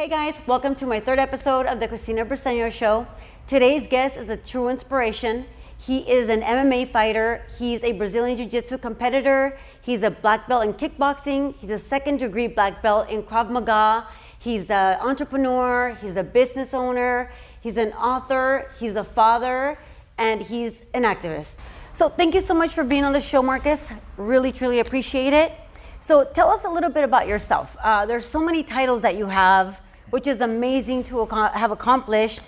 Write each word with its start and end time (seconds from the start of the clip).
Hey 0.00 0.08
guys, 0.08 0.34
welcome 0.46 0.74
to 0.76 0.86
my 0.86 0.98
third 0.98 1.18
episode 1.18 1.66
of 1.66 1.78
the 1.78 1.86
Cristina 1.86 2.24
Briseño 2.24 2.72
Show. 2.72 3.06
Today's 3.46 3.86
guest 3.86 4.16
is 4.16 4.30
a 4.30 4.36
true 4.38 4.68
inspiration. 4.68 5.44
He 5.76 6.10
is 6.10 6.30
an 6.30 6.40
MMA 6.40 6.90
fighter. 6.90 7.44
He's 7.58 7.84
a 7.84 7.92
Brazilian 7.92 8.38
Jiu 8.38 8.46
Jitsu 8.46 8.78
competitor. 8.78 9.58
He's 9.82 10.02
a 10.02 10.10
black 10.10 10.48
belt 10.48 10.64
in 10.64 10.72
kickboxing. 10.72 11.54
He's 11.56 11.68
a 11.68 11.78
second 11.78 12.16
degree 12.16 12.46
black 12.46 12.80
belt 12.80 13.10
in 13.10 13.22
Krav 13.22 13.50
Maga. 13.50 14.06
He's 14.38 14.70
an 14.70 14.98
entrepreneur. 15.00 15.94
He's 16.00 16.16
a 16.16 16.24
business 16.24 16.72
owner. 16.72 17.30
He's 17.60 17.76
an 17.76 17.92
author. 17.92 18.70
He's 18.80 18.96
a 18.96 19.04
father. 19.04 19.76
And 20.16 20.40
he's 20.40 20.80
an 20.94 21.02
activist. 21.02 21.56
So 21.92 22.08
thank 22.08 22.34
you 22.34 22.40
so 22.40 22.54
much 22.54 22.72
for 22.72 22.84
being 22.84 23.04
on 23.04 23.12
the 23.12 23.20
show, 23.20 23.42
Marcus. 23.42 23.90
Really, 24.16 24.50
truly 24.50 24.80
appreciate 24.80 25.34
it. 25.34 25.52
So 26.00 26.24
tell 26.24 26.48
us 26.48 26.64
a 26.64 26.70
little 26.70 26.88
bit 26.88 27.04
about 27.04 27.28
yourself. 27.28 27.76
Uh, 27.82 28.06
there's 28.06 28.24
so 28.24 28.40
many 28.40 28.62
titles 28.62 29.02
that 29.02 29.18
you 29.18 29.26
have, 29.26 29.78
which 30.10 30.26
is 30.26 30.40
amazing 30.40 31.04
to 31.04 31.22
ac- 31.22 31.58
have 31.58 31.70
accomplished. 31.70 32.42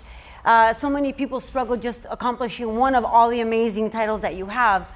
Uh, 0.45 0.73
so 0.73 0.89
many 0.89 1.13
people 1.13 1.39
struggle 1.39 1.77
just 1.77 2.05
accomplishing 2.11 2.77
one 2.77 2.95
of 2.95 3.05
all 3.05 3.29
the 3.29 3.39
amazing 3.39 3.89
titles 3.89 4.21
that 4.21 4.35
you 4.35 4.45
have. 4.47 4.87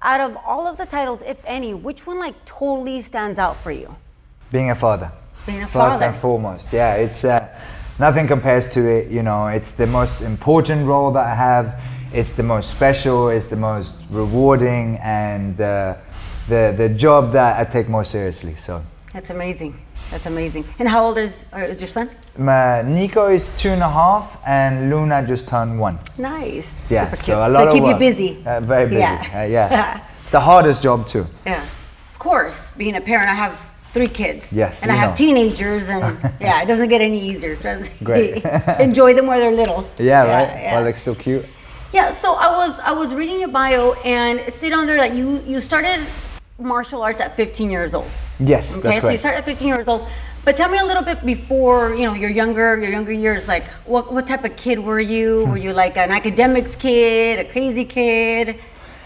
Out 0.00 0.20
of 0.20 0.36
all 0.44 0.66
of 0.66 0.76
the 0.76 0.86
titles, 0.86 1.20
if 1.26 1.38
any, 1.44 1.74
which 1.74 2.06
one 2.06 2.18
like 2.18 2.34
totally 2.44 3.00
stands 3.02 3.38
out 3.38 3.56
for 3.62 3.70
you? 3.70 3.94
Being 4.50 4.70
a 4.70 4.74
father. 4.74 5.10
Being 5.46 5.62
a 5.62 5.66
father. 5.66 5.92
First 5.92 6.02
and 6.02 6.16
foremost. 6.16 6.72
Yeah, 6.72 6.94
it's 6.94 7.24
uh, 7.24 7.48
nothing 7.98 8.26
compares 8.26 8.68
to 8.70 8.80
it. 8.80 9.10
You 9.10 9.22
know, 9.22 9.46
it's 9.48 9.72
the 9.72 9.86
most 9.86 10.20
important 10.20 10.86
role 10.86 11.10
that 11.12 11.26
I 11.26 11.34
have. 11.34 11.80
It's 12.12 12.30
the 12.30 12.42
most 12.42 12.70
special. 12.70 13.28
It's 13.30 13.46
the 13.46 13.56
most 13.56 13.96
rewarding, 14.10 14.98
and 15.02 15.60
uh, 15.60 15.96
the 16.48 16.74
the 16.76 16.88
job 16.88 17.32
that 17.32 17.58
I 17.58 17.70
take 17.70 17.88
more 17.88 18.04
seriously. 18.04 18.54
So, 18.56 18.82
That's 19.12 19.30
amazing. 19.30 19.80
That's 20.12 20.26
amazing. 20.26 20.66
And 20.78 20.86
how 20.86 21.06
old 21.06 21.16
is, 21.16 21.44
or 21.52 21.62
is 21.62 21.80
your 21.80 21.88
son? 21.88 22.10
my 22.38 22.82
Nico 22.82 23.28
is 23.28 23.54
two 23.56 23.70
and 23.70 23.82
a 23.82 23.88
half, 23.88 24.38
and 24.46 24.90
Luna 24.90 25.26
just 25.26 25.48
turned 25.48 25.80
one. 25.80 25.98
Nice. 26.18 26.76
Yeah, 26.90 27.06
Super 27.06 27.16
so 27.16 27.24
cute. 27.24 27.36
a 27.38 27.48
lot 27.48 27.64
they 27.64 27.70
of 27.70 27.74
keep 27.74 27.84
you 27.84 27.94
busy. 27.94 28.42
Uh, 28.46 28.60
very 28.60 28.86
busy. 28.88 29.00
Yeah. 29.00 29.30
Uh, 29.34 29.42
yeah. 29.44 30.04
it's 30.22 30.32
the 30.32 30.40
hardest 30.40 30.82
job 30.82 31.06
too. 31.06 31.26
Yeah. 31.46 31.64
Of 32.10 32.18
course, 32.18 32.70
being 32.72 32.96
a 32.96 33.00
parent, 33.00 33.30
I 33.30 33.34
have 33.34 33.58
three 33.94 34.08
kids. 34.08 34.52
Yes, 34.52 34.82
And 34.82 34.90
I 34.92 34.94
you 34.94 35.00
have 35.00 35.16
teenagers, 35.16 35.88
and 35.88 36.02
yeah, 36.40 36.62
it 36.62 36.66
doesn't 36.66 36.88
get 36.90 37.00
any 37.00 37.18
easier. 37.18 37.56
Great. 38.04 38.44
Enjoy 38.78 39.14
them 39.14 39.26
while 39.26 39.38
they're 39.38 39.50
little. 39.50 39.88
Yeah, 39.98 40.24
right. 40.24 40.48
Yeah. 40.48 40.74
Well, 40.74 40.84
like 40.84 40.98
still 40.98 41.14
cute. 41.14 41.46
Yeah, 41.92 42.10
so 42.10 42.34
I 42.34 42.50
was 42.56 42.78
I 42.80 42.92
was 42.92 43.14
reading 43.14 43.40
your 43.40 43.50
bio 43.50 43.92
and 44.04 44.40
it 44.40 44.52
stayed 44.54 44.72
on 44.72 44.86
there 44.86 44.96
that 44.96 45.14
you 45.14 45.40
you 45.46 45.60
started 45.60 46.00
martial 46.58 47.02
arts 47.02 47.20
at 47.20 47.36
15 47.36 47.70
years 47.70 47.94
old. 47.94 48.08
Yes, 48.38 48.76
Okay, 48.78 49.00
so 49.00 49.08
you 49.10 49.18
start 49.18 49.36
at 49.36 49.44
15 49.44 49.68
years 49.68 49.88
old. 49.88 50.06
But 50.44 50.56
tell 50.56 50.68
me 50.68 50.78
a 50.78 50.84
little 50.84 51.04
bit 51.04 51.24
before, 51.24 51.94
you 51.94 52.04
know, 52.04 52.14
your 52.14 52.30
younger 52.30 52.76
your 52.76 52.90
younger 52.90 53.12
years 53.12 53.46
like 53.46 53.64
what 53.86 54.12
what 54.12 54.26
type 54.26 54.44
of 54.44 54.56
kid 54.56 54.78
were 54.80 54.98
you? 54.98 55.44
Hmm. 55.44 55.50
were 55.50 55.56
you 55.56 55.72
like 55.72 55.96
an 55.96 56.10
academics 56.10 56.74
kid, 56.74 57.38
a 57.38 57.44
crazy 57.44 57.84
kid? 57.84 58.58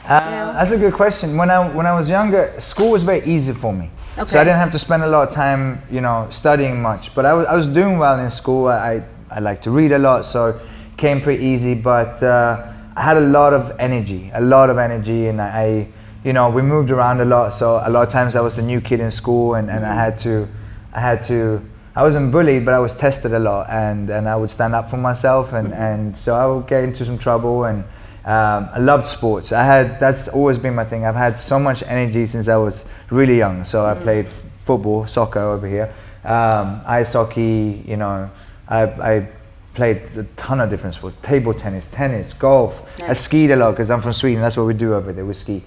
Uh, 0.09 0.53
that's 0.53 0.71
a 0.71 0.79
good 0.79 0.95
question. 0.95 1.37
When 1.37 1.51
I 1.51 1.69
when 1.69 1.85
I 1.87 1.95
was 1.95 2.09
younger, 2.09 2.55
school 2.59 2.91
was 2.93 3.03
very 3.03 3.23
easy 3.27 3.53
for 3.53 3.73
me. 3.73 3.91
okay. 4.17 4.31
So 4.31 4.41
I 4.41 4.45
didn't 4.45 4.61
have 4.61 4.73
to 4.73 4.79
spend 4.79 5.03
a 5.03 5.09
lot 5.09 5.29
of 5.29 5.35
time, 5.35 5.83
you 5.91 6.01
know, 6.01 6.27
studying 6.31 6.81
much. 6.81 7.15
But 7.15 7.27
I 7.27 7.35
was, 7.35 7.47
I 7.47 7.55
was 7.57 7.67
doing 7.67 7.99
well 7.99 8.19
in 8.19 8.31
school. 8.31 8.69
I, 8.69 8.77
I, 8.77 9.03
I 9.31 9.41
like 9.41 9.61
to 9.63 9.71
read 9.71 9.93
a 9.93 9.99
lot, 9.99 10.25
so 10.25 10.47
it 10.51 10.57
came 10.97 11.21
pretty 11.21 11.45
easy. 11.45 11.75
But 11.75 12.23
uh, 12.23 12.73
I 12.97 13.03
had 13.03 13.17
a 13.19 13.27
lot 13.39 13.53
of 13.53 13.73
energy, 13.79 14.31
a 14.33 14.41
lot 14.41 14.71
of 14.71 14.79
energy, 14.79 15.27
and 15.27 15.41
I, 15.43 15.89
you 16.27 16.33
know, 16.33 16.51
we 16.51 16.61
moved 16.61 16.91
around 16.91 17.21
a 17.21 17.25
lot. 17.25 17.51
So 17.51 17.81
a 17.85 17.89
lot 17.89 18.05
of 18.05 18.13
times 18.13 18.35
I 18.35 18.41
was 18.41 18.57
the 18.57 18.63
new 18.63 18.81
kid 18.81 18.99
in 18.99 19.13
school, 19.13 19.55
and, 19.55 19.71
and 19.71 19.87
I 19.87 19.95
had 19.95 20.19
to, 20.21 20.49
I 20.93 21.01
had 21.01 21.23
to. 21.25 21.63
I 21.95 22.03
wasn't 22.03 22.33
bullied, 22.33 22.65
but 22.65 22.75
I 22.75 22.81
was 22.81 22.95
tested 22.95 23.33
a 23.33 23.39
lot, 23.39 23.71
and, 23.71 24.11
and 24.11 24.29
I 24.29 24.35
would 24.35 24.51
stand 24.51 24.75
up 24.75 24.91
for 24.91 24.97
myself, 24.97 25.53
and, 25.55 25.73
and 25.73 26.15
so 26.19 26.35
I 26.35 26.45
would 26.45 26.67
get 26.67 26.83
into 26.85 27.05
some 27.05 27.17
trouble, 27.17 27.65
and 27.65 27.85
um, 28.27 28.69
I 28.75 28.79
loved 28.81 29.07
sports. 29.07 29.53
I 29.53 29.63
had 29.65 30.01
that's 30.01 30.27
always 30.29 30.59
been 30.59 30.75
my 30.75 30.85
thing. 30.85 31.07
I've 31.07 31.15
had 31.15 31.39
so 31.39 31.61
much 31.61 31.85
energy 31.85 32.27
since 32.27 32.49
I 32.49 32.57
was 32.57 32.85
really 33.11 33.39
young. 33.39 33.65
So 33.65 33.87
I 33.87 33.95
played 33.95 34.27
f- 34.27 34.45
football, 34.65 35.07
soccer 35.07 35.39
over 35.39 35.69
here, 35.69 35.95
um, 36.25 36.83
ice 36.87 37.13
hockey. 37.13 37.85
You 37.87 37.97
know, 37.99 38.29
I, 38.69 38.83
I 39.13 39.29
played 39.75 40.03
a 40.17 40.25
ton 40.37 40.61
of 40.61 40.69
different 40.71 40.97
sports: 40.97 41.17
table 41.23 41.55
tennis, 41.55 41.87
tennis, 41.87 42.33
golf. 42.33 42.83
I 43.01 43.07
Nice. 43.09 43.21
skied 43.21 43.53
a 43.53 43.57
lot 43.57 43.71
because 43.71 43.91
I'm 43.93 44.03
from 44.03 44.13
Sweden. 44.13 44.43
That's 44.43 44.57
what 44.57 44.67
we 44.67 44.75
do 44.75 44.93
over 44.93 45.13
there. 45.13 45.25
We 45.25 45.33
ski. 45.35 45.63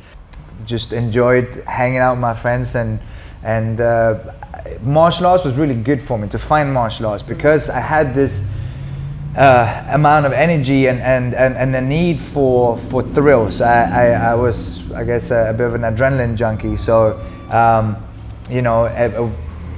Just 0.65 0.93
enjoyed 0.93 1.63
hanging 1.65 1.99
out 1.99 2.13
with 2.13 2.21
my 2.21 2.33
friends 2.33 2.75
and 2.75 2.99
and 3.43 3.79
uh, 3.79 4.33
martial 4.81 5.25
arts 5.25 5.45
was 5.45 5.55
really 5.55 5.75
good 5.75 6.01
for 6.01 6.17
me 6.17 6.27
to 6.29 6.37
find 6.37 6.73
martial 6.73 7.05
arts 7.05 7.23
because 7.23 7.69
I 7.69 7.79
had 7.79 8.13
this 8.13 8.45
uh, 9.35 9.85
amount 9.91 10.25
of 10.25 10.33
energy 10.33 10.87
and, 10.87 10.99
and, 11.01 11.33
and, 11.33 11.55
and 11.55 11.75
a 11.75 11.81
need 11.81 12.19
for, 12.19 12.77
for 12.77 13.03
thrills. 13.03 13.61
I, 13.61 13.83
I, 13.83 14.31
I 14.31 14.35
was, 14.35 14.91
I 14.91 15.03
guess, 15.05 15.31
a, 15.31 15.51
a 15.51 15.53
bit 15.53 15.67
of 15.67 15.75
an 15.75 15.81
adrenaline 15.81 16.35
junkie. 16.35 16.77
So, 16.77 17.19
um, 17.51 17.95
you 18.49 18.61
know, 18.61 18.85
a, 18.85 19.23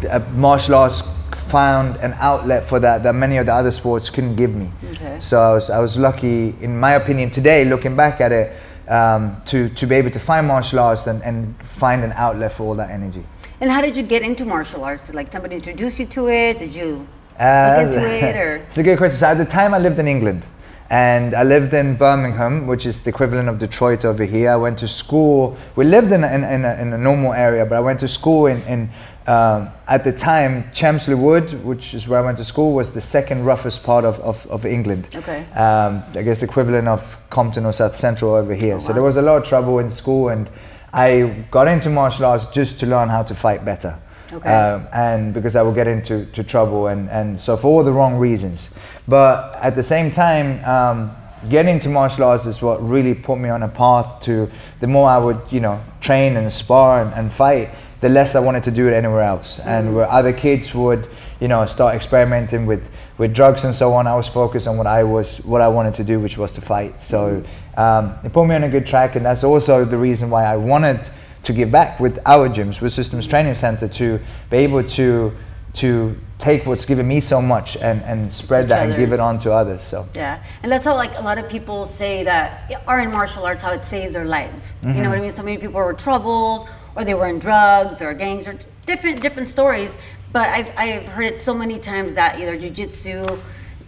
a, 0.08 0.18
a 0.18 0.20
martial 0.32 0.76
arts 0.76 1.02
found 1.32 1.98
an 1.98 2.16
outlet 2.20 2.64
for 2.64 2.80
that 2.80 3.04
that 3.04 3.14
many 3.14 3.38
of 3.38 3.46
the 3.46 3.54
other 3.54 3.72
sports 3.72 4.10
couldn't 4.10 4.38
give 4.38 4.56
me. 4.56 4.72
Okay. 4.94 5.20
So 5.20 5.40
I 5.40 5.54
was, 5.54 5.70
I 5.70 5.80
was 5.80 5.98
lucky, 5.98 6.56
in 6.62 6.80
my 6.80 6.94
opinion, 6.94 7.30
today, 7.30 7.66
looking 7.66 7.96
back 7.96 8.22
at 8.22 8.32
it, 8.32 8.56
um, 8.92 9.42
to, 9.46 9.70
to 9.70 9.88
be 9.88 9.96
able 9.96 10.12
to 10.12 10.20
find 10.20 10.46
martial 10.46 10.80
arts 10.80 11.08
and, 11.08 11.24
and 11.24 11.56
find 11.66 12.04
an 12.04 12.12
outlet 12.16 12.52
for 12.52 12.64
all 12.64 12.76
that 12.76 12.92
energy. 12.92 13.24
And 13.62 13.72
how 13.72 13.82
did 13.82 13.96
you 13.96 14.04
get 14.04 14.22
into 14.22 14.46
martial 14.46 14.84
arts? 14.84 15.06
Did, 15.06 15.16
like 15.16 15.32
somebody 15.32 15.56
introduced 15.56 15.98
you 16.00 16.06
to 16.08 16.30
it? 16.30 16.60
Did 16.60 16.76
you 16.76 17.08
Uh, 17.40 17.78
look 17.78 17.88
into 17.88 18.28
it 18.28 18.36
or 18.36 18.56
It's 18.68 18.78
a 18.78 18.84
good 18.84 18.98
question. 18.98 19.20
So 19.20 19.28
at 19.28 19.38
the 19.38 19.46
time, 19.46 19.74
I 19.74 19.80
lived 19.80 20.00
in 20.00 20.08
England, 20.08 20.44
and 20.90 21.34
I 21.34 21.44
lived 21.44 21.74
in 21.74 21.96
Birmingham, 21.96 22.68
which 22.68 22.86
is 22.86 23.00
the 23.00 23.10
equivalent 23.10 23.48
of 23.48 23.60
Detroit 23.60 24.04
over 24.04 24.26
here. 24.26 24.52
I 24.52 24.58
went 24.58 24.78
to 24.80 24.88
school. 24.88 25.56
We 25.78 25.86
lived 25.86 26.12
in 26.12 26.24
a, 26.24 26.28
in, 26.28 26.44
in, 26.44 26.66
a, 26.66 26.74
in 26.82 26.94
a 26.94 26.98
normal 26.98 27.32
area, 27.34 27.66
but 27.66 27.78
I 27.78 27.80
went 27.80 28.00
to 28.02 28.08
school 28.10 28.48
in, 28.48 28.62
in 28.64 28.90
um, 29.28 29.70
at 29.88 30.04
the 30.04 30.12
time 30.12 30.72
Chelmsley 30.74 31.16
Wood, 31.16 31.64
which 31.64 31.94
is 31.94 32.08
where 32.08 32.20
I 32.20 32.26
went 32.26 32.38
to 32.40 32.44
school, 32.44 32.74
was 32.74 32.94
the 32.94 33.02
second 33.02 33.46
roughest 33.46 33.84
part 33.84 34.06
of, 34.06 34.20
of, 34.22 34.48
of 34.48 34.66
England. 34.66 35.10
Okay. 35.16 35.46
Um, 35.52 36.04
I 36.16 36.24
guess 36.24 36.40
the 36.40 36.48
equivalent 36.48 36.88
of 36.88 37.18
Compton 37.30 37.66
or 37.66 37.74
South 37.74 37.98
Central 37.98 38.34
over 38.34 38.56
here. 38.56 38.80
So 38.80 38.94
there 38.94 39.04
was 39.04 39.18
a 39.18 39.22
lot 39.22 39.38
of 39.38 39.44
trouble 39.44 39.80
in 39.80 39.90
school, 39.90 40.30
and 40.30 40.50
I 40.94 41.46
got 41.52 41.68
into 41.68 41.90
martial 41.90 42.26
arts 42.26 42.46
just 42.48 42.80
to 42.82 42.86
learn 42.86 43.10
how 43.10 43.24
to 43.24 43.36
fight 43.36 43.64
better. 43.64 43.98
Okay. 44.34 44.50
Um, 44.50 44.88
and 44.94 45.34
because 45.34 45.56
I 45.56 45.62
would 45.62 45.76
get 45.76 45.88
into 45.88 46.26
to 46.28 46.44
trouble 46.44 46.88
and, 46.88 47.10
and 47.10 47.40
so 47.40 47.58
for 47.58 47.68
all 47.68 47.84
the 47.84 47.92
wrong 47.92 48.18
reasons. 48.18 48.74
But 49.08 49.58
at 49.58 49.76
the 49.76 49.84
same 49.84 50.10
time, 50.10 50.64
um, 50.64 51.12
getting 51.50 51.80
to 51.82 51.90
martial 51.90 52.24
arts 52.24 52.46
is 52.46 52.62
what 52.62 52.82
really 52.88 53.14
put 53.14 53.40
me 53.40 53.50
on 53.50 53.64
a 53.64 53.68
path 53.68 54.22
to 54.22 54.50
the 54.80 54.88
more 54.88 55.10
I 55.10 55.18
would, 55.18 55.42
you 55.50 55.60
know, 55.60 55.84
train 56.00 56.38
and 56.38 56.52
spar 56.52 57.02
and, 57.02 57.14
and 57.14 57.32
fight, 57.32 57.70
the 58.02 58.10
less 58.10 58.36
I 58.36 58.40
wanted 58.40 58.64
to 58.66 58.72
do 58.72 58.88
it 58.88 58.94
anywhere 58.94 59.22
else. 59.22 59.60
And 59.60 59.96
where 59.96 60.10
other 60.10 60.34
kids 60.34 60.74
would, 60.74 61.08
you 61.40 61.48
know, 61.48 61.66
start 61.68 61.96
experimenting 61.96 62.66
with, 62.66 62.90
with 63.18 63.34
drugs 63.34 63.64
and 63.64 63.74
so 63.76 63.94
on, 63.94 64.08
I 64.08 64.16
was 64.16 64.28
focused 64.28 64.68
on 64.68 64.76
what 64.78 64.88
I 64.88 65.04
was, 65.04 65.38
what 65.46 65.62
I 65.62 65.68
wanted 65.68 65.94
to 65.96 66.04
do, 66.04 66.20
which 66.20 66.38
was 66.38 66.52
to 66.54 66.62
fight. 66.62 67.02
So 67.02 67.44
um, 67.78 68.16
it 68.24 68.34
put 68.34 68.46
me 68.48 68.56
on 68.56 68.64
a 68.64 68.70
good 68.70 68.86
track, 68.86 69.16
and 69.16 69.26
that's 69.26 69.44
also 69.44 69.86
the 69.86 69.98
reason 69.98 70.30
why 70.30 70.46
I 70.46 70.58
wanted 70.58 71.08
to 71.44 71.54
give 71.54 71.72
back 71.72 72.00
with 72.00 72.20
our 72.26 72.50
gyms, 72.50 72.82
with 72.82 72.94
Systems 72.94 73.26
Training 73.28 73.54
Center, 73.56 73.88
to 73.88 74.20
be 74.50 74.58
able 74.58 74.84
to 74.84 75.32
to 75.74 76.18
take 76.38 76.66
what's 76.66 76.84
given 76.84 77.08
me 77.08 77.22
so 77.22 77.42
much 77.42 77.78
and, 77.78 78.02
and 78.04 78.30
spread 78.34 78.68
that 78.68 78.86
and 78.86 78.94
give 78.98 79.14
it 79.14 79.22
on 79.22 79.40
to 79.40 79.54
others. 79.54 79.82
So 79.82 80.06
Yeah, 80.14 80.44
and 80.64 80.70
that's 80.70 80.84
how 80.84 80.96
like 80.96 81.18
a 81.18 81.22
lot 81.22 81.38
of 81.38 81.48
people 81.48 81.86
say 81.86 82.26
that 82.26 82.70
are 82.88 83.00
in 83.00 83.10
martial 83.10 83.46
arts 83.46 83.62
how 83.62 83.72
it 83.72 83.86
saved 83.86 84.14
their 84.14 84.26
lives. 84.26 84.74
You 84.82 84.90
Mm-hmm. 84.90 85.02
know 85.04 85.10
what 85.10 85.18
I 85.20 85.22
mean? 85.22 85.32
So 85.32 85.44
many 85.44 85.58
people 85.58 85.76
were 85.80 85.94
troubled, 85.94 86.68
or 86.96 87.06
they 87.06 87.14
were 87.14 87.28
in 87.28 87.40
drugs 87.40 88.02
or 88.02 88.14
gangs, 88.14 88.48
or 88.48 88.58
different 88.86 89.22
different 89.22 89.50
stories. 89.50 89.98
But 90.32 90.50
I've 90.50 90.72
I've 90.78 91.08
heard 91.08 91.26
it 91.26 91.42
so 91.42 91.54
many 91.54 91.80
times 91.80 92.16
that 92.16 92.40
either 92.40 92.58
jujitsu, 92.58 93.40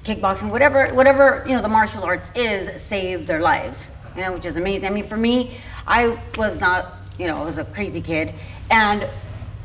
kickboxing, 0.04 0.50
whatever 0.50 0.94
whatever 0.94 1.44
you 1.48 1.56
know 1.56 1.62
the 1.62 1.69
martial 1.69 2.04
arts 2.04 2.31
is, 2.36 2.81
saved 2.81 3.27
their 3.27 3.39
lives. 3.39 3.88
You 4.16 4.22
know, 4.22 4.33
which 4.33 4.45
is 4.45 4.56
amazing. 4.56 4.86
I 4.86 4.92
mean, 4.92 5.07
for 5.07 5.18
me, 5.18 5.60
I 5.88 6.18
was 6.38 6.62
not 6.62 6.98
you 7.18 7.27
know 7.27 7.38
I 7.38 7.44
was 7.44 7.57
a 7.57 7.66
crazy 7.66 8.01
kid, 8.01 8.33
and 8.69 9.07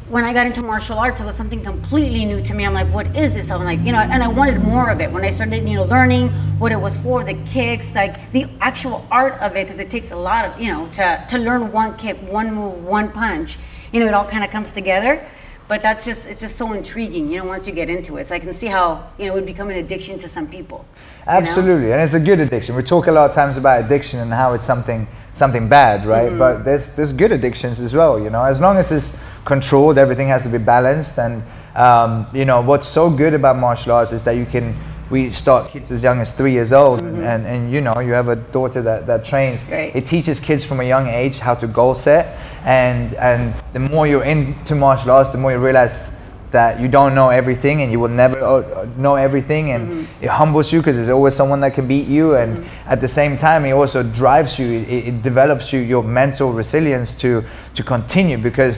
when 0.08 0.24
I 0.24 0.32
got 0.32 0.46
into 0.46 0.62
martial 0.62 0.98
arts, 0.98 1.20
it 1.20 1.24
was 1.24 1.36
something 1.36 1.62
completely 1.62 2.24
new 2.24 2.42
to 2.42 2.54
me. 2.54 2.64
I'm 2.64 2.72
like, 2.72 2.88
what 2.88 3.14
is 3.14 3.34
this? 3.34 3.50
I'm 3.50 3.64
like, 3.64 3.80
you 3.80 3.92
know, 3.92 3.98
and 3.98 4.22
I 4.22 4.28
wanted 4.28 4.62
more 4.62 4.90
of 4.90 5.00
it. 5.00 5.12
When 5.12 5.22
I 5.22 5.30
started, 5.30 5.68
you 5.68 5.76
know, 5.76 5.84
learning 5.84 6.28
what 6.58 6.72
it 6.72 6.80
was 6.80 6.96
for, 6.98 7.24
the 7.24 7.34
kicks, 7.44 7.94
like 7.94 8.30
the 8.32 8.46
actual 8.60 9.06
art 9.10 9.34
of 9.42 9.54
it, 9.54 9.66
because 9.66 9.78
it 9.78 9.90
takes 9.90 10.10
a 10.10 10.16
lot 10.16 10.46
of, 10.46 10.60
you 10.60 10.72
know, 10.72 10.88
to, 10.94 11.26
to 11.28 11.38
learn 11.38 11.70
one 11.72 11.96
kick, 11.96 12.16
one 12.18 12.54
move, 12.54 12.84
one 12.84 13.12
punch, 13.12 13.58
you 13.92 14.00
know, 14.00 14.06
it 14.06 14.14
all 14.14 14.24
kind 14.24 14.44
of 14.44 14.50
comes 14.50 14.72
together. 14.72 15.26
But 15.68 15.82
that's 15.82 16.06
just, 16.06 16.26
it's 16.26 16.40
just 16.40 16.56
so 16.56 16.72
intriguing, 16.72 17.30
you 17.30 17.40
know, 17.40 17.44
once 17.44 17.66
you 17.66 17.74
get 17.74 17.90
into 17.90 18.16
it. 18.16 18.28
So 18.28 18.34
I 18.34 18.38
can 18.38 18.54
see 18.54 18.68
how, 18.68 19.10
you 19.18 19.26
know, 19.26 19.32
it 19.32 19.34
would 19.34 19.46
become 19.46 19.68
an 19.68 19.76
addiction 19.76 20.18
to 20.20 20.28
some 20.28 20.48
people. 20.48 20.86
you 20.96 21.26
know? 21.26 21.38
absolutely, 21.38 21.92
and 21.92 22.00
it's 22.00 22.14
a 22.14 22.20
good 22.20 22.40
addiction. 22.40 22.74
We 22.74 22.82
talk 22.82 23.08
a 23.08 23.12
lot 23.12 23.28
of 23.28 23.36
times 23.36 23.58
about 23.58 23.84
addiction 23.84 24.20
and 24.20 24.32
how 24.32 24.54
it's 24.54 24.64
something 24.64 25.06
something 25.34 25.68
bad, 25.68 26.06
right? 26.06 26.30
Mm-hmm. 26.30 26.38
But 26.38 26.64
there's 26.64 26.94
there's 26.96 27.12
good 27.12 27.32
addictions 27.32 27.80
as 27.80 27.92
well. 27.92 28.18
You 28.18 28.30
know, 28.30 28.42
as 28.44 28.60
long 28.60 28.78
as 28.78 28.90
it's 28.90 29.22
controlled, 29.52 29.96
everything 29.98 30.28
has 30.28 30.42
to 30.42 30.48
be 30.58 30.58
balanced. 30.74 31.18
And 31.18 31.42
Um, 31.78 32.26
you 32.32 32.44
know, 32.44 32.60
what's 32.70 32.88
so 32.88 33.08
good 33.22 33.34
about 33.34 33.56
martial 33.56 33.92
arts 33.92 34.12
is 34.12 34.22
that 34.22 34.34
you 34.36 34.46
can 34.54 34.74
we 35.10 35.30
start 35.32 35.70
kids 35.72 35.90
as 35.92 36.00
young 36.02 36.20
as 36.20 36.30
three 36.38 36.52
years 36.58 36.72
old 36.72 37.00
Mm-hmm. 37.00 37.30
and, 37.30 37.46
and 37.46 37.60
you 37.74 37.80
know 37.80 37.94
you 38.06 38.14
have 38.20 38.28
a 38.32 38.36
daughter 38.52 38.82
that, 38.82 39.06
that 39.06 39.20
trains 39.30 39.60
Right. 39.70 39.94
it 39.98 40.04
teaches 40.14 40.40
kids 40.40 40.64
from 40.68 40.80
a 40.80 40.84
young 40.94 41.06
age 41.22 41.36
how 41.46 41.54
to 41.62 41.66
goal 41.78 41.94
set 41.94 42.24
and 42.64 43.14
and 43.30 43.54
the 43.72 43.78
more 43.92 44.04
you're 44.10 44.26
into 44.34 44.74
martial 44.74 45.10
arts 45.16 45.30
the 45.30 45.38
more 45.38 45.52
you 45.56 45.62
realize 45.70 45.94
that 46.50 46.80
you 46.82 46.88
don't 46.98 47.14
know 47.14 47.28
everything 47.40 47.76
and 47.82 47.88
you 47.92 48.00
will 48.02 48.16
never 48.24 48.38
uh, 48.42 48.86
know 49.04 49.14
everything 49.26 49.64
and 49.74 49.82
Mm-hmm. 49.88 50.24
it 50.24 50.30
humbles 50.40 50.66
you 50.72 50.78
because 50.80 50.96
there's 50.98 51.14
always 51.18 51.34
someone 51.40 51.60
that 51.64 51.72
can 51.78 51.86
beat 51.86 52.08
you 52.16 52.26
and 52.40 52.50
at 52.94 52.98
the 53.00 53.08
same 53.20 53.36
time 53.38 53.60
it 53.70 53.74
also 53.80 54.02
drives 54.22 54.52
you 54.60 54.66
it, 54.94 55.02
it 55.10 55.16
develops 55.22 55.72
you 55.72 55.80
your 55.94 56.02
mental 56.02 56.48
resilience 56.62 57.10
to 57.22 57.30
to 57.78 57.82
continue 57.94 58.38
because 58.50 58.76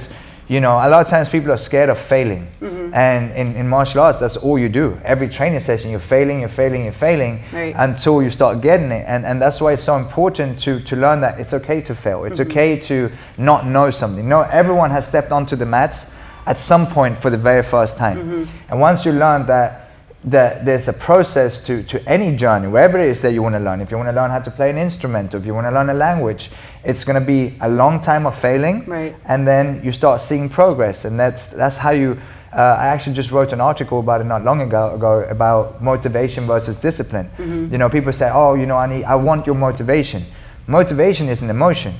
you 0.50 0.60
know 0.60 0.72
a 0.86 0.88
lot 0.88 1.00
of 1.04 1.08
times 1.08 1.28
people 1.28 1.50
are 1.52 1.56
scared 1.68 1.88
of 1.90 1.98
failing. 1.98 2.46
Mm-hmm. 2.60 2.92
and 2.92 3.30
in, 3.36 3.54
in 3.60 3.68
martial 3.68 4.00
arts 4.00 4.18
that's 4.18 4.36
all 4.36 4.58
you 4.58 4.68
do. 4.68 4.98
Every 5.04 5.28
training 5.28 5.60
session 5.60 5.90
you're 5.92 6.08
failing 6.14 6.40
you're 6.40 6.48
failing 6.62 6.82
you're 6.84 6.92
failing 7.08 7.34
Right. 7.52 7.74
until 7.78 8.20
you 8.22 8.30
start 8.30 8.60
getting 8.60 8.90
it. 8.90 9.04
And, 9.06 9.24
and 9.24 9.40
that's 9.40 9.60
why 9.60 9.72
it's 9.74 9.84
so 9.84 9.96
important 9.96 10.58
to, 10.64 10.80
to 10.80 10.96
learn 10.96 11.20
that 11.20 11.38
it's 11.40 11.52
okay 11.54 11.80
to 11.82 11.94
fail. 11.94 12.24
It's 12.24 12.40
okay 12.40 12.78
to 12.90 13.10
not 13.38 13.64
know 13.64 13.90
something. 13.92 14.28
No 14.28 14.40
everyone 14.42 14.90
has 14.90 15.06
stepped 15.06 15.30
onto 15.30 15.54
the 15.56 15.66
mats 15.66 16.12
at 16.46 16.58
some 16.58 16.86
point 16.86 17.16
for 17.22 17.30
the 17.30 17.38
very 17.38 17.62
first 17.62 17.96
time. 17.96 18.48
And 18.68 18.80
once 18.80 19.04
you 19.06 19.12
learn 19.12 19.46
that 19.46 19.89
that 20.24 20.64
there's 20.66 20.86
a 20.86 20.92
process 20.92 21.64
to, 21.64 21.82
to 21.84 22.06
any 22.06 22.36
journey, 22.36 22.68
wherever 22.68 22.98
it 22.98 23.08
is 23.08 23.22
that 23.22 23.32
you 23.32 23.42
want 23.42 23.54
to 23.54 23.58
learn. 23.60 23.80
If 23.80 23.90
you 23.90 23.96
want 23.96 24.10
to 24.10 24.14
learn 24.14 24.30
how 24.30 24.40
to 24.40 24.50
play 24.50 24.68
an 24.68 24.76
instrument, 24.76 25.34
or 25.34 25.38
if 25.38 25.46
you 25.46 25.54
want 25.54 25.66
to 25.66 25.70
learn 25.70 25.88
a 25.88 25.94
language, 25.94 26.50
it's 26.84 27.04
going 27.04 27.18
to 27.18 27.26
be 27.26 27.56
a 27.62 27.68
long 27.68 28.00
time 28.00 28.26
of 28.26 28.34
failing, 28.38 28.84
Right. 28.86 29.14
and 29.24 29.48
then 29.48 29.80
you 29.82 29.92
start 29.92 30.20
seeing 30.20 30.48
progress, 30.48 31.04
and 31.06 31.18
that's 31.18 31.46
that's 31.46 31.76
how 31.78 31.90
you. 31.90 32.18
Uh, 32.52 32.76
I 32.80 32.88
actually 32.88 33.14
just 33.14 33.30
wrote 33.30 33.52
an 33.52 33.60
article 33.60 34.00
about 34.00 34.20
it 34.20 34.24
not 34.24 34.44
long 34.44 34.60
ago, 34.60 34.94
ago 34.94 35.24
about 35.30 35.80
motivation 35.82 36.46
versus 36.46 36.76
discipline. 36.76 37.30
You 37.38 37.78
know, 37.78 37.88
people 37.88 38.12
say, 38.12 38.28
"Oh, 38.32 38.54
you 38.54 38.66
know, 38.66 38.76
I 38.76 38.86
need, 38.86 39.04
I 39.04 39.14
want 39.14 39.46
your 39.46 39.54
motivation." 39.54 40.24
Motivation 40.66 41.28
is 41.28 41.42
an 41.42 41.50
emotion. 41.50 41.92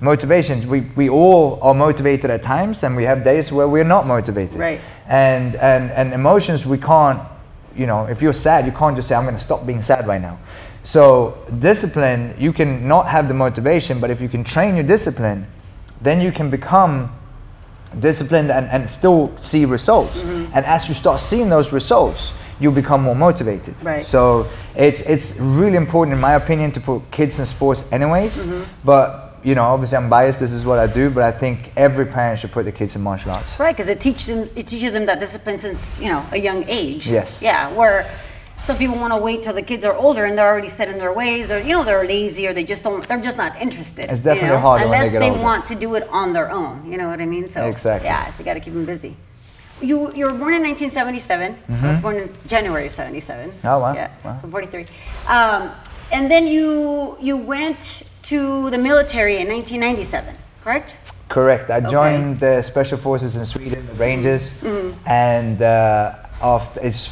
Motivation, 0.00 0.68
we, 0.68 0.80
we 0.94 1.08
all 1.08 1.58
are 1.62 1.74
motivated 1.74 2.30
at 2.30 2.42
times, 2.42 2.82
and 2.84 2.96
we 2.96 3.04
have 3.04 3.24
days 3.24 3.50
where 3.50 3.66
we're 3.66 3.84
not 3.96 4.06
motivated. 4.06 4.56
Right. 4.58 4.80
And 5.08 5.54
and 5.56 5.90
and 5.92 6.12
emotions, 6.12 6.66
we 6.66 6.78
can't. 6.78 7.20
You 7.76 7.86
know, 7.86 8.06
if 8.06 8.22
you're 8.22 8.32
sad, 8.32 8.66
you 8.66 8.72
can't 8.72 8.96
just 8.96 9.08
say, 9.08 9.14
"I'm 9.14 9.24
going 9.24 9.36
to 9.36 9.40
stop 9.40 9.66
being 9.66 9.82
sad 9.82 10.06
right 10.06 10.20
now." 10.20 10.38
So 10.82 11.38
discipline, 11.58 12.34
you 12.38 12.52
can 12.52 12.88
not 12.88 13.06
have 13.08 13.28
the 13.28 13.34
motivation, 13.34 14.00
but 14.00 14.10
if 14.10 14.20
you 14.20 14.28
can 14.28 14.42
train 14.44 14.74
your 14.74 14.84
discipline, 14.84 15.46
then 16.00 16.20
you 16.20 16.32
can 16.32 16.50
become 16.50 17.12
disciplined 18.00 18.50
and, 18.50 18.68
and 18.70 18.90
still 18.90 19.32
see 19.40 19.64
results. 19.64 20.22
Mm-hmm. 20.22 20.52
And 20.54 20.66
as 20.66 20.88
you 20.88 20.94
start 20.94 21.20
seeing 21.20 21.48
those 21.48 21.72
results, 21.72 22.32
you 22.58 22.70
become 22.70 23.02
more 23.02 23.14
motivated. 23.14 23.74
Right. 23.82 24.04
So 24.04 24.48
it's 24.74 25.02
it's 25.02 25.38
really 25.38 25.76
important, 25.76 26.14
in 26.14 26.20
my 26.20 26.34
opinion, 26.34 26.72
to 26.72 26.80
put 26.80 27.10
kids 27.10 27.38
in 27.38 27.46
sports, 27.46 27.84
anyways. 27.92 28.44
Mm-hmm. 28.44 28.64
But 28.84 29.21
you 29.44 29.54
know, 29.54 29.64
obviously, 29.64 29.96
I'm 29.98 30.08
biased. 30.08 30.38
This 30.40 30.52
is 30.52 30.64
what 30.64 30.78
I 30.78 30.86
do, 30.86 31.10
but 31.10 31.22
I 31.22 31.32
think 31.32 31.72
every 31.76 32.06
parent 32.06 32.38
should 32.40 32.52
put 32.52 32.64
their 32.64 32.72
kids 32.72 32.94
in 32.96 33.02
martial 33.02 33.32
arts. 33.32 33.58
Right, 33.58 33.76
because 33.76 33.88
it 33.88 34.00
teaches 34.00 34.26
them 34.26 34.48
it 34.54 34.66
teaches 34.66 34.92
them 34.92 35.06
that 35.06 35.18
discipline 35.20 35.58
since 35.58 35.98
you 36.00 36.08
know 36.08 36.24
a 36.32 36.36
young 36.38 36.64
age. 36.68 37.06
Yes. 37.08 37.42
Yeah, 37.42 37.72
where 37.72 38.08
some 38.62 38.78
people 38.78 38.94
want 38.96 39.12
to 39.12 39.16
wait 39.16 39.42
till 39.42 39.52
the 39.54 39.62
kids 39.62 39.84
are 39.84 39.94
older 39.94 40.24
and 40.24 40.38
they're 40.38 40.48
already 40.48 40.68
set 40.68 40.88
in 40.88 40.98
their 40.98 41.12
ways, 41.12 41.50
or 41.50 41.58
you 41.60 41.70
know 41.72 41.84
they're 41.84 42.06
lazy, 42.06 42.46
or 42.46 42.52
they 42.54 42.62
just 42.64 42.84
don't. 42.84 43.06
They're 43.08 43.20
just 43.20 43.36
not 43.36 43.56
interested. 43.60 44.04
It's 44.10 44.18
you 44.18 44.24
definitely 44.24 44.50
know? 44.50 44.58
harder 44.60 44.84
they 44.84 44.94
unless 44.94 45.10
they 45.12 45.30
older. 45.30 45.42
want 45.42 45.66
to 45.66 45.74
do 45.74 45.94
it 45.96 46.08
on 46.10 46.32
their 46.32 46.50
own. 46.50 46.88
You 46.90 46.96
know 46.98 47.08
what 47.08 47.20
I 47.20 47.26
mean? 47.26 47.48
So 47.48 47.66
Exactly. 47.66 48.06
Yeah, 48.08 48.30
so 48.30 48.38
you 48.38 48.44
got 48.44 48.54
to 48.54 48.60
keep 48.60 48.74
them 48.74 48.84
busy. 48.84 49.16
You 49.80 50.12
you 50.14 50.26
were 50.26 50.32
born 50.38 50.54
in 50.54 50.62
1977. 50.62 51.58
I 51.68 51.90
was 51.90 51.98
born 51.98 52.16
in 52.18 52.32
January 52.46 52.86
of 52.86 52.92
77. 52.92 53.50
Mm-hmm. 53.50 53.66
Oh, 53.66 53.78
wow. 53.80 53.94
Yeah, 53.94 54.10
Wow. 54.24 54.36
so 54.36 54.46
43. 54.48 54.86
Um, 55.26 55.72
and 56.12 56.30
then 56.30 56.46
you 56.46 57.16
you 57.20 57.36
went 57.36 58.04
to 58.24 58.70
the 58.70 58.78
military 58.78 59.36
in 59.38 59.48
1997, 59.48 60.36
correct? 60.62 60.94
Correct. 61.28 61.70
I 61.70 61.80
joined 61.80 62.40
the 62.40 62.62
special 62.62 62.98
forces 62.98 63.36
in 63.36 63.46
Sweden, 63.46 63.86
the 63.86 63.94
Rangers, 63.94 64.50
Mm-hmm. 64.60 65.08
and 65.08 65.62
uh, 65.62 66.14
after 66.42 66.80
it's 66.80 67.06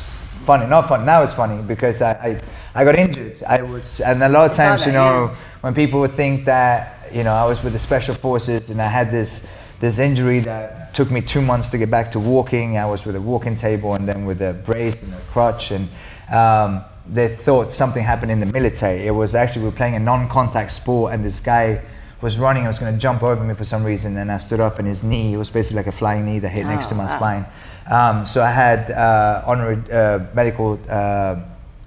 funny, 0.44 0.66
not 0.66 0.88
fun. 0.88 1.06
Now 1.06 1.22
it's 1.22 1.32
funny 1.32 1.62
because 1.62 2.02
I, 2.02 2.12
I, 2.12 2.40
I 2.74 2.84
got 2.84 2.96
injured. 2.96 3.42
I 3.46 3.62
was, 3.62 4.00
and 4.00 4.22
a 4.22 4.28
lot 4.28 4.50
of 4.50 4.52
I 4.52 4.62
times, 4.62 4.82
that, 4.82 4.88
you 4.88 4.92
know, 4.92 5.26
yeah. 5.26 5.36
when 5.62 5.74
people 5.74 6.00
would 6.00 6.12
think 6.14 6.44
that, 6.44 7.08
you 7.12 7.24
know, 7.24 7.32
I 7.32 7.46
was 7.46 7.62
with 7.62 7.72
the 7.72 7.78
special 7.78 8.14
forces 8.14 8.70
and 8.70 8.80
I 8.80 8.88
had 8.88 9.10
this 9.10 9.50
this 9.80 9.98
injury 9.98 10.40
that 10.40 10.92
took 10.92 11.10
me 11.10 11.22
two 11.22 11.40
months 11.40 11.70
to 11.70 11.78
get 11.78 11.90
back 11.90 12.12
to 12.12 12.20
walking. 12.20 12.76
I 12.76 12.84
was 12.84 13.06
with 13.06 13.16
a 13.16 13.20
walking 13.20 13.56
table 13.56 13.94
and 13.94 14.06
then 14.06 14.26
with 14.26 14.42
a 14.42 14.52
brace 14.52 15.02
and 15.02 15.14
a 15.14 15.20
crutch, 15.32 15.70
and 15.70 15.88
um, 16.30 16.84
they 17.12 17.28
thought 17.28 17.72
something 17.72 18.04
happened 18.04 18.30
in 18.32 18.40
the 18.40 18.46
military. 18.46 19.06
It 19.06 19.10
was 19.10 19.34
actually 19.34 19.62
we 19.62 19.68
were 19.70 19.76
playing 19.76 19.96
a 19.96 19.98
non-contact 19.98 20.70
sport, 20.70 21.12
and 21.12 21.24
this 21.24 21.40
guy 21.40 21.82
was 22.20 22.38
running. 22.38 22.64
I 22.64 22.68
was 22.68 22.78
going 22.78 22.92
to 22.92 22.98
jump 23.00 23.22
over 23.22 23.42
me 23.42 23.54
for 23.54 23.64
some 23.64 23.82
reason, 23.84 24.16
and 24.16 24.30
I 24.30 24.38
stood 24.38 24.60
up, 24.60 24.78
and 24.78 24.86
his 24.86 25.02
knee 25.02 25.34
it 25.34 25.36
was 25.36 25.50
basically 25.50 25.76
like 25.76 25.86
a 25.88 25.92
flying 25.92 26.24
knee 26.24 26.38
that 26.38 26.50
hit 26.50 26.66
next 26.66 26.86
to 26.88 26.94
Oh, 26.94 26.98
my 26.98 27.06
wow. 27.06 27.16
spine. 27.16 27.46
Um, 27.90 28.26
so 28.26 28.42
I 28.42 28.50
had 28.50 28.90
uh, 28.90 29.42
honorary 29.46 29.78
uh, 29.90 30.20
medical 30.34 30.78
uh, 30.88 31.40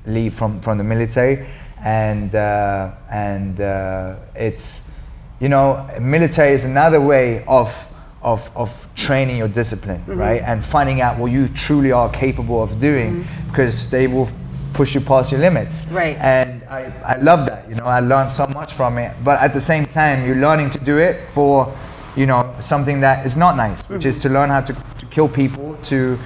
leave 0.05 0.33
from, 0.33 0.59
from 0.61 0.77
the 0.77 0.83
military, 0.83 1.45
and 1.83 2.33
uh, 2.35 2.91
and 3.09 3.61
uh, 3.61 4.15
it's 4.35 4.91
you 5.39 5.47
know 5.49 5.87
military 6.01 6.51
is 6.53 6.65
another 6.65 6.99
way 6.99 7.43
of 7.45 7.73
of, 8.21 8.49
of 8.55 8.87
training 8.95 9.37
your 9.37 9.49
discipline, 9.49 9.99
Mm-hmm. 10.01 10.19
right, 10.19 10.41
and 10.41 10.63
finding 10.65 11.01
out 11.01 11.17
what 11.17 11.31
you 11.31 11.47
truly 11.49 11.91
are 11.91 12.09
capable 12.09 12.63
of 12.63 12.79
doing, 12.79 13.25
because 13.49 13.89
they 13.89 14.07
will 14.07 14.29
push 14.73 14.95
you 14.95 15.01
past 15.01 15.31
your 15.31 15.41
limits. 15.41 15.81
Mm-hmm. 15.81 15.95
Right. 15.95 16.17
And 16.17 16.63
I, 16.63 16.91
I 17.05 17.15
love 17.17 17.45
that. 17.45 17.69
You 17.69 17.75
know, 17.75 17.85
I 17.85 17.99
learned 17.99 18.31
so 18.31 18.47
much 18.47 18.73
from 18.73 18.97
it. 18.97 19.13
But 19.23 19.39
at 19.39 19.53
the 19.53 19.61
same 19.61 19.85
time, 19.85 20.25
you're 20.25 20.35
learning 20.35 20.71
to 20.71 20.79
do 20.79 20.97
it 20.97 21.29
for, 21.33 21.73
you 22.15 22.25
know, 22.25 22.53
something 22.59 22.99
that 23.01 23.25
is 23.25 23.37
not 23.37 23.55
nice, 23.55 23.87
which 23.89 24.05
is 24.05 24.19
to 24.19 24.29
learn 24.29 24.49
how 24.49 24.61
to, 24.61 24.73
to 24.73 25.05
kill 25.07 25.29
people, 25.29 25.77
to, 25.83 26.17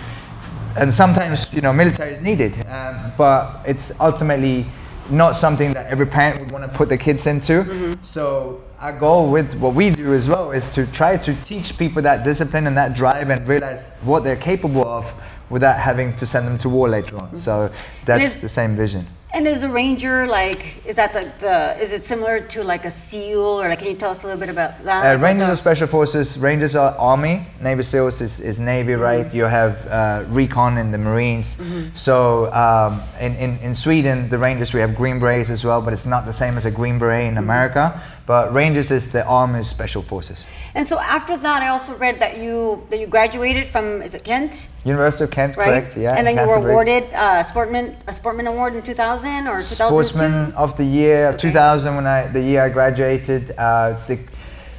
and 0.77 0.94
sometimes, 0.94 1.51
you 1.53 1.61
know, 1.61 1.73
military 1.73 2.11
is 2.11 2.21
needed. 2.21 2.53
Um, 2.67 3.11
but 3.17 3.61
it's 3.65 3.91
ultimately 3.99 4.65
not 5.09 5.36
something 5.36 5.74
that 5.74 5.88
every 5.88 6.06
parent 6.06 6.39
would 6.39 6.51
want 6.51 6.69
to 6.69 6.77
put 6.77 6.89
their 6.89 6.98
kids 6.98 7.27
into. 7.27 7.63
Mm-hmm. 7.63 8.01
So 8.01 8.63
our 8.80 8.98
goal 8.98 9.31
with 9.31 9.54
what 9.56 9.74
we 9.74 9.89
do 9.89 10.13
as 10.13 10.27
well 10.27 10.51
is 10.51 10.71
to 10.74 10.86
try 10.88 11.18
to 11.18 11.36
teach 11.44 11.77
people 11.77 12.01
that 12.04 12.24
discipline 12.24 12.68
and 12.68 12.77
that 12.77 12.95
drive 12.95 13.30
and 13.30 13.48
realize 13.48 13.89
what 14.04 14.24
they're 14.24 14.36
capable 14.36 14.86
of 14.88 15.12
without 15.50 15.77
having 15.80 16.15
to 16.18 16.25
send 16.25 16.48
them 16.48 16.57
to 16.59 16.69
war 16.69 16.89
later 16.89 17.18
on. 17.18 17.27
Mm-hmm. 17.27 17.38
So 17.38 17.71
that's 18.06 18.42
the 18.42 18.50
same 18.50 18.75
vision. 18.75 19.07
And 19.33 19.45
is 19.45 19.61
a 19.63 19.68
ranger 19.69 20.25
like 20.25 20.85
is 20.85 20.95
that 20.95 21.11
the, 21.11 21.30
the 21.42 21.78
is 21.83 21.92
it 21.92 22.06
similar 22.06 22.40
to 22.40 22.63
like 22.63 22.85
a 22.85 22.92
SEAL 22.92 23.40
or 23.61 23.68
like 23.68 23.80
can 23.80 23.90
you 23.90 23.95
tell 23.97 24.11
us 24.11 24.23
a 24.23 24.28
little 24.28 24.40
bit 24.40 24.49
about 24.49 24.81
that? 24.85 25.18
Uh, 25.18 25.19
Rangers 25.21 25.49
are 25.49 25.56
special 25.57 25.85
forces. 25.85 26.37
Rangers 26.37 26.75
are 26.75 26.95
army. 26.97 27.45
Navy 27.61 27.83
SEALs 27.83 28.21
is, 28.21 28.40
is 28.40 28.57
Navy, 28.57 28.94
Mm-hmm. 28.94 29.01
right? 29.01 29.33
You 29.33 29.44
have 29.44 29.85
uh, 29.87 30.23
recon 30.30 30.78
in 30.78 30.92
the 30.92 30.97
Marines. 30.97 31.57
So 31.94 32.51
um, 32.54 33.01
in, 33.19 33.35
in, 33.35 33.57
in 33.59 33.75
Sweden, 33.75 34.30
the 34.30 34.37
Rangers 34.37 34.73
we 34.73 34.80
have 34.80 34.95
Green 34.95 35.19
Berets 35.19 35.49
as 35.49 35.63
well, 35.63 35.81
but 35.81 35.92
it's 35.92 36.06
not 36.06 36.25
the 36.25 36.33
same 36.33 36.56
as 36.57 36.66
a 36.66 36.71
Green 36.71 36.97
Beret 36.97 37.28
in 37.28 37.37
America. 37.37 38.01
But 38.27 38.53
Rangers 38.53 38.91
is 38.91 39.13
the 39.13 39.25
Army's 39.25 39.69
special 39.69 40.01
forces. 40.01 40.45
And 40.75 40.85
so 40.85 40.99
after 40.99 41.37
that, 41.37 41.63
I 41.63 41.69
also 41.69 41.95
read 41.95 42.19
that 42.19 42.37
you 42.37 42.85
that 42.89 42.99
you 42.99 43.07
graduated 43.07 43.67
from 43.67 44.01
is 44.01 44.13
it 44.13 44.25
Kent, 44.25 44.67
University 44.83 45.23
of 45.23 45.31
Kent, 45.31 45.55
right? 45.55 45.67
correct? 45.67 45.97
Yeah. 45.97 46.13
And 46.13 46.27
then 46.27 46.35
you 46.37 46.45
were 46.45 46.57
awarded 46.57 47.05
uh, 47.13 47.41
sportman 47.43 47.95
a 48.05 48.11
sportman 48.11 48.47
award 48.47 48.75
in 48.75 48.83
2000 48.83 49.47
or 49.47 49.61
2002. 49.61 49.75
Sportsman 49.75 50.51
of 50.55 50.75
the 50.75 50.83
Year, 50.83 51.35
2000 51.37 51.95
when 51.95 52.05
I 52.05 52.27
the 52.27 52.41
year 52.41 52.63
I 52.63 52.69
graduated. 52.69 53.51
Uh, 53.57 53.93
it's 53.95 54.03
the, 54.03 54.19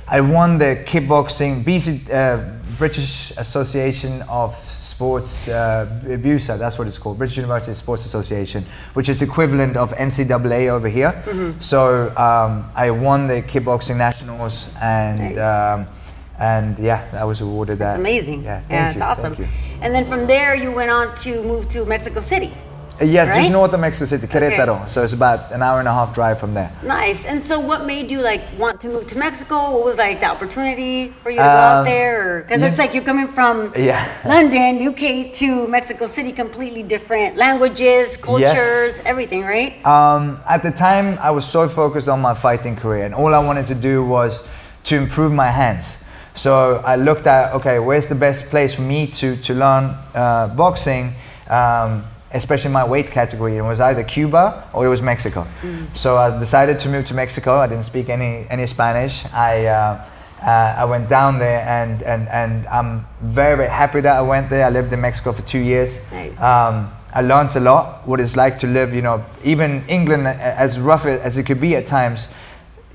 I 0.07 0.21
won 0.21 0.59
the 0.59 0.85
kickboxing 0.87 1.65
BC 1.65 2.13
uh, 2.13 2.45
British 2.77 3.33
Association 3.39 4.23
of 4.29 4.55
Sports 4.89 5.49
uh, 5.49 5.87
BUSA. 6.05 6.59
That's 6.59 6.79
what 6.79 6.87
it's 6.89 6.99
called, 6.99 7.19
British 7.19 7.37
University 7.37 7.75
Sports 7.75 8.05
Association, 8.05 8.65
which 8.95 9.09
is 9.09 9.23
equivalent 9.23 9.77
of 9.77 9.93
NCAA 9.93 10.69
over 10.69 10.89
here. 10.89 11.13
Mm-hmm. 11.13 11.61
So 11.61 12.09
um, 12.17 12.71
I 12.75 12.91
won 12.91 13.27
the 13.27 13.43
kickboxing 13.43 13.97
nationals 13.97 14.69
and. 14.81 15.19
Nice. 15.19 15.39
Um, 15.39 15.95
and 16.41 16.79
yeah, 16.79 17.05
I 17.13 17.25
was 17.25 17.41
awarded 17.41 17.79
that. 17.81 17.95
It's 17.95 17.99
amazing. 17.99 18.45
Yeah, 18.45 18.63
yeah 18.71 18.91
you, 18.91 18.93
it's 18.93 19.03
awesome. 19.03 19.35
thank 19.35 19.39
you. 19.41 19.49
And 19.81 19.93
then 19.93 20.07
from 20.07 20.29
there, 20.29 20.55
you 20.55 20.71
went 20.71 20.89
on 20.89 21.15
to 21.17 21.43
move 21.43 21.69
to 21.71 21.85
Mexico 21.85 22.21
City. 22.21 22.53
Uh, 23.01 23.05
yeah, 23.05 23.29
Right? 23.29 23.37
just 23.41 23.53
north 23.53 23.73
of 23.73 23.81
Mexico 23.81 24.07
City, 24.07 24.27
Querétaro. 24.27 24.89
So 24.89 25.05
it's 25.05 25.13
about 25.13 25.53
an 25.53 25.63
hour 25.63 25.79
and 25.79 25.87
a 25.87 25.93
half 25.93 26.13
drive 26.15 26.39
from 26.41 26.53
there. 26.55 26.71
Nice. 26.83 27.25
And 27.25 27.41
so, 27.43 27.61
what 27.61 27.87
made 27.87 28.11
you 28.11 28.21
like 28.21 28.43
want 28.59 28.81
to 28.81 28.89
move 28.89 29.07
to 29.09 29.19
Mexico? 29.19 29.57
What 29.73 29.85
was 29.85 29.97
like 29.97 30.19
the 30.21 30.27
opportunity 30.27 31.15
for 31.23 31.31
you 31.31 31.37
to 31.37 31.43
go 31.43 31.49
out 31.49 31.79
Um, 31.81 31.85
there? 31.85 32.41
Because 32.43 32.63
it's 32.63 32.79
like 32.79 32.95
you're 32.95 33.05
coming 33.05 33.29
from 33.29 33.73
Yeah. 33.77 34.05
London, 34.25 34.83
UK 34.89 35.33
to 35.35 35.69
Mexico 35.69 36.07
City, 36.09 36.33
completely 36.33 36.83
different 36.83 37.37
languages, 37.37 38.17
cultures, 38.17 39.01
everything, 39.05 39.43
right? 39.45 39.85
Um, 39.87 40.41
at 40.49 40.63
the 40.63 40.71
time, 40.73 41.19
I 41.23 41.31
was 41.31 41.47
so 41.47 41.69
focused 41.69 42.09
on 42.09 42.21
my 42.21 42.35
fighting 42.35 42.75
career, 42.77 43.05
and 43.05 43.15
all 43.15 43.33
I 43.35 43.39
wanted 43.39 43.67
to 43.67 43.75
do 43.75 44.05
was 44.05 44.49
to 44.85 44.97
improve 44.97 45.33
my 45.33 45.49
hands. 45.51 46.05
So 46.35 46.83
I 46.85 46.97
looked 46.97 47.27
at 47.27 47.53
okay, 47.55 47.79
where's 47.79 48.07
the 48.07 48.15
best 48.15 48.47
place 48.51 48.75
for 48.75 48.83
me 48.83 49.07
to 49.21 49.37
to 49.47 49.55
learn 49.55 49.85
uh, 50.15 50.49
boxing, 50.55 51.13
um, 51.49 52.05
especially 52.33 52.71
my 52.71 52.85
weight 52.85 53.11
category. 53.11 53.57
It 53.57 53.63
was 53.63 53.81
either 53.81 54.05
Cuba 54.05 54.69
or 54.73 54.87
it 54.87 54.89
was 54.89 55.03
Mexico. 55.03 55.47
So 55.95 56.17
I 56.17 56.39
decided 56.39 56.81
to 56.81 56.89
move 56.89 57.07
to 57.07 57.15
Mexico. 57.15 57.59
I 57.59 57.67
didn't 57.67 57.85
speak 57.85 58.09
any 58.09 58.47
any 58.51 58.67
Spanish. 58.67 59.25
I 59.33 59.67
uh, 59.67 60.05
uh, 60.43 60.75
I 60.79 60.85
went 60.85 61.09
down 61.09 61.39
there 61.39 61.61
and, 61.67 62.03
and, 62.03 62.29
and 62.29 62.67
I'm 62.69 63.07
very, 63.21 63.57
very 63.57 63.69
happy 63.69 64.01
that 64.01 64.17
I 64.17 64.23
went 64.23 64.51
there. 64.51 64.65
I 64.65 64.71
lived 64.71 64.93
in 64.93 65.01
Mexico 65.01 65.33
for 65.33 65.43
two 65.43 65.59
years. 65.59 66.11
Nice. 66.13 66.41
Um, 66.41 66.93
I 67.13 67.23
learned 67.23 67.57
a 67.57 67.61
lot 67.61 68.07
what 68.07 68.21
it's 68.21 68.37
like 68.37 68.59
to 68.61 68.67
live, 68.67 68.95
you 68.95 69.03
know, 69.03 69.25
even 69.43 69.85
England, 69.89 70.29
as 70.29 70.79
rough 70.79 71.07
as 71.07 71.39
it 71.39 71.45
could 71.45 71.61
be 71.61 71.75
at 71.75 71.87
times, 71.87 72.29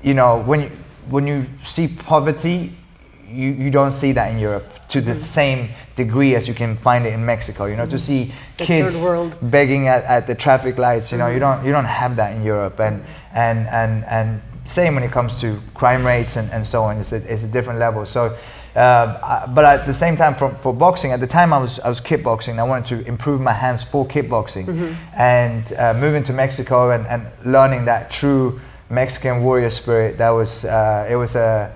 you 0.02 0.14
know, 0.14 0.40
when 0.40 0.62
you, 0.62 0.70
when 1.10 1.26
you 1.26 1.46
see 1.62 1.88
poverty, 1.88 2.72
you, 3.34 3.50
you 3.64 3.70
don't 3.70 3.92
see 3.92 4.12
that 4.12 4.30
in 4.32 4.38
Europe 4.38 4.64
to 4.88 5.00
the 5.00 5.14
same 5.14 5.68
degree 5.96 6.34
as 6.36 6.46
you 6.48 6.54
can 6.54 6.76
find 6.76 7.04
it 7.06 7.12
in 7.12 7.24
Mexico. 7.24 7.64
You 7.66 7.76
know, 7.76 7.86
to 7.86 7.98
see 7.98 8.32
The 8.56 8.64
kids 8.66 8.96
begging 9.42 9.88
at, 9.88 10.04
at 10.04 10.26
the 10.26 10.34
traffic 10.34 10.78
lights, 10.78 11.10
you 11.12 11.18
know, 11.18 11.28
you 11.34 11.40
don't 11.40 11.64
you 11.66 11.72
don't 11.72 11.90
have 12.02 12.16
that 12.16 12.30
in 12.36 12.42
Europe, 12.44 12.78
and 12.80 13.02
and 13.34 13.66
and 13.68 14.04
and 14.04 14.40
same 14.66 14.94
when 14.94 15.04
it 15.04 15.12
comes 15.12 15.40
to 15.40 15.60
crime 15.74 16.06
rates 16.06 16.36
and, 16.36 16.50
and 16.52 16.66
so 16.66 16.84
on. 16.84 16.98
It's 16.98 17.12
a, 17.12 17.16
it's 17.32 17.42
a 17.42 17.48
different 17.48 17.78
level. 17.78 18.06
So. 18.06 18.36
Uh, 18.76 19.18
I- 19.22 19.46
but 19.54 19.64
at 19.64 19.86
the 19.86 19.94
same 19.94 20.16
time, 20.16 20.34
for, 20.34 20.50
for 20.50 20.72
boxing, 20.74 21.12
at 21.12 21.20
the 21.20 21.28
time 21.28 21.52
I 21.52 21.58
was 21.58 21.78
I 21.78 21.88
was 21.88 22.00
kickboxing. 22.00 22.58
I 22.58 22.64
wanted 22.64 22.86
to 22.92 23.06
improve 23.08 23.40
my 23.40 23.52
hands 23.52 23.84
for 23.84 24.04
kickboxing, 24.04 24.66
and 25.16 25.62
uh, 25.74 25.94
moving 25.94 26.24
to 26.24 26.32
Mexico 26.32 26.90
and, 26.90 27.06
and 27.06 27.22
learning 27.44 27.84
that 27.84 28.10
true 28.10 28.60
Mexican 28.90 29.44
warrior 29.44 29.70
spirit. 29.70 30.18
That 30.18 30.30
was 30.30 30.64
uh, 30.64 31.06
it 31.08 31.14
was 31.16 31.36
a 31.36 31.70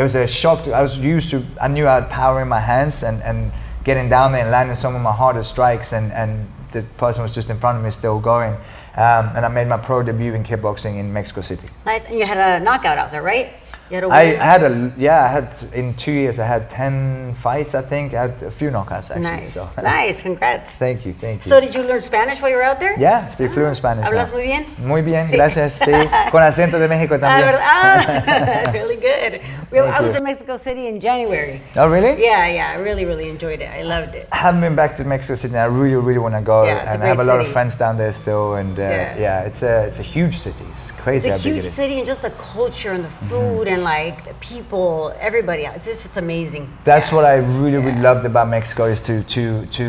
it 0.00 0.02
was 0.02 0.14
a 0.14 0.26
shock. 0.26 0.64
To, 0.64 0.72
I 0.72 0.80
was 0.80 0.96
used 0.96 1.28
to 1.30 1.44
I 1.60 1.68
knew 1.68 1.86
I 1.86 1.96
had 1.96 2.08
power 2.08 2.40
in 2.40 2.48
my 2.48 2.58
hands 2.58 3.02
and, 3.02 3.22
and 3.22 3.52
getting 3.84 4.08
down 4.08 4.32
there 4.32 4.40
and 4.40 4.50
landing 4.50 4.74
some 4.74 4.96
of 4.96 5.02
my 5.02 5.12
hardest 5.12 5.50
strikes 5.50 5.92
and, 5.92 6.10
and 6.12 6.50
the 6.72 6.82
person 6.96 7.22
was 7.22 7.34
just 7.34 7.50
in 7.50 7.58
front 7.58 7.76
of 7.76 7.84
me 7.84 7.90
still 7.90 8.18
going. 8.18 8.54
Um, 8.96 9.30
and 9.36 9.44
I 9.44 9.48
made 9.48 9.68
my 9.68 9.76
pro 9.76 10.02
debut 10.02 10.32
in 10.32 10.42
kickboxing 10.42 10.96
in 10.96 11.12
Mexico 11.12 11.42
City. 11.42 11.68
Nice. 11.90 12.04
And 12.08 12.18
you 12.18 12.26
had 12.26 12.38
a 12.38 12.62
knockout 12.62 12.98
out 12.98 13.10
there, 13.10 13.22
right? 13.22 13.48
You 13.90 13.96
had 13.96 14.04
a 14.04 14.08
I, 14.08 14.22
I 14.38 14.46
had 14.54 14.62
a 14.62 14.92
yeah 14.96 15.24
I 15.24 15.30
had 15.36 15.48
in 15.74 15.94
two 15.94 16.12
years 16.12 16.38
I 16.38 16.46
had 16.46 16.70
ten 16.70 17.34
fights 17.34 17.74
I 17.74 17.82
think 17.82 18.14
I 18.14 18.20
had 18.28 18.34
a 18.44 18.50
few 18.60 18.70
knockouts 18.70 19.10
actually. 19.10 19.22
Nice. 19.22 19.54
So. 19.54 19.66
Nice. 19.82 20.22
Congrats. 20.22 20.70
thank 20.78 21.04
you, 21.04 21.12
thank 21.12 21.44
you. 21.44 21.48
So 21.50 21.60
did 21.60 21.74
you 21.74 21.82
learn 21.82 22.00
Spanish 22.00 22.40
while 22.40 22.52
you 22.52 22.56
were 22.60 22.62
out 22.70 22.78
there? 22.78 22.94
yeah, 23.00 23.26
speak 23.26 23.50
fluent 23.50 23.74
Spanish. 23.76 24.04
¿Hablas 24.06 24.30
muy 24.32 24.42
bien? 24.42 24.64
Muy 24.78 25.02
bien, 25.02 25.26
Sí. 25.28 25.32
gracias. 25.32 25.74
Sí, 25.74 25.90
con 26.30 26.40
acento 26.40 26.78
de 26.78 26.86
México 26.86 27.16
Ah, 27.16 27.18
también. 27.18 27.46
¿verdad? 27.50 27.62
Ah, 27.64 28.70
really 28.78 28.94
good. 28.94 29.40
We- 29.72 29.80
I 29.80 30.00
was 30.00 30.12
you. 30.12 30.18
in 30.18 30.22
Mexico 30.24 30.56
City 30.56 30.86
in 30.86 31.00
January. 31.00 31.60
Oh 31.74 31.88
really? 31.90 32.14
Yeah, 32.22 32.46
yeah, 32.46 32.70
I 32.76 32.80
really, 32.80 33.04
really 33.04 33.28
enjoyed 33.28 33.60
it. 33.60 33.68
I 33.70 33.82
loved 33.82 34.14
it. 34.14 34.28
I 34.30 34.36
haven't 34.36 34.60
been 34.60 34.76
back 34.76 34.94
to 34.98 35.04
Mexico 35.04 35.34
City. 35.34 35.54
and 35.56 35.62
I 35.62 35.66
really, 35.66 35.96
really 35.96 36.20
want 36.20 36.36
to 36.36 36.42
go, 36.42 36.62
Yeah, 36.64 36.82
it's 36.84 36.90
a 36.90 36.94
and 36.94 37.02
I 37.02 37.06
have 37.08 37.18
a 37.18 37.24
great 37.24 37.38
lot 37.38 37.40
of 37.44 37.48
friends 37.52 37.76
down 37.76 37.96
there 37.98 38.12
still. 38.12 38.54
And 38.54 38.78
uh, 38.78 38.82
Yeah. 38.82 39.18
yeah. 39.18 39.48
it's 39.48 39.62
a 39.64 39.86
it's 39.88 39.98
a 39.98 40.06
huge 40.14 40.36
city. 40.38 40.64
It's 40.72 40.92
crazy 40.92 41.26
It's 41.28 41.34
a 41.34 41.38
how 41.38 41.42
big 41.44 41.54
huge 41.54 41.64
it 41.64 41.68
is. 41.68 41.74
City 41.80 41.96
and 42.00 42.06
just 42.06 42.22
the 42.28 42.34
culture 42.54 42.92
and 42.96 43.02
the 43.08 43.08
Mm-hmm. 43.08 43.28
food 43.30 43.64
and 43.72 43.80
like 43.96 44.16
the 44.30 44.34
people, 44.52 44.90
everybody. 45.28 45.62
It's 45.76 45.86
just 45.90 46.02
it's 46.06 46.18
amazing. 46.26 46.64
That's 46.90 47.08
Yeah. 47.08 47.16
what 47.16 47.24
I 47.32 47.36
really, 47.62 47.80
really 47.86 48.02
loved 48.08 48.24
about 48.32 48.46
Mexico 48.56 48.82
is 48.94 49.00
to 49.08 49.14
to 49.34 49.42
to 49.78 49.84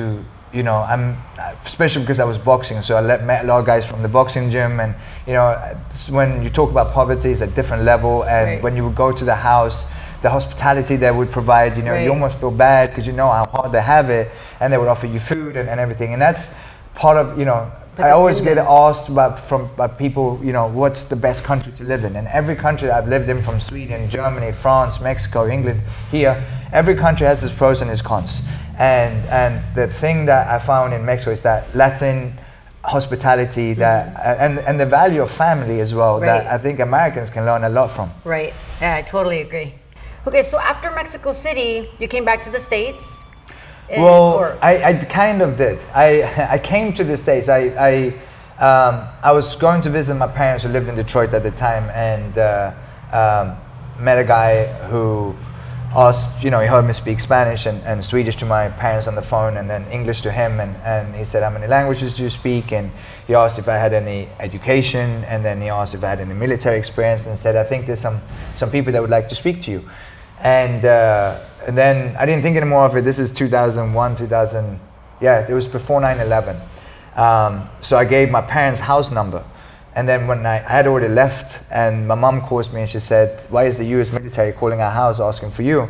you 0.58 0.64
know 0.70 0.78
I'm 0.94 1.04
especially 1.70 2.04
because 2.06 2.20
I 2.26 2.28
was 2.34 2.38
boxing, 2.52 2.78
so 2.88 2.92
I 3.00 3.02
let, 3.12 3.20
met 3.32 3.40
a 3.46 3.48
lot 3.52 3.58
of 3.62 3.66
guys 3.72 3.84
from 3.92 4.00
the 4.08 4.12
boxing 4.20 4.46
gym, 4.54 4.74
and 4.84 4.92
you 5.28 5.34
know 5.38 5.48
when 6.18 6.30
you 6.44 6.50
talk 6.60 6.70
about 6.76 6.88
poverty, 7.00 7.30
it's 7.34 7.46
a 7.50 7.52
different 7.60 7.84
level, 7.94 8.14
and 8.36 8.46
Right. 8.48 8.64
when 8.66 8.74
you 8.78 8.84
would 8.88 9.00
go 9.06 9.10
to 9.22 9.26
the 9.32 9.40
house. 9.52 9.78
The 10.28 10.34
hospitality 10.40 10.96
they 11.04 11.14
would 11.20 11.32
provide, 11.40 11.72
you 11.80 11.84
know, 11.88 11.94
Right. 11.96 12.06
you 12.06 12.12
almost 12.18 12.36
feel 12.42 12.52
bad 12.70 12.84
because 12.90 13.06
you 13.10 13.16
know 13.22 13.30
how 13.38 13.46
hard 13.56 13.70
they 13.76 13.82
have 13.96 14.08
it, 14.20 14.26
and 14.60 14.68
they 14.72 14.78
would 14.82 14.92
offer 14.96 15.08
you 15.14 15.20
food 15.32 15.54
and, 15.60 15.68
and 15.72 15.78
everything, 15.86 16.10
and 16.14 16.22
that's 16.28 16.44
part 17.04 17.18
of, 17.22 17.26
you 17.40 17.46
know, 17.50 17.62
I 18.02 18.12
always 18.12 18.42
get 18.42 18.58
asked 18.58 19.10
about 19.10 19.40
from 19.40 19.70
by 19.76 19.88
people, 19.88 20.40
you 20.44 20.54
know, 20.54 20.68
what's 20.68 21.04
the 21.04 21.16
best 21.16 21.44
country 21.44 21.72
to 21.74 21.84
live 21.84 22.04
in? 22.04 22.16
And 22.16 22.28
every 22.28 22.56
country 22.56 22.90
I've 22.90 23.08
lived 23.08 23.30
in, 23.30 23.42
from 23.42 23.60
Sweden, 23.60 24.10
Germany, 24.10 24.52
France, 24.52 25.00
Mexico, 25.00 25.48
England, 25.48 25.82
here, 26.10 26.44
every 26.72 26.96
country 26.96 27.28
has 27.28 27.44
its 27.44 27.54
pros 27.54 27.82
and 27.82 27.92
its 27.92 28.02
cons. 28.02 28.42
And 28.78 29.26
and 29.30 29.64
the 29.76 29.88
thing 29.88 30.26
that 30.26 30.48
I 30.48 30.60
found 30.60 30.94
in 30.94 31.06
Mexico 31.06 31.32
is 31.32 31.42
that 31.42 31.74
Latin 31.76 32.34
hospitality, 32.84 33.72
mm-hmm. 33.72 33.80
that 33.82 34.40
and 34.40 34.60
and 34.60 34.80
the 34.80 34.86
value 34.86 35.22
of 35.22 35.32
family 35.32 35.80
as 35.82 35.94
well. 35.94 36.20
That 36.20 36.48
I 36.48 36.58
think 36.58 36.80
Americans 36.80 37.30
can 37.30 37.46
learn 37.46 37.64
a 37.64 37.70
lot 37.70 37.92
from. 37.92 38.10
Right. 38.26 38.54
Yeah, 38.82 38.96
I 38.96 39.02
totally 39.04 39.42
agree. 39.42 39.76
Okay, 40.28 40.44
so 40.44 40.60
after 40.60 40.92
Mexico 40.92 41.34
City, 41.34 41.90
you 42.00 42.08
came 42.08 42.26
back 42.26 42.44
to 42.44 42.52
the 42.52 42.60
States. 42.60 43.20
Well, 43.98 44.34
or- 44.34 44.58
I, 44.62 44.84
I 44.84 44.94
kind 45.06 45.42
of 45.42 45.58
did. 45.58 45.80
I, 45.94 46.48
I 46.52 46.58
came 46.58 46.94
to 46.94 47.04
the 47.04 47.18
States. 47.18 47.50
I, 47.50 47.60
I, 48.60 48.64
um, 48.64 49.08
I 49.24 49.32
was 49.32 49.56
going 49.56 49.82
to 49.84 49.90
visit 49.90 50.16
my 50.16 50.28
parents 50.28 50.64
who 50.64 50.70
lived 50.70 50.88
in 50.88 50.96
Detroit 50.96 51.34
at 51.34 51.44
the 51.44 51.52
time 51.52 51.90
and 51.90 52.38
uh, 52.38 52.74
um, 53.12 53.58
met 54.04 54.20
a 54.20 54.24
guy 54.24 54.66
who 54.88 55.36
asked, 55.96 56.42
you 56.42 56.50
know, 56.50 56.60
he 56.62 56.68
heard 56.68 56.84
me 56.84 56.94
speak 56.94 57.20
Spanish 57.20 57.66
and, 57.66 57.82
and 57.84 58.04
Swedish 58.04 58.38
to 58.38 58.46
my 58.46 58.70
parents 58.70 59.08
on 59.08 59.16
the 59.16 59.22
phone 59.22 59.58
and 59.58 59.70
then 59.70 59.86
English 59.92 60.22
to 60.22 60.32
him. 60.32 60.60
And, 60.60 60.76
and 60.78 61.14
he 61.16 61.26
said, 61.26 61.44
How 61.44 61.50
many 61.50 61.68
languages 61.68 62.16
do 62.16 62.24
you 62.24 62.30
speak? 62.30 62.72
And 62.72 62.92
he 63.28 63.34
asked 63.34 63.60
if 63.60 63.68
I 63.68 63.76
had 63.76 63.94
any 63.94 64.30
education. 64.40 65.24
And 65.26 65.44
then 65.44 65.60
he 65.60 65.70
asked 65.70 65.94
if 65.94 66.04
I 66.04 66.10
had 66.10 66.20
any 66.22 66.34
military 66.34 66.78
experience 66.78 67.26
and 67.26 67.38
said, 67.38 67.56
I 67.56 67.64
think 67.64 67.88
there's 67.88 68.00
some, 68.00 68.22
some 68.56 68.72
people 68.72 68.94
that 68.94 69.02
would 69.02 69.12
like 69.12 69.28
to 69.30 69.36
speak 69.36 69.64
to 69.64 69.72
you. 69.72 69.90
And, 70.42 70.84
uh, 70.86 71.40
and 71.68 71.78
then 71.78 72.16
I 72.18 72.26
didn't 72.26 72.42
think 72.42 72.58
any 72.58 72.66
more 72.66 72.86
of 72.86 72.96
it. 72.98 73.04
This 73.04 73.20
is 73.20 73.32
2001, 73.32 74.16
2000. 74.16 74.80
Yeah, 75.22 75.48
it 75.48 75.54
was 75.54 75.68
before 75.68 76.02
9 76.02 76.20
11. 76.20 76.60
Um, 77.16 77.70
so 77.82 77.98
I 77.98 78.06
gave 78.06 78.32
my 78.32 78.42
parents' 78.42 78.80
house 78.80 79.12
number. 79.12 79.44
And 79.94 80.08
then 80.08 80.26
when 80.26 80.46
I, 80.46 80.56
I 80.56 80.70
had 80.70 80.88
already 80.88 81.14
left, 81.14 81.62
and 81.70 82.08
my 82.08 82.16
mom 82.16 82.42
calls 82.42 82.72
me 82.74 82.82
and 82.82 82.90
she 82.90 83.00
said, 83.00 83.46
Why 83.50 83.66
is 83.66 83.78
the 83.78 83.86
US 83.86 84.12
military 84.12 84.54
calling 84.54 84.82
our 84.82 84.92
house 84.92 85.20
asking 85.20 85.52
for 85.52 85.62
you? 85.64 85.90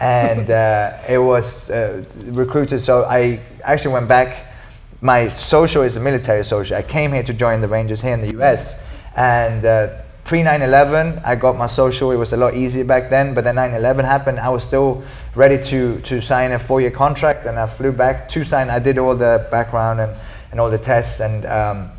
And 0.00 0.50
uh, 0.62 0.98
it 1.08 1.18
was 1.18 1.70
uh, 1.70 2.04
recruited. 2.24 2.80
So 2.80 3.04
I 3.04 3.40
actually 3.62 3.94
went 3.94 4.08
back. 4.08 4.52
My 5.00 5.28
social 5.28 5.82
is 5.82 5.96
a 5.96 6.00
military 6.00 6.44
social. 6.44 6.76
I 6.76 6.82
came 6.82 7.12
here 7.12 7.22
to 7.22 7.32
join 7.32 7.60
the 7.60 7.68
Rangers 7.68 8.00
here 8.00 8.14
in 8.14 8.20
the 8.20 8.42
US. 8.42 8.84
And 9.14 9.64
uh, 9.64 10.02
pre 10.26 10.42
9 10.42 10.60
11, 10.60 11.20
I 11.24 11.36
got 11.36 11.56
my 11.56 11.68
social. 11.68 12.10
It 12.10 12.16
was 12.16 12.32
a 12.32 12.36
lot 12.36 12.54
easier 12.54 12.84
back 12.84 13.08
then. 13.08 13.32
But 13.32 13.44
then 13.44 13.54
9 13.54 13.74
11 13.74 14.04
happened. 14.04 14.40
I 14.40 14.48
was 14.48 14.64
still 14.64 15.04
ready 15.34 15.62
to, 15.64 16.00
to 16.00 16.20
sign 16.20 16.52
a 16.52 16.58
four 16.58 16.80
year 16.80 16.90
contract. 16.90 17.46
And 17.46 17.58
I 17.58 17.66
flew 17.66 17.92
back 17.92 18.28
to 18.30 18.44
sign. 18.44 18.68
I 18.68 18.80
did 18.80 18.98
all 18.98 19.14
the 19.14 19.46
background 19.50 20.00
and, 20.00 20.12
and 20.50 20.60
all 20.60 20.68
the 20.68 20.78
tests. 20.78 21.20
And 21.20 21.46
um, 21.46 21.90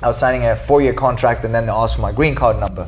I 0.00 0.06
was 0.06 0.16
signing 0.16 0.44
a 0.44 0.54
four 0.54 0.80
year 0.80 0.94
contract. 0.94 1.44
And 1.44 1.54
then 1.54 1.66
they 1.66 1.72
asked 1.72 1.96
for 1.96 2.02
my 2.02 2.12
green 2.12 2.36
card 2.36 2.60
number. 2.60 2.86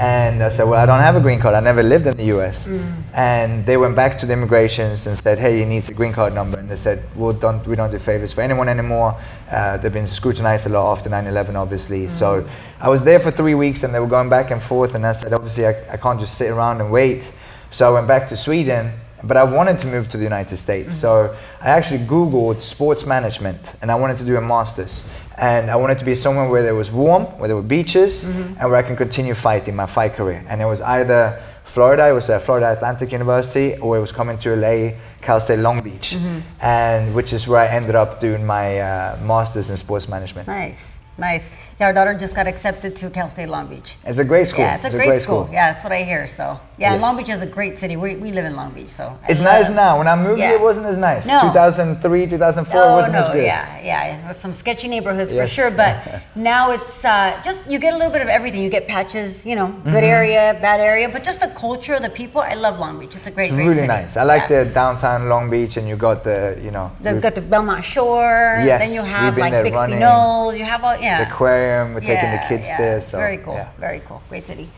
And 0.00 0.42
I 0.42 0.48
said, 0.48 0.64
Well, 0.64 0.80
I 0.80 0.86
don't 0.86 1.00
have 1.00 1.16
a 1.16 1.20
green 1.20 1.40
card. 1.40 1.54
I 1.54 1.60
never 1.60 1.82
lived 1.82 2.06
in 2.06 2.16
the 2.16 2.24
US. 2.36 2.66
Mm. 2.66 3.02
And 3.12 3.66
they 3.66 3.76
went 3.76 3.94
back 3.94 4.16
to 4.18 4.26
the 4.26 4.32
immigrations 4.32 5.06
and 5.06 5.18
said, 5.18 5.38
Hey, 5.38 5.58
you 5.60 5.66
need 5.66 5.86
a 5.90 5.92
green 5.92 6.14
card 6.14 6.34
number. 6.34 6.58
And 6.58 6.70
they 6.70 6.76
said, 6.76 7.04
Well, 7.14 7.32
don't, 7.32 7.66
we 7.66 7.76
don't 7.76 7.90
do 7.90 7.98
favors 7.98 8.32
for 8.32 8.40
anyone 8.40 8.70
anymore. 8.70 9.14
Uh, 9.50 9.76
they've 9.76 9.92
been 9.92 10.08
scrutinized 10.08 10.64
a 10.64 10.70
lot 10.70 10.90
after 10.90 11.10
9 11.10 11.26
11, 11.26 11.54
obviously. 11.54 12.06
Mm. 12.06 12.10
So 12.10 12.48
I 12.80 12.88
was 12.88 13.02
there 13.02 13.20
for 13.20 13.30
three 13.30 13.54
weeks 13.54 13.82
and 13.82 13.92
they 13.94 14.00
were 14.00 14.06
going 14.06 14.30
back 14.30 14.50
and 14.50 14.62
forth. 14.62 14.94
And 14.94 15.06
I 15.06 15.12
said, 15.12 15.34
Obviously, 15.34 15.66
I, 15.66 15.74
I 15.92 15.98
can't 15.98 16.18
just 16.18 16.38
sit 16.38 16.50
around 16.50 16.80
and 16.80 16.90
wait. 16.90 17.30
So 17.70 17.86
I 17.86 17.92
went 17.92 18.08
back 18.08 18.26
to 18.30 18.38
Sweden. 18.38 18.92
But 19.22 19.36
I 19.36 19.44
wanted 19.44 19.78
to 19.80 19.86
move 19.86 20.10
to 20.12 20.16
the 20.16 20.24
United 20.24 20.56
States. 20.56 20.96
Mm. 20.96 21.00
So 21.00 21.36
I 21.60 21.68
actually 21.68 21.98
Googled 22.06 22.62
sports 22.62 23.04
management 23.04 23.74
and 23.82 23.90
I 23.90 23.94
wanted 23.96 24.16
to 24.16 24.24
do 24.24 24.38
a 24.38 24.40
master's. 24.40 25.04
And 25.40 25.70
I 25.70 25.76
wanted 25.76 25.98
to 26.00 26.04
be 26.04 26.14
somewhere 26.14 26.48
where 26.50 26.62
there 26.62 26.74
was 26.74 26.90
warm, 26.92 27.24
where 27.38 27.48
there 27.48 27.56
were 27.56 27.62
beaches, 27.78 28.24
and 28.24 28.58
where 28.70 28.76
I 28.76 28.82
can 28.82 28.94
continue 28.96 29.34
fighting 29.34 29.74
my 29.74 29.86
fight 29.86 30.12
career. 30.14 30.44
And 30.48 30.60
it 30.60 30.66
was 30.66 30.80
either 30.82 31.40
Florida, 31.64 32.08
it 32.08 32.12
was 32.12 32.28
uh, 32.28 32.38
Florida 32.40 32.72
Atlantic 32.72 33.10
University, 33.12 33.76
or 33.78 33.96
it 33.96 34.00
was 34.00 34.12
coming 34.12 34.36
to 34.38 34.54
LA, 34.54 34.92
Cal 35.22 35.40
State 35.40 35.60
Long 35.60 35.80
Beach, 35.82 36.16
and 36.60 37.14
which 37.14 37.32
is 37.32 37.46
where 37.48 37.60
I 37.60 37.68
ended 37.68 37.94
up 37.94 38.20
doing 38.20 38.44
my 38.44 38.80
uh, 38.80 39.16
master's 39.24 39.70
in 39.70 39.76
sports 39.76 40.08
management. 40.08 40.46
nice, 40.48 40.98
nice. 41.16 41.48
Yeah, 41.80 41.86
our 41.86 41.92
daughter 41.94 42.12
just 42.12 42.34
got 42.34 42.46
accepted 42.46 42.94
to 42.96 43.08
Cal 43.08 43.26
State 43.30 43.48
Long 43.48 43.66
Beach. 43.66 43.94
It's 44.04 44.18
a 44.18 44.24
great 44.24 44.48
school. 44.48 44.60
Yeah, 44.66 44.76
it's 44.76 44.84
a, 44.84 44.90
great, 44.90 45.22
school. 45.22 45.48
Yeah, 45.50 45.72
that's 45.72 45.82
what 45.82 45.94
I 45.94 46.02
hear. 46.02 46.28
So, 46.28 46.60
yeah, 46.76 46.92
Yes. 46.92 47.00
Long 47.00 47.16
Beach 47.16 47.30
is 47.30 47.40
a 47.40 47.46
great 47.46 47.78
city. 47.78 47.96
We, 47.96 48.16
we 48.16 48.32
live 48.32 48.44
in 48.44 48.54
Long 48.54 48.70
Beach, 48.72 48.90
so. 48.90 49.18
I 49.26 49.32
It's 49.32 49.40
nice 49.40 49.68
love- 49.68 49.76
now. 49.76 49.96
When 49.96 50.06
I 50.06 50.14
moved 50.14 50.40
Yeah. 50.40 50.48
here, 50.48 50.56
it 50.56 50.60
wasn't 50.60 50.84
as 50.84 50.98
nice. 50.98 51.24
No. 51.24 51.40
2003, 51.40 52.26
2004 52.26 52.82
Oh 52.82 52.96
wasn't 52.96 53.14
no, 53.14 53.20
as 53.20 53.28
good. 53.30 53.44
yeah, 53.44 53.80
yeah, 53.82 54.20
There's 54.24 54.36
some 54.36 54.52
sketchy 54.52 54.88
neighborhoods 54.88 55.32
for 55.32 55.46
sure, 55.46 55.70
but 55.70 55.96
now 56.34 56.70
it's 56.72 57.02
uh, 57.02 57.40
just 57.42 57.70
you 57.70 57.78
get 57.78 57.94
a 57.94 57.96
little 57.96 58.12
bit 58.12 58.20
of 58.20 58.28
everything. 58.28 58.62
You 58.62 58.68
get 58.68 58.86
patches, 58.86 59.46
you 59.46 59.56
know, 59.56 59.68
Mm-hmm. 59.68 59.90
good 59.92 60.04
area, 60.04 60.58
bad 60.60 60.80
area, 60.80 61.08
but 61.08 61.22
just 61.22 61.40
the 61.40 61.48
culture, 61.48 61.94
of 61.94 62.02
the 62.02 62.10
people. 62.10 62.42
I 62.42 62.54
love 62.66 62.78
Long 62.78 63.00
Beach. 63.00 63.16
It's 63.16 63.26
a 63.26 63.30
great, 63.30 63.46
It's 63.46 63.54
great 63.54 63.68
really 63.68 63.76
city. 63.76 63.88
nice. 63.88 64.18
I 64.18 64.24
like 64.24 64.50
Yeah. 64.50 64.64
the 64.64 64.70
downtown 64.80 65.30
Long 65.30 65.48
Beach, 65.48 65.78
and 65.78 65.88
you 65.88 65.96
got 65.96 66.24
the, 66.24 66.58
you 66.62 66.70
know, 66.70 66.92
They've 67.00 67.22
got 67.22 67.34
the 67.36 67.40
Belmont 67.40 67.84
Shore. 67.84 68.60
Yes, 68.68 68.80
Then 68.82 68.92
you 68.92 69.02
been 69.34 69.40
like 69.40 69.52
Bixby 69.52 69.70
running. 69.80 70.00
You 70.60 70.64
have 70.72 70.84
all 70.84 70.98
yeah. 71.00 71.24
the 71.24 71.30
aquarium. 71.32 71.69
We're 71.94 72.00
taking 72.00 72.30
the 72.32 72.42
kids 72.48 72.66
yeah, 72.66 72.78
there. 72.78 73.00
So 73.00 73.18
very 73.18 73.38
cool. 73.38 73.54
yeah. 73.54 73.70
Very 73.78 74.00
cool. 74.06 74.20
Great 74.28 74.46
city. 74.46 74.68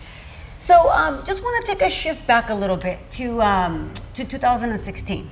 So 0.58 0.74
um, 0.90 1.24
just 1.24 1.42
want 1.42 1.54
to 1.66 1.72
take 1.72 1.82
a 1.82 1.90
shift 1.90 2.26
back 2.26 2.50
a 2.50 2.54
little 2.54 2.76
bit 2.76 2.98
to 3.18 3.42
um, 3.42 3.92
to 4.14 4.24
2016. 4.24 5.28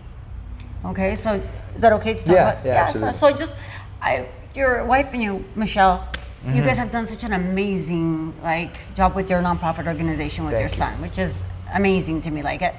Okay, 0.85 1.14
so 1.14 1.40
is 1.75 1.81
that 1.83 1.93
okay 1.93 2.14
to 2.14 2.19
talk 2.25 2.35
Yeah, 2.35 2.52
about? 2.52 2.67
yeah, 2.67 2.90
so, 2.93 3.05
absolutely. 3.07 3.19
so 3.19 3.37
just 3.45 3.52
I, 4.00 4.26
your 4.55 4.85
wife 4.85 5.09
and 5.12 5.23
you, 5.23 5.45
Michelle, 5.55 6.09
Mm-hmm. 6.40 6.57
you 6.57 6.62
guys 6.64 6.79
have 6.79 6.90
done 6.90 7.07
such 7.07 7.23
an 7.23 7.35
amazing 7.35 8.33
like 8.43 8.73
job 8.95 9.14
with 9.14 9.29
your 9.29 9.43
nonprofit 9.43 9.87
organization 9.87 10.45
with 10.47 10.55
Thank 10.55 10.62
your 10.62 10.71
you. 10.71 10.76
son, 10.83 10.93
which 11.02 11.19
is 11.19 11.37
amazing 11.75 12.23
to 12.23 12.31
me. 12.31 12.40
Like, 12.43 12.62
it, 12.62 12.75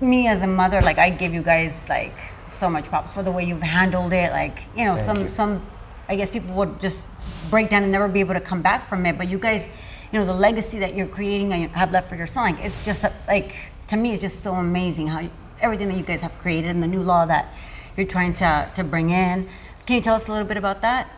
me 0.00 0.26
as 0.26 0.42
a 0.42 0.48
mother, 0.48 0.80
like 0.80 0.98
I 0.98 1.08
give 1.10 1.32
you 1.32 1.42
guys 1.44 1.88
like 1.88 2.18
so 2.50 2.68
much 2.68 2.86
props 2.86 3.12
for 3.12 3.22
the 3.22 3.30
way 3.30 3.44
you've 3.44 3.62
handled 3.62 4.12
it. 4.12 4.32
Like, 4.32 4.58
you 4.76 4.84
know, 4.84 4.96
Thank 4.96 5.06
some 5.06 5.20
you. 5.20 5.30
some 5.30 5.66
I 6.12 6.16
guess 6.16 6.30
people 6.30 6.54
would 6.56 6.78
just 6.78 7.04
break 7.48 7.70
down 7.70 7.82
and 7.82 7.90
never 7.90 8.06
be 8.06 8.20
able 8.20 8.34
to 8.34 8.40
come 8.40 8.60
back 8.60 8.86
from 8.86 9.06
it. 9.06 9.16
But 9.16 9.30
you 9.30 9.38
guys, 9.38 9.70
you 10.12 10.18
know, 10.18 10.26
the 10.26 10.34
legacy 10.34 10.78
that 10.80 10.94
you're 10.94 11.06
creating 11.06 11.54
and 11.54 11.70
have 11.70 11.90
left 11.90 12.10
for 12.10 12.16
your 12.16 12.26
son, 12.26 12.52
like 12.52 12.64
it's 12.64 12.84
just 12.84 13.02
like 13.26 13.54
to 13.88 13.96
me, 13.96 14.12
it's 14.12 14.20
just 14.20 14.40
so 14.40 14.52
amazing 14.54 15.06
how 15.06 15.20
you, 15.20 15.30
everything 15.60 15.88
that 15.88 15.96
you 15.96 16.02
guys 16.02 16.20
have 16.20 16.38
created 16.40 16.68
and 16.68 16.82
the 16.82 16.86
new 16.86 17.02
law 17.02 17.24
that 17.24 17.54
you're 17.96 18.06
trying 18.06 18.34
to 18.34 18.68
to 18.74 18.84
bring 18.84 19.08
in. 19.08 19.48
Can 19.86 19.96
you 19.96 20.02
tell 20.02 20.14
us 20.14 20.28
a 20.28 20.32
little 20.32 20.46
bit 20.46 20.58
about 20.58 20.82
that? 20.82 21.08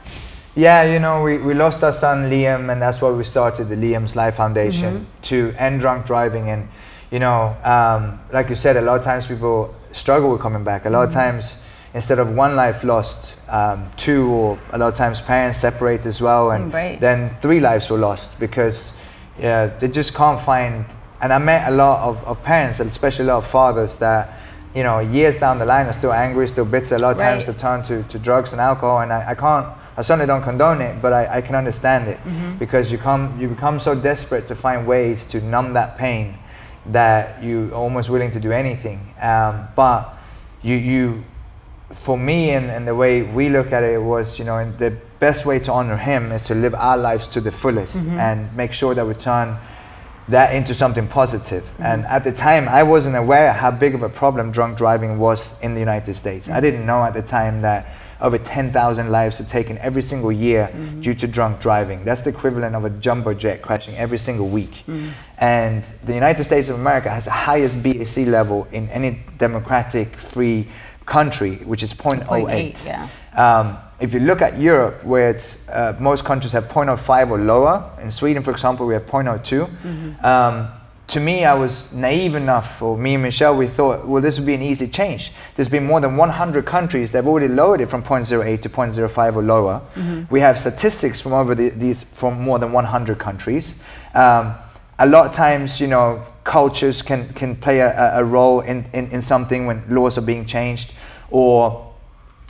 Yeah, 0.55 0.85
you 0.85 1.01
know, 1.01 1.25
we, 1.25 1.39
we 1.39 1.53
lost 1.53 1.83
our 1.83 1.93
son 1.93 2.31
Liam, 2.31 2.71
and 2.71 2.81
that's 2.81 3.01
why 3.01 3.11
we 3.11 3.25
started 3.25 3.69
the 3.69 3.75
Liam's 3.75 4.15
Life 4.15 4.37
Foundation 4.37 5.09
to 5.23 5.53
end 5.59 5.81
drunk 5.81 6.07
driving. 6.07 6.49
And, 6.49 6.69
you 7.11 7.19
know, 7.19 7.57
um, 7.65 8.21
like 8.33 8.49
you 8.49 8.55
said, 8.55 8.77
a 8.77 8.81
lot 8.81 8.97
of 8.97 9.05
times 9.05 9.27
people 9.27 9.75
struggle 9.91 10.31
with 10.31 10.41
coming 10.41 10.63
back. 10.63 10.85
A 10.85 10.91
lot 10.91 11.09
of 11.09 11.13
times, 11.13 11.64
instead 11.95 12.19
of 12.19 12.35
one 12.37 12.57
life 12.57 12.83
lost, 12.85 13.35
um, 13.49 13.89
two, 13.97 14.29
or 14.29 14.59
a 14.73 14.79
lot 14.79 14.89
of 14.89 14.97
times 14.97 15.21
parents 15.21 15.59
separate 15.61 16.05
as 16.07 16.21
well, 16.21 16.51
and 16.51 16.73
Right. 16.75 17.01
then 17.01 17.31
three 17.41 17.61
lives 17.61 17.89
were 17.89 17.99
lost 17.99 18.39
because 18.41 18.99
yeah, 19.39 19.67
they 19.81 19.89
just 19.89 20.15
can't 20.15 20.41
find. 20.41 20.85
And 21.21 21.33
I 21.33 21.39
met 21.39 21.67
a 21.69 21.71
lot 21.75 22.01
of, 22.09 22.23
of 22.25 22.43
parents, 22.43 22.79
especially 22.81 23.25
a 23.25 23.29
lot 23.29 23.39
of 23.39 23.47
fathers, 23.47 23.97
that 23.97 24.29
you 24.75 24.83
know, 24.83 24.99
years 24.99 25.37
down 25.37 25.59
the 25.61 25.65
line 25.65 25.87
are 25.87 25.93
still 25.93 26.13
angry, 26.13 26.49
still 26.49 26.65
bitter. 26.65 26.97
A 26.97 26.99
lot 26.99 27.13
of 27.13 27.19
times 27.19 27.47
Right. 27.47 27.57
they 27.57 27.61
turn 27.61 27.83
to, 27.85 28.03
to 28.13 28.19
drugs 28.19 28.53
and 28.53 28.61
alcohol, 28.61 29.01
and 29.01 29.13
I, 29.13 29.31
I 29.31 29.35
can't. 29.35 29.67
I 29.97 30.03
certainly 30.03 30.27
don't 30.27 30.43
condone 30.43 30.81
it, 30.81 31.01
but 31.01 31.13
I, 31.13 31.37
I 31.37 31.41
can 31.41 31.55
understand 31.55 32.09
it 32.09 32.19
because 32.59 32.91
you 32.91 32.99
come 32.99 33.41
you 33.41 33.47
become 33.47 33.79
so 33.79 33.95
desperate 33.95 34.49
to 34.49 34.57
find 34.57 34.87
ways 34.89 35.25
to 35.29 35.41
numb 35.41 35.75
that 35.75 35.97
pain 35.97 36.35
that 36.87 37.41
you 37.43 37.69
are 37.73 37.77
almost 37.77 38.11
willing 38.11 38.33
to 38.33 38.41
do 38.41 38.51
anything. 38.51 38.99
Um, 39.21 39.69
but 39.77 40.13
you 40.63 40.75
you 40.77 41.25
for 41.91 42.17
me 42.19 42.51
and, 42.51 42.71
and 42.71 42.89
the 42.89 42.95
way 42.95 43.23
we 43.23 43.49
look 43.49 43.73
at 43.73 43.83
it 43.83 44.01
was 44.01 44.39
you 44.39 44.45
know 44.45 44.71
the 44.79 44.91
best 45.21 45.47
way 45.47 45.59
to 45.59 45.73
honor 45.73 45.97
him 45.97 46.33
is 46.33 46.45
to 46.45 46.55
live 46.55 46.75
our 46.75 46.97
lives 46.97 47.27
to 47.29 47.41
the 47.41 47.53
fullest 47.53 47.97
mm-hmm. 47.97 48.19
and 48.19 48.55
make 48.57 48.73
sure 48.73 48.95
that 48.95 49.07
we 49.07 49.15
turn 49.15 49.57
that 50.29 50.55
into 50.55 50.73
something 50.73 51.07
positive. 51.07 51.63
Mm-hmm. 51.63 51.83
And 51.83 52.05
at 52.07 52.25
the 52.25 52.33
time, 52.33 52.69
I 52.69 52.83
wasn't 52.83 53.17
aware 53.17 53.53
how 53.53 53.71
big 53.71 53.95
of 53.95 54.03
a 54.03 54.09
problem 54.09 54.53
drunk 54.53 54.79
driving 54.79 55.19
was 55.19 55.59
in 55.61 55.75
the 55.75 55.81
United 55.81 56.15
States. 56.15 56.49
I 56.49 56.53
mm-hmm. 56.53 56.61
didn't 56.63 56.87
know 56.87 57.03
at 57.03 57.15
the 57.15 57.23
time 57.23 57.63
that 57.63 57.87
over 58.21 58.39
10,000 58.39 59.11
lives 59.11 59.41
are 59.41 59.45
taken 59.45 59.77
every 59.79 60.01
single 60.01 60.33
year 60.33 60.71
due 61.01 61.15
to 61.15 61.27
drunk 61.27 61.61
driving. 61.61 62.05
That's 62.05 62.23
the 62.23 62.31
equivalent 62.31 62.75
of 62.75 62.85
a 62.85 62.91
jumbo 62.91 63.35
jet 63.35 63.61
crashing 63.61 63.97
every 63.97 64.19
single 64.19 64.49
week. 64.49 64.85
And 65.39 65.85
the 66.03 66.15
United 66.15 66.45
States 66.45 66.69
of 66.69 66.79
America 66.79 67.11
has 67.11 67.25
the 67.25 67.33
highest 67.33 67.83
BAC 67.83 68.27
level 68.27 68.67
in 68.73 68.89
any 68.89 69.21
democratic 69.37 70.17
free 70.17 70.69
country, 71.07 71.57
which 71.57 71.83
is 71.83 71.93
0.08. 71.93 72.25
0.8, 72.27 72.85
yeah. 72.85 73.09
Um, 73.37 73.77
if 74.01 74.13
you 74.13 74.21
look 74.21 74.43
at 74.43 74.59
Europe, 74.59 75.05
where 75.05 75.31
it's, 75.31 75.69
uh, 75.69 75.97
most 76.01 76.25
countries 76.25 76.53
have 76.53 76.69
0.05 76.69 77.31
or 77.31 77.39
lower, 77.39 77.91
in 78.01 78.11
Sweden, 78.11 78.43
for 78.43 78.51
example, 78.51 78.87
we 78.87 78.95
have 78.95 79.07
0.02. 79.07 80.25
Um, 80.25 80.69
to 81.09 81.21
me, 81.21 81.45
I 81.45 81.53
was 81.55 81.93
naive 81.93 82.35
enough, 82.35 82.81
or 82.81 82.97
me 82.97 83.15
and 83.15 83.23
Michelle, 83.23 83.55
we 83.57 83.67
thought, 83.67 84.07
well, 84.07 84.23
this 84.23 84.39
would 84.39 84.47
be 84.47 84.55
an 84.55 84.63
easy 84.63 84.89
change. 84.89 85.33
There's 85.55 85.69
been 85.69 85.85
more 85.85 86.01
than 86.01 86.17
100 86.17 86.65
countries 86.65 87.13
that 87.13 87.19
have 87.19 87.27
already 87.27 87.49
lowered 87.49 87.83
it 87.83 87.91
from 87.91 88.03
0.08 88.03 88.63
to 88.63 88.69
0.05 88.69 89.37
or 89.37 89.43
lower. 89.43 89.83
We 90.31 90.41
have 90.41 90.59
statistics 90.59 91.21
from 91.21 91.35
over 91.35 91.55
the, 91.55 91.69
these 91.71 92.03
from 92.05 92.41
more 92.41 92.59
than 92.59 92.73
100 92.73 93.19
countries. 93.19 93.83
Um, 94.15 94.55
a 94.99 95.07
lot 95.07 95.27
of 95.27 95.35
times, 95.35 95.79
you 95.79 95.89
know, 95.89 96.25
cultures 96.45 97.03
can, 97.03 97.29
can 97.35 97.57
play 97.57 97.81
a, 97.81 98.19
a- 98.19 98.25
role 98.25 98.61
in, 98.61 98.87
in, 98.93 99.09
in 99.09 99.23
something 99.23 99.67
when 99.67 99.83
laws 99.89 100.19
are 100.19 100.23
being 100.23 100.47
changed, 100.47 100.93
or 101.31 101.93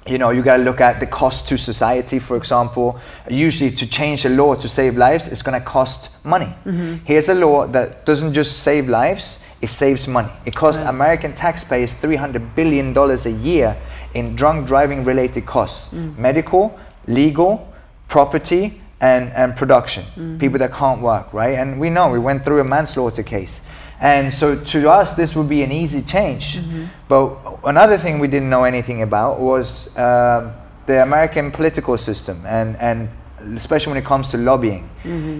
you 0.06 0.18
know, 0.18 0.30
you 0.30 0.42
got 0.42 0.58
to 0.58 0.62
look 0.62 0.80
at 0.80 1.00
the 1.00 1.06
cost 1.06 1.48
to 1.48 1.56
society, 1.56 2.18
for 2.18 2.36
example. 2.36 3.00
Usually, 3.30 3.70
to 3.70 3.86
change 3.86 4.26
a 4.26 4.28
law 4.28 4.54
to 4.54 4.68
save 4.68 4.98
lives, 4.98 5.28
it's 5.28 5.40
going 5.40 5.58
to 5.58 5.66
cost 5.66 6.10
money. 6.24 6.52
Mm-hmm. 6.66 6.96
Here's 7.04 7.30
a 7.30 7.34
law 7.34 7.66
that 7.68 8.04
doesn't 8.04 8.34
just 8.34 8.58
save 8.58 8.88
lives, 8.88 9.42
it 9.62 9.68
saves 9.68 10.06
money. 10.06 10.30
It 10.44 10.54
costs 10.54 10.82
American 10.82 11.34
taxpayers 11.34 11.94
$300 11.94 12.54
billion 12.54 12.96
a 12.96 13.28
year 13.42 13.76
in 14.12 14.36
drunk 14.36 14.66
driving 14.66 15.04
related 15.04 15.46
costs 15.46 15.92
mm. 15.92 16.16
medical, 16.18 16.78
legal, 17.06 17.72
property, 18.08 18.80
and, 19.00 19.32
and 19.32 19.56
production. 19.56 20.04
Mm-hmm. 20.04 20.38
People 20.38 20.58
that 20.58 20.72
can't 20.72 21.00
work, 21.00 21.32
right? 21.32 21.58
And 21.58 21.80
we 21.80 21.90
know 21.90 22.10
we 22.10 22.18
went 22.18 22.44
through 22.44 22.60
a 22.60 22.64
manslaughter 22.64 23.22
case. 23.22 23.60
And 24.04 24.32
so 24.32 24.54
to 24.72 24.90
us, 24.90 25.16
this 25.16 25.34
would 25.34 25.48
be 25.48 25.62
an 25.64 25.72
easy 25.72 26.02
change. 26.02 26.58
But 27.08 27.24
another 27.64 27.98
thing 27.98 28.20
we 28.20 28.28
didn't 28.28 28.50
know 28.50 28.64
anything 28.64 29.02
about 29.02 29.40
was 29.40 29.96
um 29.96 30.52
the 30.86 31.02
American 31.02 31.50
political 31.50 31.96
system, 31.96 32.36
and, 32.46 32.76
and 32.76 33.08
especially 33.56 33.92
when 33.94 34.02
it 34.02 34.06
comes 34.06 34.28
to 34.28 34.36
lobbying. 34.36 34.88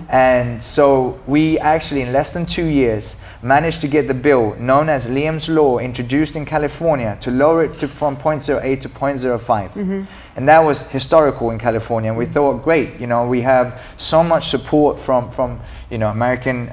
And 0.09 0.63
so 0.63 1.19
we 1.27 1.59
actually, 1.59 2.03
in 2.03 2.13
less 2.13 2.31
than 2.33 2.47
two 2.47 2.65
years, 2.65 3.17
managed 3.43 3.81
to 3.83 3.89
get 3.89 4.09
the 4.09 4.15
bill 4.15 4.55
known 4.59 4.89
as 4.89 5.07
Liam's 5.07 5.49
Law 5.49 5.79
introduced 5.79 6.35
in 6.37 6.45
California 6.47 7.19
to 7.21 7.31
lower 7.31 7.65
it 7.65 7.79
to, 7.81 7.89
from 7.89 8.17
0.08 8.17 8.81
to 8.81 8.89
0.05. 8.89 10.07
And 10.37 10.49
that 10.49 10.61
was 10.65 10.89
historical 10.91 11.51
in 11.51 11.59
California. 11.59 12.11
And 12.11 12.19
we 12.19 12.27
thought, 12.27 12.63
great, 12.65 12.99
you 13.01 13.07
know, 13.07 13.27
we 13.29 13.43
have 13.43 13.81
so 13.99 14.23
much 14.23 14.49
support 14.49 14.99
from, 14.99 15.31
from 15.31 15.61
you 15.91 15.99
know, 15.99 16.09
American 16.09 16.69
uh, 16.71 16.73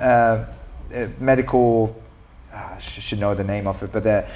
uh, 0.00 0.52
uh, 0.94 1.06
medical 1.20 2.02
I 2.52 2.78
should 2.80 3.18
know 3.18 3.34
the 3.34 3.44
name 3.44 3.66
of 3.66 3.82
it, 3.82 3.92
but 3.92 4.02
the 4.02 4.26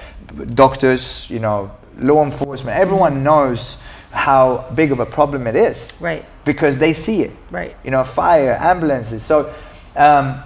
doctors, 0.54 1.28
you 1.28 1.38
know, 1.38 1.70
law 1.98 2.24
enforcement, 2.24 2.78
everyone 2.78 3.22
knows 3.22 3.76
how 4.10 4.66
big 4.74 4.92
of 4.92 5.00
a 5.00 5.06
problem 5.06 5.46
it 5.46 5.54
is. 5.54 5.92
Right. 6.00 6.24
Because 6.44 6.78
they 6.78 6.92
see 6.92 7.22
it. 7.22 7.32
Right. 7.50 7.76
You 7.84 7.90
know, 7.90 8.04
fire, 8.04 8.56
ambulances. 8.58 9.22
So 9.22 9.52
um, 9.96 10.42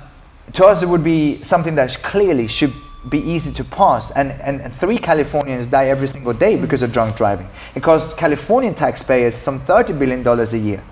to 0.54 0.64
us, 0.64 0.82
it 0.82 0.88
would 0.88 1.04
be 1.04 1.42
something 1.44 1.76
that 1.76 2.02
clearly 2.02 2.48
should 2.48 2.72
be 3.08 3.20
easy 3.20 3.52
to 3.52 3.64
pass. 3.64 4.10
And, 4.10 4.32
and, 4.32 4.60
and 4.60 4.74
three 4.74 4.98
Californians 4.98 5.68
die 5.68 5.86
every 5.86 6.08
single 6.08 6.32
day 6.32 6.60
because 6.60 6.82
of 6.82 6.92
drunk 6.92 7.16
driving. 7.16 7.48
It 7.74 7.82
costs 7.82 8.12
Californian 8.14 8.74
taxpayers 8.74 9.36
some 9.36 9.60
$30 9.60 9.96
billion 9.98 10.26
a 10.26 10.56
year. 10.56 10.82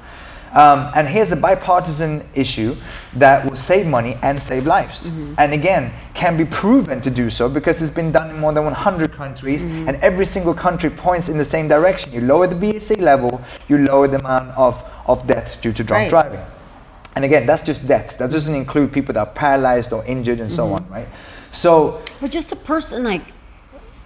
Um, 0.53 0.91
and 0.95 1.07
here's 1.07 1.31
a 1.33 1.37
bipartisan 1.37 2.27
issue 2.35 2.75
that 3.15 3.45
will 3.45 3.57
save 3.57 3.87
money 3.87 4.17
and 4.23 4.41
save 4.41 4.67
lives. 4.67 5.09
Mm-hmm. 5.09 5.35
And 5.39 5.53
again, 5.53 5.93
can 6.15 6.37
be 6.37 6.45
proven 6.45 7.01
to 7.03 7.11
do 7.11 7.31
so 7.31 7.49
because 7.49 7.83
it's 7.83 7.95
been 7.95 8.13
done 8.13 8.31
in 8.31 8.39
more 8.39 8.53
than 8.53 8.65
100 8.65 9.13
countries, 9.13 9.63
mm-hmm. 9.63 9.89
and 9.89 9.97
every 9.99 10.27
single 10.27 10.55
country 10.55 10.91
points 10.91 11.29
in 11.29 11.39
the 11.39 11.45
same 11.45 11.69
direction. 11.69 12.13
You 12.13 12.23
lower 12.23 12.47
the 12.47 12.55
BAC 12.55 12.99
level, 12.99 13.43
you 13.69 13.79
lower 13.79 14.09
the 14.09 14.19
amount 14.19 14.57
of, 14.57 14.83
of 15.07 15.27
deaths 15.27 15.57
due 15.57 15.73
to 15.73 15.85
drunk 15.85 16.13
Right. 16.13 16.31
driving. 16.31 16.41
And 17.15 17.25
again, 17.25 17.47
that's 17.47 17.63
just 17.63 17.89
deaths. 17.89 18.17
That 18.17 18.31
doesn't 18.31 18.55
include 18.55 18.93
people 18.93 19.13
that 19.15 19.21
are 19.21 19.35
paralyzed 19.35 19.93
or 19.93 20.05
injured 20.05 20.41
and 20.41 20.51
so 20.51 20.67
mm-hmm. 20.67 20.75
on, 20.75 20.89
right? 20.89 21.09
So 21.53 22.03
But 22.21 22.31
just 22.31 22.53
a 22.53 22.57
person 22.57 23.03
like 23.03 23.23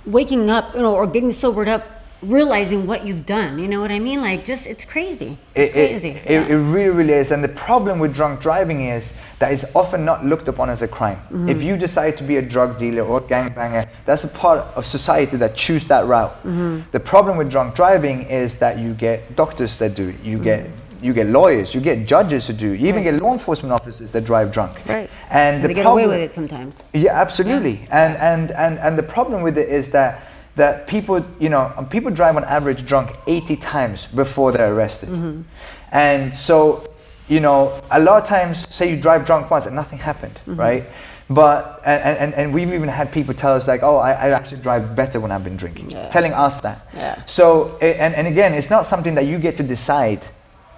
waking 0.07 0.50
up, 0.50 0.74
you 0.74 0.81
know, 0.81 0.94
or 0.94 1.07
getting 1.07 1.33
sobered 1.33 1.68
up, 1.68 2.02
realizing 2.23 2.87
what 2.87 3.05
you've 3.05 3.27
done. 3.27 3.59
You 3.59 3.69
know 3.69 3.81
what 3.81 3.91
I 3.91 3.99
mean? 3.99 4.21
Like, 4.23 4.45
just 4.45 4.67
it's 4.67 4.85
crazy. 4.85 5.39
It's 5.55 5.75
It, 5.77 5.89
crazy. 5.89 6.09
it, 6.11 6.31
yeah. 6.31 6.47
it 6.47 6.55
really, 6.57 6.91
really 6.91 7.13
is. 7.15 7.33
And 7.33 7.43
the 7.43 7.49
problem 7.49 7.99
with 7.99 8.15
drunk 8.15 8.41
driving 8.41 8.87
is 8.87 9.13
that 9.41 9.53
it's 9.53 9.75
often 9.75 10.05
not 10.05 10.25
looked 10.25 10.49
upon 10.49 10.71
as 10.71 10.83
a 10.83 10.89
crime. 10.89 11.17
Mm-hmm. 11.17 11.49
If 11.49 11.63
you 11.63 11.77
decide 11.77 12.17
to 12.19 12.23
be 12.25 12.37
a 12.37 12.43
drug 12.43 12.79
dealer 12.79 13.03
or 13.03 13.21
gangbanger, 13.21 13.89
that's 14.07 14.25
a 14.25 14.29
part 14.29 14.61
of 14.77 14.87
society 14.87 15.37
that 15.39 15.57
choose 15.57 15.85
that 15.87 16.07
route. 16.07 16.33
Mm-hmm. 16.45 16.91
The 16.93 17.01
problem 17.01 17.37
with 17.37 17.51
drunk 17.51 17.75
driving 17.75 18.23
is 18.23 18.59
that 18.61 18.79
you 18.79 18.95
get 18.95 19.35
doctors 19.37 19.77
that 19.79 19.95
do 19.95 20.09
it, 20.11 20.21
you 20.23 20.37
Mm-hmm. 20.37 20.45
get 20.45 20.71
you 21.03 21.13
get 21.13 21.27
lawyers, 21.27 21.75
you 21.75 21.81
get 21.81 22.07
judges 22.07 22.47
who 22.47 22.53
do 22.53 22.69
you 22.75 22.87
even 22.87 23.03
get 23.03 23.15
law 23.21 23.33
enforcement 23.33 23.73
officers 23.73 24.13
that 24.13 24.25
drive 24.25 24.53
drunk. 24.53 24.73
right. 24.87 25.11
And, 25.31 25.57
And 25.57 25.65
the 25.65 25.69
they 25.69 25.75
get 25.75 25.83
problem, 25.83 26.05
away 26.05 26.17
with 26.17 26.31
it 26.31 26.33
sometimes. 26.33 26.77
yeah, 26.95 27.21
absolutely. 27.21 27.81
And, 27.91 28.17
and, 28.19 28.53
and, 28.53 28.79
and 28.79 28.97
the 28.97 29.03
problem 29.03 29.43
with 29.43 29.59
it 29.59 29.69
is 29.69 29.91
that, 29.91 30.23
that 30.57 30.87
people, 30.87 31.25
you 31.41 31.49
know, 31.49 31.73
um, 31.77 31.88
people 31.88 32.11
drive 32.11 32.37
on 32.37 32.45
average 32.45 32.85
drunk 32.87 33.17
80 33.27 33.57
times 33.57 34.07
before 34.07 34.53
they're 34.53 34.75
arrested. 34.75 35.45
And 35.91 36.35
so, 36.35 36.87
you 37.29 37.41
know, 37.41 37.81
a 37.91 38.01
lot 38.01 38.23
of 38.23 38.29
times, 38.29 38.69
say 38.75 38.91
you 38.91 39.01
drive 39.01 39.25
drunk 39.27 39.51
once 39.51 39.67
and 39.67 39.75
nothing 39.75 39.99
happened, 39.99 40.38
right? 40.47 40.85
But, 41.31 41.81
and, 41.87 42.19
and, 42.19 42.35
and 42.35 42.53
we've 42.53 42.73
even 42.75 42.88
had 42.88 43.11
people 43.11 43.33
tell 43.33 43.55
us 43.55 43.67
like, 43.67 43.83
oh, 43.83 43.97
I, 43.97 44.11
I 44.12 44.29
actually 44.31 44.61
drive 44.61 44.95
better 44.95 45.19
when 45.21 45.33
I've 45.33 45.45
been 45.45 45.57
drinking, 45.57 45.91
Yeah. 45.93 46.09
telling 46.11 46.33
us 46.35 46.59
that. 46.61 46.87
Yeah. 46.95 47.25
So, 47.25 47.79
and, 47.81 48.15
and 48.15 48.27
again, 48.27 48.53
it's 48.53 48.69
not 48.69 48.85
something 48.85 49.15
that 49.15 49.25
you 49.27 49.38
get 49.38 49.57
to 49.59 49.62
decide 49.62 50.21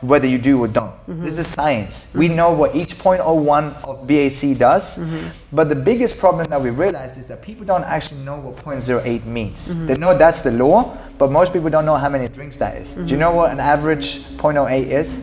whether 0.07 0.27
you 0.27 0.39
do 0.39 0.61
or 0.61 0.69
don't. 0.69 0.95
This 1.07 1.39
is 1.39 1.47
science. 1.47 2.07
We 2.15 2.27
mm-hmm. 2.27 2.37
know 2.37 2.53
what 2.53 2.75
each 2.75 2.97
0.01 2.99 3.85
of 3.85 4.07
BAC 4.07 4.59
does, 4.59 4.99
mm-hmm. 4.99 5.29
but 5.53 5.69
the 5.69 5.75
biggest 5.75 6.19
problem 6.19 6.49
that 6.51 6.61
we 6.61 6.71
realize 6.71 7.19
is 7.19 7.27
that 7.29 7.43
people 7.43 7.65
don't 7.65 7.85
actually 7.85 8.21
know 8.21 8.39
what 8.39 8.57
0.08 8.57 9.25
means. 9.25 9.69
Mm-hmm. 9.69 9.87
They 9.87 9.95
know 9.97 10.17
that's 10.17 10.41
the 10.41 10.51
law, 10.53 10.97
but 11.19 11.31
most 11.31 11.53
people 11.53 11.71
don't 11.71 11.87
know 11.87 11.97
how 11.97 12.09
many 12.09 12.29
drinks 12.29 12.57
that 12.57 12.77
is. 12.77 12.95
Do 12.95 13.07
you 13.07 13.17
know 13.17 13.33
what 13.33 13.53
an 13.53 13.61
average 13.61 14.21
0.08 14.37 14.87
is? 14.87 15.15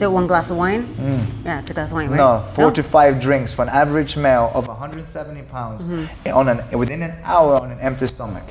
Is 0.00 0.04
it 0.04 0.10
one 0.10 0.26
glass 0.26 0.48
of 0.48 0.56
wine? 0.56 0.86
Mm. 0.94 1.44
Yeah, 1.44 1.60
it's 1.60 1.70
a 1.70 1.74
glass 1.74 1.88
of 1.88 1.92
wine, 1.92 2.08
right? 2.08 2.16
No, 2.16 2.46
four 2.54 2.70
to 2.70 2.82
five 2.82 3.20
drinks 3.20 3.52
for 3.52 3.62
an 3.62 3.68
average 3.68 4.16
male 4.16 4.50
of 4.54 4.66
170 4.66 5.42
pounds 5.42 5.88
Mm-hmm. 5.88 6.32
on 6.34 6.48
an 6.48 6.78
within 6.78 7.02
an 7.02 7.18
hour 7.22 7.60
on 7.60 7.70
an 7.70 7.78
empty 7.80 8.06
stomach. 8.06 8.44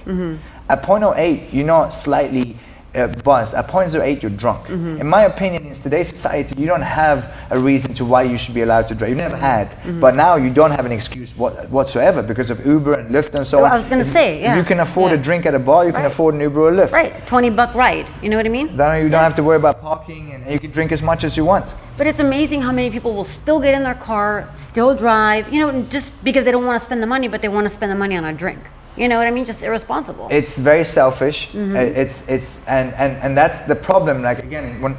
At 0.69 0.83
0.08, 0.83 1.51
you're 1.51 1.65
not 1.65 1.89
slightly 1.89 2.55
uh, 2.95 3.07
buzzed. 3.23 3.53
At 3.53 3.67
0.08, 3.67 4.21
you're 4.21 4.31
drunk. 4.31 4.65
Mm-hmm. 4.67 5.01
In 5.01 5.07
my 5.07 5.23
opinion, 5.23 5.65
in 5.65 5.73
today's 5.75 6.09
society, 6.09 6.55
you 6.59 6.65
don't 6.65 6.81
have 6.81 7.31
a 7.51 7.59
reason 7.59 7.93
to 7.95 8.05
why 8.05 8.23
you 8.23 8.37
should 8.37 8.55
be 8.55 8.61
allowed 8.61 8.87
to 8.89 8.95
drive. 8.95 9.09
You've 9.09 9.19
never 9.19 9.37
had, 9.37 9.69
Mm-hmm. 9.69 9.99
but 9.99 10.15
now 10.15 10.35
you 10.35 10.49
don't 10.49 10.71
have 10.71 10.85
an 10.85 10.91
excuse 10.91 11.35
what, 11.37 11.69
whatsoever 11.69 12.21
because 12.21 12.49
of 12.49 12.65
Uber 12.65 12.93
and 12.95 13.09
Lyft 13.11 13.35
and 13.35 13.45
so 13.45 13.57
Well, 13.57 13.65
on. 13.67 13.71
I 13.71 13.77
was 13.79 13.87
gonna 13.87 14.03
say, 14.05 14.41
yeah, 14.41 14.57
you 14.57 14.63
can 14.63 14.79
afford 14.79 15.11
yeah. 15.11 15.17
a 15.19 15.21
drink 15.21 15.45
at 15.45 15.53
a 15.55 15.59
bar, 15.59 15.85
you 15.85 15.91
can 15.91 16.01
Right. 16.03 16.11
afford 16.11 16.35
an 16.35 16.41
Uber 16.41 16.61
or 16.61 16.71
Lyft. 16.71 16.91
Right, 16.91 17.13
20 17.27 17.49
buck 17.51 17.73
ride. 17.75 18.07
You 18.21 18.29
know 18.29 18.37
what 18.37 18.45
I 18.45 18.49
mean? 18.49 18.75
Then 18.75 19.03
you 19.03 19.09
don't 19.09 19.23
have 19.23 19.35
to 19.35 19.43
worry 19.43 19.57
about 19.57 19.81
parking 19.81 20.33
and 20.33 20.51
you 20.51 20.59
can 20.59 20.71
drink 20.71 20.91
as 20.91 21.01
much 21.01 21.23
as 21.23 21.37
you 21.37 21.45
want. 21.45 21.65
But 21.97 22.07
it's 22.07 22.19
amazing 22.19 22.61
how 22.61 22.71
many 22.71 22.89
people 22.89 23.13
will 23.13 23.25
still 23.25 23.59
get 23.59 23.73
in 23.73 23.83
their 23.83 23.93
car, 23.95 24.47
still 24.53 24.95
drive, 24.95 25.51
you 25.53 25.59
know, 25.59 25.81
just 25.83 26.11
because 26.23 26.45
they 26.45 26.51
don't 26.51 26.65
want 26.65 26.79
to 26.79 26.85
spend 26.85 27.01
the 27.03 27.07
money, 27.07 27.27
but 27.27 27.41
they 27.41 27.49
want 27.49 27.67
to 27.67 27.73
spend 27.73 27.91
the 27.91 27.95
money 27.97 28.15
on 28.15 28.23
a 28.25 28.33
drink. 28.33 28.59
You 28.99 29.07
know 29.07 29.17
what 29.17 29.27
I 29.27 29.31
mean? 29.31 29.45
Just 29.45 29.63
irresponsible. 29.63 30.27
it's 30.29 30.57
very 30.57 30.83
selfish 30.85 31.37
Mm-hmm. 31.53 31.75
It's 32.01 32.27
it's 32.35 32.49
and, 32.67 32.93
and 32.93 33.11
and 33.23 33.31
that's 33.37 33.59
the 33.71 33.75
problem 33.75 34.21
like 34.29 34.39
again 34.43 34.81
when 34.83 34.93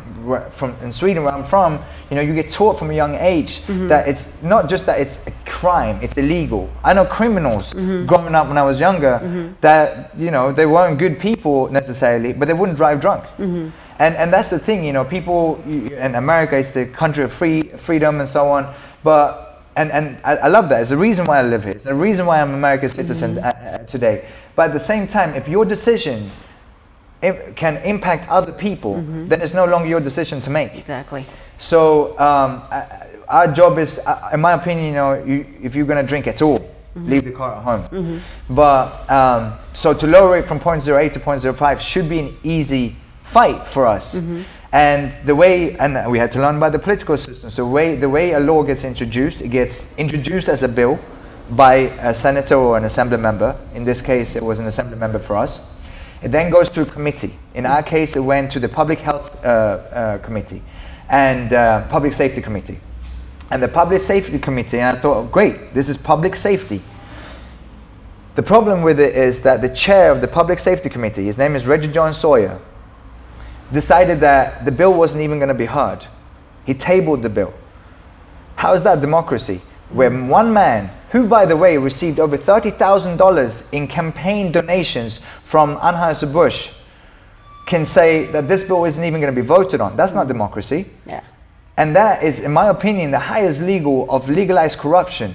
from 0.51 0.75
in 0.85 0.93
sweden 0.93 1.25
where 1.25 1.35
i'm 1.35 1.45
from 1.45 1.79
you 2.11 2.15
know 2.17 2.23
you 2.29 2.35
get 2.35 2.51
taught 2.53 2.79
from 2.79 2.91
a 2.91 2.95
young 3.03 3.15
age 3.33 3.53
Mm-hmm. 3.67 3.89
that 3.89 4.03
it's 4.09 4.43
not 4.43 4.69
just 4.73 4.85
that 4.87 4.99
it's 5.01 5.17
a 5.27 5.33
crime 5.59 5.97
it's 6.03 6.17
illegal 6.19 6.69
i 6.85 6.93
know 6.97 7.05
criminals 7.19 7.67
Mm-hmm. 7.75 8.07
growing 8.07 8.35
up 8.39 8.47
when 8.49 8.59
i 8.59 8.63
was 8.71 8.79
younger 8.79 9.15
that 9.61 10.11
you 10.25 10.31
know 10.31 10.53
they 10.53 10.67
weren't 10.67 10.99
good 10.99 11.17
people 11.19 11.57
necessarily 11.81 12.33
but 12.33 12.45
they 12.49 12.55
wouldn't 12.61 12.77
drive 12.83 12.99
drunk 13.01 13.25
Mm-hmm. 13.39 13.69
and 14.05 14.13
and 14.21 14.29
that's 14.33 14.51
the 14.51 14.59
thing 14.67 14.85
you 14.89 14.93
know 14.97 15.05
people 15.05 15.41
in 16.07 16.15
america 16.15 16.57
is 16.57 16.71
the 16.73 16.85
country 17.03 17.25
of 17.25 17.33
free 17.33 17.63
freedom 17.87 18.21
and 18.21 18.29
so 18.29 18.43
on 18.57 18.63
but 19.03 19.50
and, 19.81 19.91
and 19.93 20.19
I, 20.25 20.37
I 20.37 20.49
love 20.49 20.69
that. 20.69 20.83
It's 20.83 20.91
the 20.91 20.97
reason 20.97 21.25
why 21.25 21.39
I 21.39 21.43
live 21.43 21.65
here. 21.65 21.73
It's 21.73 21.85
the 21.85 21.95
reason 21.95 22.27
why 22.27 22.41
I'm 22.41 22.51
an 22.51 22.55
American 22.57 22.89
citizen 22.89 23.39
uh, 23.39 23.87
today. 23.87 24.29
But 24.55 24.69
at 24.69 24.73
the 24.75 24.81
same 24.81 25.09
time, 25.09 25.35
if 25.35 25.49
your 25.49 25.65
decision 25.65 26.31
can 27.57 27.77
impact 27.79 28.29
other 28.29 28.53
people, 28.53 28.95
then 29.29 29.41
it's 29.41 29.55
no 29.55 29.65
longer 29.65 29.89
your 29.89 30.01
decision 30.01 30.41
to 30.43 30.51
make. 30.51 30.75
exactly. 30.75 31.25
So 31.59 32.19
um, 32.19 32.63
our 33.29 33.47
job 33.53 33.79
is, 33.79 34.01
in 34.33 34.41
my 34.41 34.53
opinion, 34.53 34.87
you 34.87 34.93
know, 34.93 35.25
you, 35.25 35.47
if 35.63 35.75
you're 35.75 35.87
going 35.87 36.03
to 36.05 36.09
drink 36.09 36.27
at 36.27 36.41
all, 36.43 36.59
leave 36.95 37.25
the 37.25 37.33
car 37.33 37.57
at 37.57 37.63
home. 37.63 38.23
But 38.49 39.11
um, 39.11 39.55
so 39.75 39.93
to 39.95 40.07
lower 40.07 40.39
it 40.39 40.47
from 40.47 40.59
0.08 40.61 41.13
to 41.15 41.21
0.05 41.21 41.79
should 41.79 42.09
be 42.09 42.19
an 42.21 42.37
easy 42.43 42.97
fight 43.23 43.67
for 43.67 43.87
us. 43.87 44.15
And 44.73 45.13
the 45.27 45.35
way, 45.35 45.77
and 45.79 46.11
we 46.11 46.19
had 46.19 46.31
to 46.33 46.41
learn 46.41 46.57
about 46.57 46.73
the 46.73 46.79
political 46.79 47.17
system. 47.17 47.51
So 47.51 47.65
the 47.65 47.71
way, 47.71 47.97
the 47.97 48.09
way 48.09 48.33
a 48.33 48.41
law 48.41 48.63
gets 48.63 48.85
introduced, 48.85 49.43
it 49.43 49.49
gets 49.49 49.97
introduced 49.99 50.49
as 50.49 50.63
a 50.63 50.69
bill 50.69 50.99
by 51.51 51.75
a 51.75 52.15
senator 52.15 52.55
or 52.55 52.77
an 52.77 52.85
assembly 52.85 53.17
member. 53.17 53.59
In 53.75 53.85
this 53.85 54.01
case, 54.01 54.37
it 54.37 54.43
was 54.43 54.61
an 54.61 54.67
assembly 54.67 54.97
member 54.97 55.19
for 55.19 55.37
us. 55.37 55.69
It 56.23 56.29
then 56.29 56.51
goes 56.51 56.69
to 56.71 56.83
a 56.83 56.87
committee. 56.87 57.35
In 57.55 57.67
our 57.67 57.83
case, 57.83 58.15
it 58.15 58.21
went 58.21 58.53
to 58.53 58.61
the 58.61 58.69
Public 58.69 59.01
Health 59.01 59.45
uh, 59.45 59.49
uh, 59.49 60.19
Committee 60.19 60.63
and 61.09 61.53
uh, 61.53 61.89
Public 61.89 62.13
Safety 62.13 62.41
Committee. 62.41 62.79
And 63.51 63.61
the 63.61 63.69
Public 63.69 64.01
Safety 64.03 64.39
Committee, 64.39 64.79
and 64.79 64.97
I 64.97 65.01
thought, 65.01 65.17
oh, 65.17 65.25
great, 65.25 65.75
this 65.75 65.89
is 65.89 65.97
public 65.97 66.37
safety. 66.37 66.81
The 68.37 68.43
problem 68.45 68.83
with 68.83 69.01
it 69.01 69.17
is 69.17 69.41
that 69.41 69.61
the 69.61 69.69
chair 69.69 70.13
of 70.13 70.21
the 70.21 70.29
Public 70.29 70.61
Safety 70.61 70.89
Committee, 70.89 71.25
his 71.25 71.37
name 71.37 71.57
is 71.57 71.67
Reggie 71.67 71.91
Jones-Sawyer, 71.91 72.61
decided 73.73 74.21
that 74.21 74.65
the 74.65 74.73
bill 74.73 74.93
wasn't 74.93 75.23
even 75.23 75.39
going 75.39 75.49
to 75.49 75.55
be 75.55 75.67
heard. 75.67 76.07
He 76.67 76.75
tabled 76.75 77.23
the 77.23 77.29
bill. 77.29 77.55
How 78.57 78.75
is 78.75 78.83
that 78.83 79.01
democracy? 79.01 79.61
Where 79.91 80.11
one 80.11 80.53
man, 80.53 80.91
who 81.11 81.27
by 81.27 81.47
the 81.47 81.57
way 81.57 81.77
received 81.77 82.21
over 82.21 82.37
$30,000 82.37 83.65
in 83.73 83.89
campaign 83.89 84.53
donations 84.53 85.21
from 85.43 85.77
Anheuser-Busch, 85.79 86.73
can 87.67 87.87
say 87.87 88.27
that 88.27 88.49
this 88.49 88.67
bill 88.67 88.85
isn't 88.85 89.03
even 89.05 89.21
going 89.21 89.35
to 89.35 89.41
be 89.41 89.47
voted 89.47 89.81
on. 89.81 89.97
That's 89.97 90.13
not 90.13 90.29
democracy. 90.29 90.87
Yeah. 91.07 91.23
And 91.77 91.97
that 91.97 92.23
is, 92.23 92.41
in 92.41 92.53
my 92.53 92.69
opinion, 92.69 93.11
the 93.11 93.19
highest 93.19 93.61
legal 93.61 94.11
of 94.11 94.29
legalized 94.29 94.79
corruption 94.79 95.35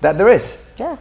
that 0.00 0.18
there 0.18 0.28
is. 0.28 0.62
Yeah. 0.76 0.96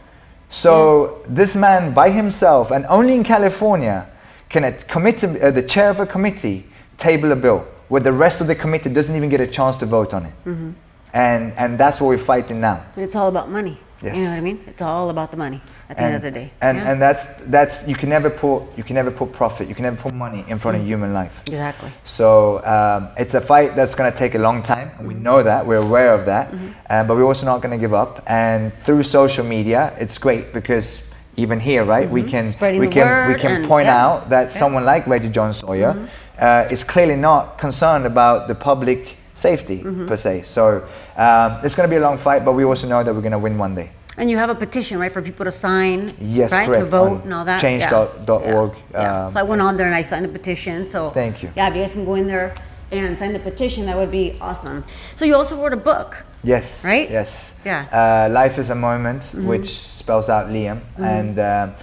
So 0.49 1.21
this 1.27 1.55
man 1.55 1.93
by 1.93 2.09
himself 2.09 2.71
and 2.71 2.85
only 2.87 3.13
in 3.13 3.23
California 3.23 4.09
can 4.49 4.63
a 4.63 4.71
committee, 4.71 5.39
uh, 5.39 5.51
the 5.51 5.61
chair 5.61 5.91
of 5.91 5.99
a 5.99 6.07
committee 6.07 6.65
table 6.99 7.31
a 7.31 7.35
bill 7.35 7.65
where 7.87 8.01
the 8.01 8.11
rest 8.11 8.41
of 8.41 8.47
the 8.47 8.55
committee 8.55 8.89
doesn't 8.89 9.15
even 9.15 9.29
get 9.29 9.41
a 9.41 9.47
chance 9.47 9.77
to 9.77 9.85
vote 9.85 10.13
on 10.13 10.25
it. 10.25 10.33
Mm-hmm. 10.45 10.71
And, 11.13 11.53
and 11.53 11.77
that's 11.77 11.99
what 11.99 12.07
we're 12.07 12.19
fighting 12.19 12.61
now. 12.61 12.85
But 12.93 13.03
it's 13.03 13.15
all 13.15 13.29
about 13.29 13.49
money. 13.49 13.79
Yes. 14.01 14.15
You 14.15 14.23
know 14.23 14.29
what 14.29 14.37
I 14.37 14.41
mean? 14.41 14.63
It's 14.65 14.81
all 14.81 15.09
about 15.09 15.31
the 15.31 15.37
money 15.37 15.61
at 15.89 15.97
the 15.97 16.03
end 16.03 16.15
of 16.15 16.21
the 16.21 16.31
day. 16.31 16.53
And, 16.61 16.77
yeah? 16.77 16.91
and 16.91 17.01
that's, 17.01 17.37
that's, 17.45 17.85
you 17.85 17.95
can 17.95 18.07
never 18.07 18.29
put, 18.29 18.63
you 18.77 18.83
can 18.83 18.95
never 18.95 19.11
put 19.11 19.33
profit, 19.33 19.67
you 19.67 19.75
can 19.75 19.83
never 19.83 19.97
put 19.97 20.13
money 20.13 20.45
in 20.47 20.57
front 20.57 20.75
of 20.75 20.81
mm-hmm. 20.81 20.89
human 20.89 21.13
life. 21.13 21.41
exactly. 21.47 21.91
So 22.05 22.63
um, 22.63 23.09
it's 23.17 23.33
a 23.33 23.41
fight 23.41 23.75
that's 23.75 23.95
going 23.95 24.09
to 24.09 24.17
take 24.17 24.35
a 24.35 24.39
long 24.39 24.63
time, 24.63 24.91
and 24.97 25.07
we 25.07 25.15
mm-hmm. 25.15 25.23
know 25.23 25.43
that. 25.43 25.65
We're 25.65 25.83
aware 25.83 26.13
of 26.13 26.25
that, 26.27 26.53
um, 26.89 27.07
but 27.07 27.17
we're 27.17 27.25
also 27.25 27.45
not 27.45 27.61
going 27.61 27.71
to 27.71 27.77
give 27.77 27.93
up. 27.93 28.23
And 28.27 28.71
through 28.85 29.03
social 29.03 29.43
media, 29.43 29.93
it's 29.99 30.17
great 30.17 30.53
because 30.53 31.03
even 31.35 31.59
here, 31.59 31.83
right, 31.83 32.09
we 32.09 32.23
can 32.23 32.45
Spreading 32.45 32.79
we 32.79 32.87
can 32.87 33.33
we 33.33 33.39
can 33.39 33.51
and- 33.51 33.67
point 33.67 33.87
yeah. 33.87 34.05
out 34.05 34.29
that 34.29 34.51
someone 34.51 34.85
like 34.85 35.07
Reggie 35.07 35.29
Jones-Sawyer 35.29 36.09
uh, 36.39 36.67
is 36.71 36.83
clearly 36.83 37.15
not 37.15 37.57
concerned 37.57 38.05
about 38.05 38.47
the 38.47 38.55
public 38.55 39.17
safety 39.35 39.79
per 40.07 40.17
se. 40.17 40.43
So 40.45 40.87
um, 41.17 41.59
it's 41.63 41.75
going 41.75 41.87
to 41.87 41.93
be 41.93 41.95
a 41.97 42.01
long 42.01 42.17
fight, 42.17 42.43
but 42.45 42.53
we 42.53 42.63
also 42.63 42.87
know 42.87 43.03
that 43.03 43.13
we're 43.13 43.21
going 43.21 43.31
to 43.31 43.39
win 43.39 43.57
one 43.57 43.75
day. 43.75 43.89
And 44.17 44.29
you 44.29 44.37
have 44.37 44.49
a 44.49 44.55
petition, 44.55 44.99
right, 44.99 45.11
for 45.11 45.21
people 45.21 45.45
to 45.45 45.51
sign, 45.51 46.11
Yes, 46.19 46.51
right, 46.51 46.67
to 46.67 46.85
vote 46.85 47.11
on 47.11 47.21
and 47.21 47.33
all 47.33 47.45
that. 47.45 47.61
change.org, 47.61 48.73
Yeah. 48.73 48.75
yeah. 48.91 49.25
um, 49.25 49.31
so 49.31 49.39
I 49.39 49.43
went 49.43 49.61
on 49.61 49.77
there 49.77 49.85
and 49.87 49.95
I 49.95 50.03
signed 50.03 50.25
the 50.25 50.29
petition. 50.29 50.87
So 50.89 51.11
Thank 51.11 51.41
you. 51.41 51.51
Yeah, 51.55 51.69
if 51.69 51.75
you 51.75 51.81
guys 51.83 51.93
can 51.93 52.03
go 52.03 52.15
in 52.15 52.27
there 52.27 52.53
and 52.91 53.17
sign 53.17 53.31
the 53.31 53.39
petition, 53.39 53.85
that 53.85 53.95
would 53.95 54.11
be 54.11 54.37
awesome. 54.41 54.83
So 55.15 55.23
you 55.23 55.35
also 55.35 55.55
wrote 55.61 55.71
a 55.71 55.77
book. 55.77 56.17
Yes. 56.43 56.83
Right? 56.83 57.09
Yes. 57.09 57.53
Yeah. 57.63 57.85
Uh, 57.93 58.29
Life 58.33 58.57
is 58.59 58.69
a 58.71 58.75
moment, 58.75 59.23
which 59.33 59.77
spells 59.77 60.27
out 60.29 60.47
Liam, 60.47 60.81
and 60.97 61.39
um 61.39 61.73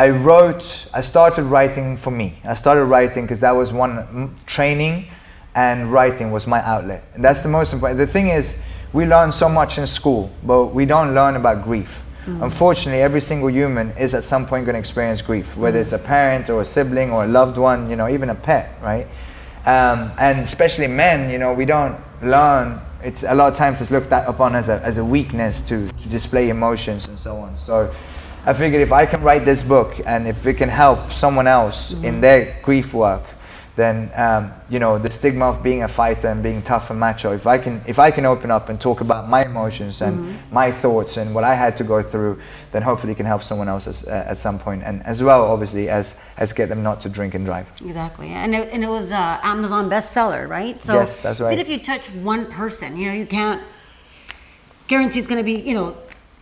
I 0.00 0.08
wrote. 0.08 0.86
I 0.94 1.02
started 1.02 1.42
writing 1.42 1.96
for 1.96 2.10
me. 2.10 2.38
I 2.44 2.54
started 2.54 2.84
writing 2.86 3.24
because 3.24 3.40
that 3.40 3.50
was 3.50 3.70
one 3.70 4.34
training, 4.46 5.08
and 5.54 5.92
writing 5.92 6.32
was 6.32 6.46
my 6.46 6.60
outlet. 6.62 7.04
And 7.14 7.22
that's 7.22 7.42
the 7.42 7.50
most 7.50 7.74
important. 7.74 7.98
The 7.98 8.06
thing 8.06 8.28
is, 8.28 8.62
we 8.94 9.04
learn 9.04 9.30
so 9.30 9.46
much 9.46 9.76
in 9.76 9.86
school, 9.86 10.30
but 10.42 10.66
we 10.66 10.86
don't 10.86 11.14
learn 11.14 11.36
about 11.36 11.64
grief. 11.64 12.02
Unfortunately, 12.26 13.02
every 13.02 13.20
single 13.20 13.50
human 13.50 13.90
is 13.98 14.14
at 14.14 14.24
some 14.24 14.46
point 14.46 14.64
going 14.64 14.74
to 14.74 14.78
experience 14.78 15.20
grief, 15.20 15.56
whether 15.56 15.78
it's 15.78 15.92
a 15.92 15.98
parent 15.98 16.48
or 16.48 16.62
a 16.62 16.64
sibling 16.64 17.10
or 17.10 17.24
a 17.24 17.26
loved 17.26 17.58
one, 17.58 17.90
you 17.90 17.96
know, 17.96 18.08
even 18.08 18.30
a 18.30 18.34
pet, 18.34 18.78
right? 18.80 19.06
um, 19.66 20.10
and 20.18 20.38
especially 20.40 20.86
men, 20.86 21.30
you 21.30 21.38
know, 21.38 21.52
we 21.52 21.64
don't 21.64 21.98
learn. 22.22 22.80
It's 23.02 23.22
a 23.22 23.34
lot 23.34 23.52
of 23.52 23.58
times 23.58 23.80
it's 23.80 23.90
looked 23.90 24.12
at 24.12 24.28
upon 24.28 24.54
as 24.54 24.68
a 24.68 24.80
as 24.82 24.98
a 24.98 25.04
weakness 25.04 25.60
to, 25.68 25.88
to 25.88 26.08
display 26.08 26.48
emotions 26.48 27.08
and 27.08 27.18
so 27.18 27.36
on. 27.36 27.56
So, 27.56 27.92
I 28.46 28.54
figured 28.54 28.80
if 28.80 28.92
I 28.92 29.04
can 29.06 29.22
write 29.22 29.44
this 29.44 29.62
book 29.62 30.00
and 30.06 30.26
if 30.26 30.46
it 30.46 30.54
can 30.54 30.68
help 30.68 31.12
someone 31.12 31.46
else 31.46 31.92
in 32.02 32.20
their 32.20 32.56
grief 32.62 32.94
work, 32.94 33.22
then 33.76 34.10
um, 34.14 34.52
you 34.68 34.78
know 34.78 34.98
the 34.98 35.10
stigma 35.10 35.46
of 35.46 35.62
being 35.62 35.82
a 35.82 35.88
fighter 35.88 36.28
and 36.28 36.42
being 36.42 36.60
tough 36.62 36.90
and 36.90 36.98
macho. 36.98 37.32
If 37.32 37.46
I 37.46 37.58
can 37.58 37.82
if 37.86 37.98
I 37.98 38.10
can 38.10 38.26
open 38.26 38.50
up 38.50 38.68
and 38.68 38.80
talk 38.80 39.00
about 39.00 39.28
my 39.28 39.44
emotions 39.44 40.02
and 40.02 40.38
my 40.50 40.70
thoughts 40.70 41.16
and 41.16 41.34
what 41.34 41.44
I 41.44 41.54
had 41.54 41.76
to 41.78 41.84
go 41.84 42.02
through, 42.02 42.40
then 42.72 42.82
hopefully 42.82 43.12
it 43.12 43.16
can 43.16 43.26
help 43.26 43.42
someone 43.42 43.68
else 43.68 43.86
as, 43.86 44.06
uh, 44.06 44.24
at 44.26 44.38
some 44.38 44.58
point, 44.58 44.82
and 44.84 45.02
as 45.06 45.22
well 45.22 45.44
obviously 45.44 45.88
as 45.88 46.18
as 46.36 46.52
get 46.52 46.68
them 46.68 46.82
not 46.82 47.00
to 47.02 47.08
drink 47.08 47.34
and 47.34 47.44
drive. 47.46 47.70
Exactly, 47.84 48.28
and 48.28 48.54
it, 48.54 48.68
and 48.72 48.84
it 48.84 48.88
was 48.88 49.12
uh, 49.12 49.40
Amazon 49.42 49.88
bestseller, 49.88 50.48
right? 50.48 50.82
So 50.82 50.94
Yes, 50.94 51.16
that's 51.18 51.40
right. 51.40 51.52
Even 51.52 51.60
if 51.60 51.68
you 51.68 51.78
touch 51.78 52.10
one 52.10 52.46
person, 52.46 52.96
you 52.96 53.08
know, 53.08 53.14
you 53.14 53.26
can't 53.26 53.62
guarantee 54.88 55.20
it's 55.20 55.28
going 55.28 55.38
to 55.38 55.44
be, 55.44 55.60
you 55.60 55.74
know, 55.74 55.96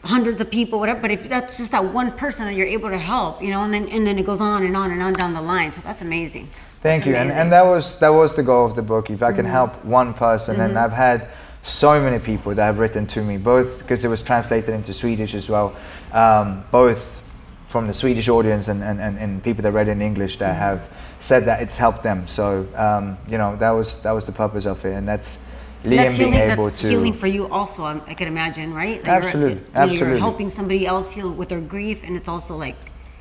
hundreds 0.04 0.40
of 0.40 0.50
people, 0.50 0.78
whatever. 0.78 1.00
But 1.00 1.10
if 1.10 1.28
that's 1.28 1.58
just 1.58 1.72
that 1.72 1.84
one 1.84 2.12
person 2.12 2.44
that 2.44 2.54
you're 2.54 2.66
able 2.66 2.90
to 2.90 2.98
help, 2.98 3.42
you 3.42 3.50
know, 3.50 3.62
and 3.62 3.72
then 3.72 3.88
and 3.88 4.06
then 4.06 4.18
it 4.18 4.26
goes 4.26 4.40
on 4.40 4.64
and 4.64 4.76
on 4.76 4.90
and 4.90 5.02
on 5.02 5.12
down 5.12 5.34
the 5.34 5.42
line. 5.42 5.72
So 5.72 5.80
that's 5.82 6.02
amazing. 6.02 6.48
Thank 6.80 7.02
That's 7.02 7.08
you, 7.08 7.16
and, 7.16 7.30
amazing. 7.30 7.40
and 7.40 7.52
that 7.52 7.62
was 7.62 7.98
that 7.98 8.10
was 8.10 8.36
the 8.36 8.42
goal 8.42 8.64
of 8.64 8.74
the 8.76 8.82
book. 8.82 9.10
If 9.10 9.22
I 9.22 9.32
can 9.32 9.44
help 9.44 9.84
one 9.84 10.14
person, 10.14 10.60
and 10.60 10.78
I've 10.78 10.92
had 10.92 11.28
so 11.64 12.00
many 12.00 12.18
people 12.18 12.54
that 12.54 12.64
have 12.64 12.78
written 12.78 13.06
to 13.08 13.22
me, 13.22 13.36
both 13.36 13.78
because 13.78 14.04
it 14.04 14.08
was 14.08 14.22
translated 14.22 14.70
into 14.70 14.94
Swedish 14.94 15.34
as 15.34 15.48
well, 15.48 15.74
um, 16.12 16.64
both 16.70 17.20
from 17.68 17.86
the 17.86 17.92
Swedish 17.92 18.28
audience 18.28 18.68
and, 18.68 18.82
and, 18.82 18.98
and, 18.98 19.18
and 19.18 19.42
people 19.42 19.62
that 19.62 19.72
read 19.72 19.88
in 19.88 20.00
English 20.00 20.38
that 20.38 20.54
have 20.56 20.88
said 21.20 21.44
that 21.44 21.60
it's 21.60 21.76
helped 21.76 22.02
them. 22.02 22.26
So 22.26 22.66
um, 22.76 23.18
you 23.28 23.38
know 23.38 23.56
that 23.56 23.70
was 23.70 24.00
that 24.02 24.12
was 24.12 24.24
the 24.24 24.32
purpose 24.32 24.64
of 24.64 24.84
it, 24.84 24.94
and 24.94 25.06
that's 25.06 25.38
Liam 25.84 25.96
that's 25.96 26.18
being 26.18 26.32
healing, 26.32 26.50
able 26.50 26.66
that's 26.66 26.80
to 26.80 26.88
healing 26.90 27.12
for 27.12 27.26
you 27.26 27.48
also. 27.48 27.84
I, 27.84 28.00
I 28.06 28.14
can 28.14 28.28
imagine, 28.28 28.74
right? 28.74 28.98
Like 29.02 29.08
Absolutely, 29.12 29.54
You're, 29.54 29.58
when 29.58 29.74
You're 29.74 29.82
absolutely. 29.92 30.20
helping 30.20 30.48
somebody 30.50 30.86
else 30.86 31.10
heal 31.10 31.30
with 31.32 31.48
their 31.48 31.60
grief, 31.60 32.02
and 32.04 32.16
it's 32.16 32.28
also 32.28 32.56
like 32.56 32.76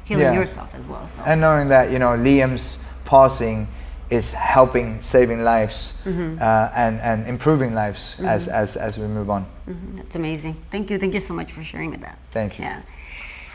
healing 0.05 0.23
Yeah. 0.25 0.33
yourself 0.39 0.73
as 0.75 0.85
well. 0.87 1.07
So 1.07 1.21
and 1.25 1.39
knowing 1.41 1.67
that 1.69 1.91
you 1.91 1.99
know 1.99 2.09
Liam's 2.17 2.79
passing 3.05 3.67
is 4.09 4.33
helping 4.33 5.01
saving 5.01 5.43
lives 5.43 6.01
Mm-hmm. 6.05 6.41
uh, 6.41 6.69
and 6.73 6.99
and 7.01 7.27
improving 7.27 7.73
lives 7.75 8.15
as, 8.21 8.47
as 8.47 8.75
as 8.77 8.97
we 8.97 9.05
move 9.07 9.29
on. 9.29 9.45
Mhm, 9.69 9.97
that's 9.97 10.15
amazing. 10.15 10.55
Thank 10.71 10.89
you. 10.89 10.97
Thank 10.97 11.13
you 11.13 11.19
so 11.19 11.33
much 11.33 11.51
for 11.51 11.63
sharing 11.63 11.91
that. 11.91 12.17
Thank 12.31 12.57
you. 12.57 12.65
Yeah. 12.65 12.81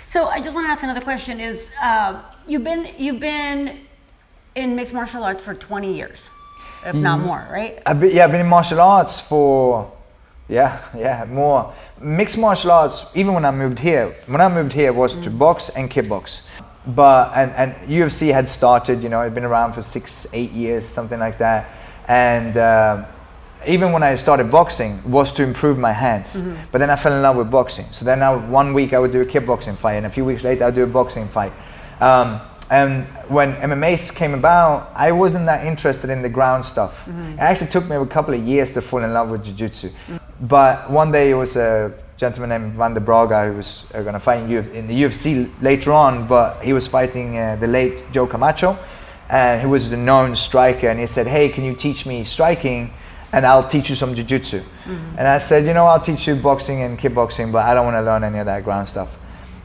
So 0.07 0.27
I 0.27 0.41
just 0.41 0.55
want 0.55 0.67
to 0.67 0.71
ask 0.71 0.83
another 0.83 1.01
question. 1.01 1.41
Is 1.41 1.71
uh, 1.83 2.21
you've 2.47 2.65
been 2.65 2.87
you've 2.99 3.19
been 3.21 3.79
in 4.55 4.77
mixed 4.77 4.93
martial 4.93 5.25
arts 5.25 5.43
for 5.43 5.55
20 5.55 5.91
years, 5.97 6.29
if 6.85 6.95
not 6.95 7.19
Mm-hmm. 7.19 7.27
more, 7.27 7.49
right? 7.51 7.83
I've 7.87 8.01
been, 8.01 8.15
yeah, 8.15 8.25
I've 8.25 8.33
been 8.33 8.41
in 8.41 8.49
martial 8.49 8.81
arts 8.81 9.21
for, 9.21 9.91
yeah, 10.49 10.83
yeah, 10.97 11.25
more. 11.29 11.73
Mixed 12.01 12.39
martial 12.39 12.71
arts, 12.71 13.07
even 13.15 13.35
when 13.35 13.45
I 13.45 13.51
moved 13.51 13.79
here, 13.79 14.15
when 14.27 14.41
I 14.41 14.49
moved 14.49 14.73
here 14.73 14.93
was 14.93 15.15
to 15.17 15.31
box 15.31 15.69
and 15.71 15.91
kickbox. 15.91 16.43
But, 16.87 17.33
and, 17.37 17.53
and 17.53 17.75
UFC 17.89 18.33
had 18.33 18.49
started, 18.49 19.03
you 19.03 19.09
know, 19.09 19.23
it'd 19.23 19.35
been 19.35 19.45
around 19.45 19.73
for 19.75 19.83
six, 19.83 20.27
eight 20.33 20.51
years, 20.51 20.87
something 20.87 21.19
like 21.21 21.39
that. 21.39 21.69
And 22.09 22.57
um 22.57 23.07
even 23.65 23.93
when 23.93 24.03
I 24.03 24.17
started 24.17 24.51
boxing, 24.51 25.01
was 25.09 25.31
to 25.35 25.45
improve 25.45 25.79
my 25.79 25.93
hands. 25.93 26.43
But 26.73 26.79
then 26.79 26.91
I 26.91 26.97
fell 26.97 27.13
in 27.13 27.23
love 27.23 27.37
with 27.37 27.49
boxing. 27.49 27.85
So 27.93 28.05
then 28.05 28.21
I, 28.21 28.35
one 28.35 28.75
week 28.75 28.93
I 28.93 28.99
would 28.99 29.13
do 29.13 29.21
a 29.21 29.25
kickboxing 29.25 29.77
fight, 29.77 29.95
and 29.95 30.07
a 30.07 30.11
few 30.11 30.25
weeks 30.25 30.43
later 30.43 30.65
I'd 30.65 30.75
do 30.75 30.83
a 30.83 30.87
boxing 30.89 31.29
fight. 31.29 31.53
Um, 32.01 32.41
and 32.73 33.05
when 33.29 33.53
MMA 33.57 34.15
came 34.15 34.33
about, 34.33 34.91
I 34.95 35.13
wasn't 35.13 35.45
that 35.45 35.67
interested 35.67 36.09
in 36.09 36.23
the 36.23 36.29
ground 36.31 36.65
stuff. 36.65 37.07
It 37.07 37.39
actually 37.39 37.71
took 37.71 37.87
me 37.87 37.97
a 37.97 38.07
couple 38.07 38.33
of 38.33 38.43
years 38.43 38.73
to 38.73 38.81
fall 38.81 39.05
in 39.05 39.13
love 39.13 39.29
with 39.31 39.45
jiu-jitsu. 39.45 39.91
But 40.41 40.91
one 40.91 41.13
day 41.13 41.31
it 41.31 41.35
was 41.35 41.57
a 41.57 41.93
gentleman 42.17 42.49
named 42.49 42.73
Van 42.73 42.95
der 42.95 43.01
Braga 43.01 43.49
who 43.49 43.57
was 43.59 43.85
uh, 43.95 44.01
going 44.01 44.15
to 44.15 44.21
fight 44.21 44.41
in, 44.43 44.57
Uf- 44.57 44.73
in 44.73 44.87
the 44.87 45.03
UFC 45.03 45.51
later 45.61 45.93
on, 45.93 46.27
but 46.27 46.63
he 46.65 46.73
was 46.73 46.89
fighting 46.89 47.37
uh, 47.37 47.57
the 47.57 47.67
late 47.67 48.11
Joe 48.11 48.27
Camacho, 48.27 48.79
and 49.29 49.61
he 49.61 49.67
was 49.67 49.93
a 49.93 49.97
known 49.97 50.35
striker. 50.35 50.89
And 50.89 50.99
he 50.99 51.07
said, 51.07 51.27
"Hey, 51.27 51.51
can 51.51 51.65
you 51.65 51.75
teach 51.75 52.07
me 52.07 52.25
striking?" 52.25 52.91
And 53.35 53.45
I'll 53.47 53.69
teach 53.69 53.91
you 53.91 53.97
some 53.97 54.15
jiu-jitsu. 54.15 54.61
And 55.19 55.27
I 55.27 55.39
said, 55.39 55.65
you 55.65 55.73
know, 55.73 55.87
I'll 55.87 56.01
teach 56.05 56.27
you 56.27 56.35
boxing 56.37 56.83
and 56.83 56.99
kickboxing, 56.99 57.51
but 57.51 57.65
I 57.65 57.73
don't 57.73 57.87
want 57.87 57.97
to 57.97 58.03
learn 58.03 58.25
any 58.25 58.39
of 58.39 58.45
that 58.47 58.63
ground 58.63 58.87
stuff. 58.89 59.17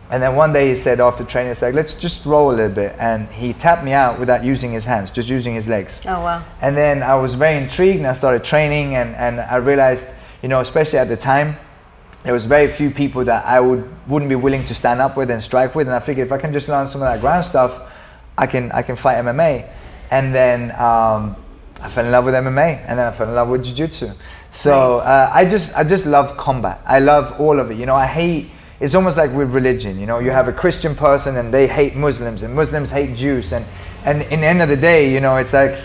And 0.09 0.23
then 0.23 0.35
one 0.35 0.53
day 0.53 0.69
he 0.69 0.75
said 0.75 1.01
after 1.01 1.23
training, 1.25 1.51
he's 1.51 1.61
like, 1.61 1.73
let's 1.73 1.93
just 1.93 2.25
roll 2.25 2.51
a 2.51 2.55
little 2.55 2.73
bit. 2.73 2.95
And 2.97 3.27
he 3.29 3.53
tapped 3.53 3.83
me 3.83 3.91
out 3.91 4.19
without 4.19 4.43
using 4.43 4.71
his 4.71 4.85
hands, 4.85 5.11
just 5.11 5.27
using 5.27 5.53
his 5.53 5.67
legs. 5.67 6.01
Oh 6.05 6.21
wow. 6.21 6.45
And 6.61 6.77
then 6.77 7.03
I 7.03 7.15
was 7.15 7.35
very 7.35 7.57
intrigued 7.57 7.97
and 7.97 8.07
I 8.07 8.13
started 8.13 8.43
training 8.43 8.95
and, 8.95 9.15
and 9.15 9.41
I 9.41 9.57
realized, 9.57 10.07
you 10.41 10.47
know, 10.47 10.61
especially 10.61 10.99
at 10.99 11.09
the 11.09 11.17
time, 11.17 11.57
there 12.23 12.33
was 12.33 12.45
very 12.45 12.67
few 12.67 12.89
people 12.89 13.23
that 13.25 13.45
I 13.45 13.59
would, 13.59 13.89
wouldn't 14.07 14.29
be 14.29 14.35
willing 14.35 14.65
to 14.65 14.75
stand 14.75 15.01
up 15.01 15.17
with 15.17 15.29
and 15.29 15.43
strike 15.43 15.75
with. 15.75 15.87
And 15.87 15.95
I 15.95 15.99
figured 15.99 16.27
if 16.27 16.31
I 16.31 16.37
can 16.37 16.53
just 16.53 16.67
learn 16.69 16.87
some 16.87 17.01
of 17.01 17.07
that 17.07 17.19
ground 17.19 17.45
stuff, 17.45 17.91
I 18.37 18.47
can, 18.47 18.71
I 18.71 18.81
can 18.83 18.95
fight 18.95 19.17
MMA. 19.17 19.69
And 20.09 20.33
then 20.33 20.71
um, 20.71 21.35
I 21.81 21.89
fell 21.89 22.05
in 22.05 22.11
love 22.11 22.25
with 22.25 22.33
MMA 22.33 22.85
and 22.87 22.97
then 22.97 23.07
I 23.07 23.11
fell 23.11 23.27
in 23.27 23.35
love 23.35 23.49
with 23.49 23.63
Jiu-Jitsu. 23.63 24.09
So 24.51 24.99
uh, 24.99 25.29
I 25.33 25.45
just, 25.45 25.75
I 25.75 25.83
just 25.83 26.05
love 26.05 26.37
combat. 26.37 26.81
I 26.85 26.99
love 26.99 27.39
all 27.39 27.59
of 27.59 27.71
it. 27.71 27.77
You 27.77 27.85
know, 27.85 27.95
I 27.95 28.05
hate, 28.05 28.49
it's 28.79 28.95
almost 28.95 29.17
like 29.17 29.31
with 29.33 29.53
religion, 29.53 29.99
you 29.99 30.05
know, 30.05 30.19
you 30.19 30.31
have 30.31 30.47
a 30.47 30.53
Christian 30.53 30.95
person 30.95 31.37
and 31.37 31.53
they 31.53 31.67
hate 31.67 31.95
Muslims 31.95 32.43
and 32.43 32.53
Muslims 32.55 32.91
hate 32.91 33.15
Jews. 33.15 33.51
And, 33.53 33.65
and 34.05 34.21
in 34.23 34.41
the 34.41 34.47
end 34.47 34.61
of 34.61 34.69
the 34.69 34.77
day, 34.77 35.11
you 35.11 35.19
know, 35.19 35.37
it's 35.37 35.53
like 35.53 35.75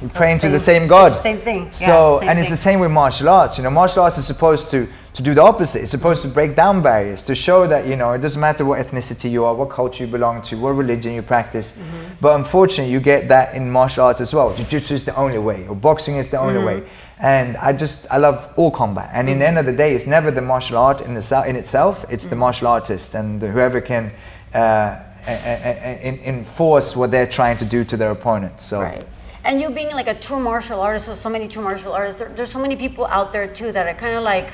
you're 0.00 0.10
praying 0.10 0.38
to 0.40 0.48
the 0.48 0.58
Same- 0.60 0.82
same 0.82 0.88
God. 0.88 1.20
same 1.22 1.40
thing. 1.40 1.64
Yeah, 1.64 1.70
So, 1.70 2.18
same 2.20 2.28
and 2.30 2.38
it's 2.38 2.46
thing. 2.48 2.52
the 2.52 2.56
same 2.56 2.80
with 2.80 2.90
martial 2.90 3.28
arts. 3.28 3.58
You 3.58 3.64
know, 3.64 3.70
martial 3.70 4.02
arts 4.04 4.16
is 4.16 4.26
supposed 4.26 4.70
to, 4.70 4.88
to 5.14 5.22
do 5.22 5.34
the 5.34 5.42
opposite. 5.42 5.82
It's 5.82 5.90
supposed 5.90 6.22
to 6.22 6.28
break 6.28 6.54
down 6.56 6.80
barriers, 6.80 7.22
to 7.24 7.34
show 7.34 7.66
that, 7.66 7.86
you 7.86 7.96
know, 7.96 8.12
it 8.12 8.18
doesn't 8.22 8.40
matter 8.40 8.64
what 8.64 8.78
ethnicity 8.78 9.28
you 9.30 9.44
are, 9.44 9.54
what 9.54 9.68
culture 9.70 10.04
you 10.04 10.10
belong 10.10 10.40
to, 10.42 10.56
what 10.56 10.70
religion 10.70 11.12
you 11.14 11.22
practice. 11.22 11.72
Mm-hmm. 11.72 12.14
But 12.20 12.36
unfortunately, 12.38 12.92
you 12.92 13.00
get 13.00 13.28
that 13.28 13.54
in 13.54 13.70
martial 13.70 14.04
arts 14.04 14.20
as 14.20 14.32
well. 14.32 14.54
Jiu-jitsu 14.54 14.94
is 14.94 15.04
the 15.04 15.14
only 15.16 15.38
way, 15.38 15.66
or 15.68 15.74
boxing 15.74 16.16
is 16.16 16.30
the 16.30 16.38
only 16.38 16.60
Mm-hmm. 16.60 16.66
way. 16.84 16.88
And 17.20 17.56
I 17.56 17.72
just, 17.72 18.06
I 18.10 18.18
love 18.18 18.52
all 18.56 18.70
combat. 18.70 19.10
And 19.12 19.28
in 19.28 19.40
the 19.40 19.46
end 19.48 19.58
of 19.58 19.66
the 19.66 19.72
day, 19.72 19.94
it's 19.94 20.06
never 20.06 20.30
the 20.30 20.40
martial 20.40 20.78
art 20.78 21.00
in, 21.00 21.14
the, 21.14 21.44
in 21.46 21.56
itself, 21.56 22.04
it's 22.08 22.26
the 22.26 22.36
martial 22.36 22.68
artist 22.68 23.14
and 23.14 23.42
whoever 23.42 23.80
can 23.80 24.12
uh, 24.54 25.00
enforce 25.26 26.94
what 26.94 27.10
they're 27.10 27.26
trying 27.26 27.58
to 27.58 27.64
do 27.64 27.84
to 27.84 27.96
their 27.96 28.12
opponent. 28.12 28.60
So. 28.60 28.80
Right. 28.82 29.04
And 29.44 29.60
you 29.60 29.70
being 29.70 29.90
like 29.90 30.06
a 30.06 30.14
true 30.14 30.38
martial 30.38 30.80
artist, 30.80 31.06
so 31.06 31.14
so 31.14 31.28
many 31.28 31.48
true 31.48 31.62
martial 31.62 31.92
artists, 31.92 32.20
there, 32.20 32.28
there's 32.28 32.52
so 32.52 32.60
many 32.60 32.76
people 32.76 33.06
out 33.06 33.32
there 33.32 33.48
too 33.48 33.72
that 33.72 33.86
are 33.86 33.98
kind 33.98 34.14
of 34.14 34.22
like, 34.22 34.50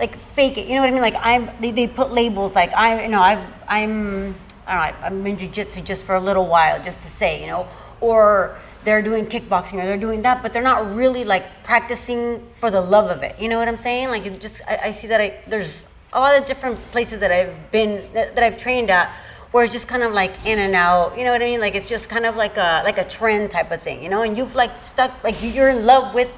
like 0.00 0.16
fake 0.34 0.56
it. 0.56 0.66
You 0.68 0.76
know 0.76 0.80
what 0.80 0.88
I 0.88 0.92
mean? 0.92 1.02
Like 1.02 1.16
I'm, 1.20 1.50
they, 1.60 1.72
they 1.72 1.88
put 1.88 2.10
labels 2.10 2.54
like 2.54 2.72
I, 2.72 3.02
you 3.02 3.08
know, 3.08 3.20
I, 3.20 3.44
I'm, 3.68 4.34
I 4.66 4.90
don't 4.90 5.00
know, 5.00 5.06
I'm 5.06 5.26
in 5.26 5.36
jujitsu 5.36 5.84
just 5.84 6.04
for 6.04 6.14
a 6.14 6.20
little 6.20 6.46
while, 6.46 6.82
just 6.82 7.02
to 7.02 7.08
say, 7.08 7.40
you 7.40 7.48
know, 7.48 7.68
or 8.00 8.56
they're 8.86 9.02
doing 9.02 9.26
kickboxing 9.26 9.74
or 9.74 9.84
they're 9.84 10.04
doing 10.08 10.22
that, 10.22 10.42
but 10.42 10.52
they're 10.52 10.62
not 10.62 10.94
really 10.94 11.24
like 11.24 11.44
practicing 11.64 12.40
for 12.60 12.70
the 12.70 12.80
love 12.80 13.10
of 13.10 13.24
it. 13.24 13.36
You 13.38 13.48
know 13.48 13.58
what 13.58 13.66
I'm 13.66 13.76
saying? 13.76 14.08
Like 14.08 14.24
you 14.24 14.30
just, 14.30 14.62
I, 14.66 14.76
I 14.84 14.90
see 14.92 15.08
that 15.08 15.20
I, 15.20 15.40
there's 15.48 15.82
a 16.12 16.20
lot 16.20 16.38
of 16.38 16.46
different 16.46 16.78
places 16.92 17.18
that 17.18 17.32
I've 17.32 17.72
been, 17.72 18.08
that, 18.14 18.36
that 18.36 18.44
I've 18.44 18.58
trained 18.58 18.88
at, 18.88 19.10
where 19.50 19.64
it's 19.64 19.72
just 19.72 19.88
kind 19.88 20.04
of 20.04 20.12
like 20.12 20.46
in 20.46 20.60
and 20.60 20.74
out. 20.74 21.18
You 21.18 21.24
know 21.24 21.32
what 21.32 21.42
I 21.42 21.46
mean? 21.46 21.60
Like 21.60 21.74
it's 21.74 21.88
just 21.88 22.08
kind 22.08 22.26
of 22.26 22.36
like 22.36 22.56
a 22.58 22.82
like 22.84 22.98
a 22.98 23.04
trend 23.04 23.50
type 23.50 23.72
of 23.72 23.82
thing. 23.82 24.02
You 24.02 24.08
know, 24.08 24.22
and 24.22 24.36
you've 24.38 24.54
like 24.54 24.78
stuck, 24.78 25.12
like 25.24 25.36
you're 25.42 25.70
in 25.70 25.84
love 25.84 26.14
with 26.14 26.30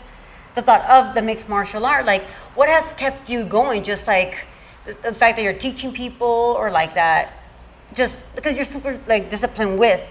the 0.55 0.63
thought 0.63 0.85
of 0.89 1.15
the 1.15 1.21
mixed 1.23 1.49
martial 1.49 1.85
art. 1.85 2.07
Like, 2.07 2.25
what 2.55 2.69
has 2.69 2.93
kept 2.93 3.29
you 3.29 3.45
going? 3.45 3.83
Just 3.83 4.07
like 4.07 4.47
the, 4.87 4.95
the 5.03 5.15
fact 5.15 5.37
that 5.37 5.43
you're 5.43 5.53
teaching 5.53 5.93
people, 5.93 6.55
or 6.59 6.71
like 6.71 6.95
that, 6.95 7.33
just 7.93 8.23
because 8.35 8.57
you're 8.57 8.65
super 8.65 8.99
like 9.07 9.29
disciplined 9.29 9.79
with, 9.79 10.03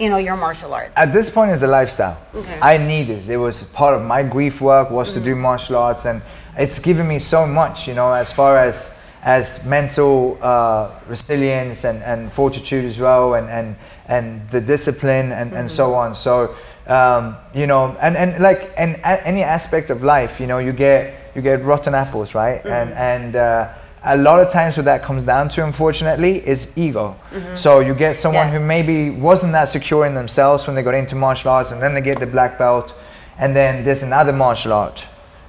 you 0.00 0.08
know, 0.08 0.16
your 0.18 0.36
martial 0.36 0.72
arts 0.74 0.92
At 0.96 1.12
this 1.12 1.30
point, 1.30 1.50
it's 1.50 1.62
a 1.62 1.66
lifestyle. 1.66 2.16
Okay. 2.34 2.58
I 2.60 2.78
need 2.78 3.08
this. 3.08 3.28
It 3.28 3.36
was 3.36 3.62
part 3.72 3.94
of 3.94 4.02
my 4.02 4.22
grief 4.22 4.60
work 4.60 4.90
was 4.90 5.12
to 5.12 5.20
do 5.20 5.34
martial 5.34 5.76
arts, 5.76 6.06
and 6.06 6.22
it's 6.56 6.78
given 6.78 7.06
me 7.06 7.18
so 7.18 7.46
much. 7.46 7.86
You 7.88 7.94
know, 7.94 8.12
as 8.12 8.32
far 8.32 8.58
as 8.58 8.98
as 9.22 9.64
mental 9.66 10.38
uh, 10.40 10.90
resilience 11.08 11.84
and, 11.84 12.02
and 12.02 12.32
fortitude 12.32 12.84
as 12.84 12.98
well, 12.98 13.34
and 13.34 13.48
and 13.48 13.76
and 14.06 14.48
the 14.50 14.60
discipline 14.60 15.32
and, 15.32 15.52
and 15.52 15.70
so 15.70 15.94
on. 15.94 16.14
So. 16.14 16.54
Um, 16.88 17.36
you 17.52 17.66
know, 17.66 17.94
and, 18.00 18.16
and 18.16 18.42
like 18.42 18.72
and 18.78 18.94
a- 19.04 19.26
any 19.26 19.42
aspect 19.42 19.90
of 19.90 20.02
life, 20.02 20.40
you 20.40 20.46
know, 20.46 20.56
you 20.56 20.72
get 20.72 21.12
you 21.34 21.42
get 21.42 21.62
rotten 21.62 21.94
apples, 21.94 22.34
right? 22.34 22.64
And 22.64 22.94
and 22.94 23.36
uh, 23.36 23.68
a 24.04 24.16
lot 24.16 24.40
of 24.40 24.50
times 24.50 24.76
what 24.76 24.84
that 24.86 25.02
comes 25.02 25.22
down 25.24 25.48
to, 25.50 25.64
unfortunately, 25.64 26.46
is 26.46 26.70
ego. 26.76 27.16
So 27.54 27.80
you 27.80 27.94
get 27.94 28.16
someone 28.16 28.46
Yeah. 28.48 28.52
who 28.58 28.60
maybe 28.60 29.10
wasn't 29.10 29.52
that 29.52 29.68
secure 29.68 30.06
in 30.06 30.14
themselves 30.14 30.66
when 30.66 30.76
they 30.76 30.82
got 30.82 30.94
into 30.94 31.16
martial 31.16 31.50
arts 31.50 31.72
and 31.72 31.82
then 31.82 31.94
they 31.94 32.00
get 32.00 32.18
the 32.20 32.26
black 32.26 32.58
belt 32.58 32.94
and 33.38 33.54
then 33.54 33.84
there's 33.84 34.02
another 34.02 34.32
martial 34.32 34.72
art 34.72 35.04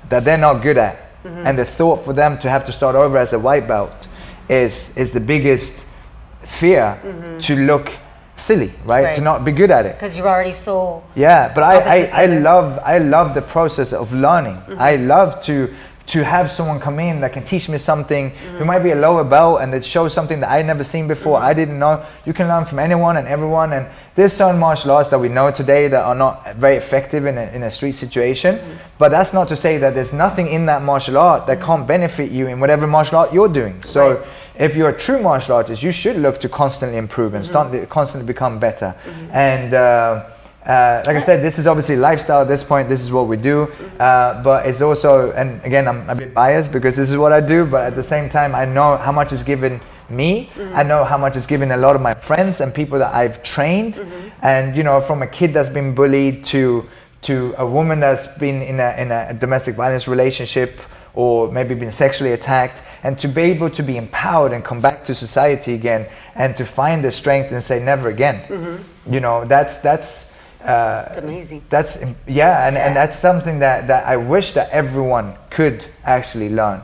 that 0.09 0.23
they're 0.25 0.38
not 0.49 0.62
good 0.62 0.77
at 0.77 0.95
Mm-hmm. 1.25 1.47
and 1.47 1.57
the 1.59 1.65
thought 1.65 2.05
for 2.05 2.13
them 2.13 2.38
to 2.39 2.49
have 2.49 2.65
to 2.65 2.71
start 2.71 2.95
over 2.95 3.17
as 3.17 3.33
a 3.33 3.39
white 3.39 3.67
belt 3.67 3.91
is 4.47 4.95
is 4.97 5.12
the 5.12 5.19
biggest 5.19 5.85
fear 6.45 6.97
to 7.39 7.55
look 7.57 7.91
silly 8.38 8.67
right? 8.67 8.75
Mm-hmm. 8.77 8.89
Right. 8.89 9.15
to 9.15 9.21
not 9.21 9.43
be 9.43 9.51
good 9.51 9.69
at 9.69 9.85
it 9.85 9.95
Because 9.99 10.15
you're 10.15 10.29
already 10.29 10.53
so. 10.53 11.03
yeah, 11.15 11.51
but 11.53 11.62
I, 11.63 11.75
I, 12.05 12.23
I 12.23 12.25
love 12.27 12.79
I 12.85 12.99
love 12.99 13.33
the 13.35 13.41
process 13.41 13.91
of 13.91 14.13
learning. 14.13 14.55
Mm-hmm. 14.55 14.79
I 14.79 14.95
love 14.95 15.41
to 15.41 15.73
to 16.10 16.24
have 16.24 16.50
someone 16.50 16.80
come 16.80 17.00
in 17.00 17.22
that 17.22 17.34
can 17.34 17.43
teach 17.43 17.69
me 17.69 17.78
something 17.78 18.32
Mm-hmm. 18.32 18.58
who 18.58 18.65
might 18.65 18.80
be 18.80 18.91
a 18.91 18.95
lower 18.95 19.24
belt 19.24 19.62
and 19.62 19.72
that 19.74 19.86
shows 19.86 20.13
something 20.13 20.39
that 20.41 20.50
I 20.52 20.62
never 20.63 20.84
seen 20.84 21.08
before. 21.08 21.38
Mm-hmm. 21.38 21.52
I 21.52 21.54
didn't 21.54 21.80
know. 21.80 22.04
You 22.26 22.34
can 22.34 22.48
learn 22.48 22.65
from 22.65 22.80
anyone 22.80 23.17
and 23.17 23.28
everyone. 23.28 23.74
And 23.74 23.86
there's 24.15 24.34
certain 24.34 24.60
martial 24.60 24.91
arts 24.91 25.10
that 25.10 25.19
we 25.19 25.30
know 25.30 25.52
today 25.52 25.88
that 25.88 26.04
are 26.04 26.15
not 26.15 26.56
very 26.56 26.78
effective 26.78 27.26
in 27.28 27.38
a, 27.38 27.45
in 27.56 27.62
a 27.63 27.72
street 27.72 27.93
situation. 27.93 28.56
Mm-hmm. 28.56 28.98
But 28.98 29.10
that's 29.10 29.34
not 29.34 29.48
to 29.50 29.56
say 29.56 29.78
that 29.78 29.93
there's 29.93 30.13
nothing 30.13 30.48
in 30.48 30.65
that 30.65 30.82
martial 30.82 31.17
art 31.17 31.45
that 31.48 31.62
can't 31.62 31.88
benefit 31.88 32.32
you 32.32 32.48
in 32.48 32.60
whatever 32.60 32.88
martial 32.88 33.17
art 33.19 33.32
you're 33.34 33.48
doing. 33.62 33.82
So 33.84 34.00
Mm-hmm. 34.15 34.22
Right. 34.24 34.69
if 34.69 34.76
you're 34.76 34.89
a 34.89 34.98
true 34.98 35.22
martial 35.22 35.56
artist, 35.56 35.84
you 35.84 35.91
should 35.91 36.17
look 36.17 36.41
to 36.41 36.50
constantly 36.50 36.98
improve 36.98 37.34
and 37.36 37.43
Mm-hmm. 37.45 37.69
start, 37.78 37.89
constantly 37.89 38.26
become 38.28 38.58
better. 38.60 38.95
And 39.32 39.74
uh, 39.74 40.26
uh, 40.65 41.04
like 41.08 41.15
I 41.15 41.19
said, 41.19 41.41
this 41.41 41.58
is 41.58 41.67
obviously 41.67 41.95
lifestyle 41.95 42.41
at 42.41 42.48
this 42.48 42.63
point. 42.63 42.89
This 42.89 43.02
is 43.02 43.12
what 43.12 43.28
we 43.28 43.38
do. 43.38 43.63
Uh, 44.00 44.43
but 44.43 44.65
it's 44.65 44.82
also, 44.82 45.32
and 45.32 45.62
again, 45.63 45.88
I'm 45.88 46.10
a 46.10 46.15
bit 46.15 46.34
biased 46.34 46.72
because 46.72 46.95
this 46.95 47.10
is 47.10 47.17
what 47.17 47.32
I 47.32 47.41
do. 47.41 47.65
But 47.65 47.88
at 47.88 47.95
the 47.95 48.04
same 48.04 48.30
time, 48.30 48.54
I 48.54 48.65
know 48.65 48.98
how 48.98 49.12
much 49.12 49.32
is 49.32 49.41
given 49.41 49.82
me. 50.10 50.50
I 50.74 50.84
know 50.84 51.04
how 51.04 51.17
much 51.17 51.36
is 51.36 51.45
given 51.45 51.72
a 51.72 51.78
lot 51.78 51.95
of 51.95 52.02
my 52.02 52.13
friends 52.13 52.62
and 52.62 52.74
people 52.74 53.00
that 53.00 53.13
I've 53.15 53.41
trained. 53.41 53.95
And 54.41 54.76
you 54.76 54.84
know, 54.84 55.02
from 55.02 55.22
a 55.22 55.28
kid 55.28 55.54
that's 55.54 55.69
been 55.69 55.95
bullied 55.95 56.45
to 56.45 56.86
to 57.22 57.54
a 57.58 57.65
woman 57.65 58.00
that's 58.00 58.38
been 58.38 58.62
in 58.62 58.80
a 58.80 58.95
in 58.98 59.12
a 59.12 59.34
domestic 59.34 59.76
violence 59.76 60.08
relationship 60.08 60.80
or 61.13 61.52
maybe 61.52 61.74
been 61.74 61.91
sexually 61.91 62.34
attacked, 62.34 62.84
and 63.04 63.17
to 63.19 63.28
be 63.28 63.41
able 63.41 63.69
to 63.69 63.84
be 63.84 63.98
empowered 63.98 64.54
and 64.54 64.63
come 64.63 64.80
back 64.82 65.04
to 65.06 65.15
society 65.15 65.74
again, 65.74 66.08
and 66.36 66.56
to 66.56 66.65
find 66.65 67.04
the 67.04 67.12
strength 67.12 67.52
and 67.52 67.63
say 67.63 67.84
never 67.84 68.10
again. 68.10 68.41
Mm-hmm. 68.48 69.13
You 69.13 69.19
know, 69.19 69.45
that's 69.45 69.78
that's. 69.78 70.28
Uh, 70.63 71.06
It's 71.08 71.17
amazing. 71.17 71.63
That's 71.69 71.98
yeah, 72.28 72.67
and, 72.67 72.78
and 72.78 72.95
that's 72.95 73.17
something 73.17 73.60
that, 73.60 73.88
that 73.88 74.06
I 74.06 74.17
wish 74.17 74.52
that 74.54 74.69
everyone 74.72 75.36
could 75.50 75.86
actually 76.04 76.50
learn. 76.50 76.82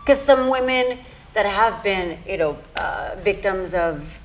Because 0.00 0.20
some 0.20 0.48
women 0.50 0.98
that 1.34 1.46
have 1.46 1.82
been, 1.82 2.18
you 2.26 2.36
know, 2.36 2.58
uh, 2.76 3.14
victims 3.22 3.72
of, 3.72 4.18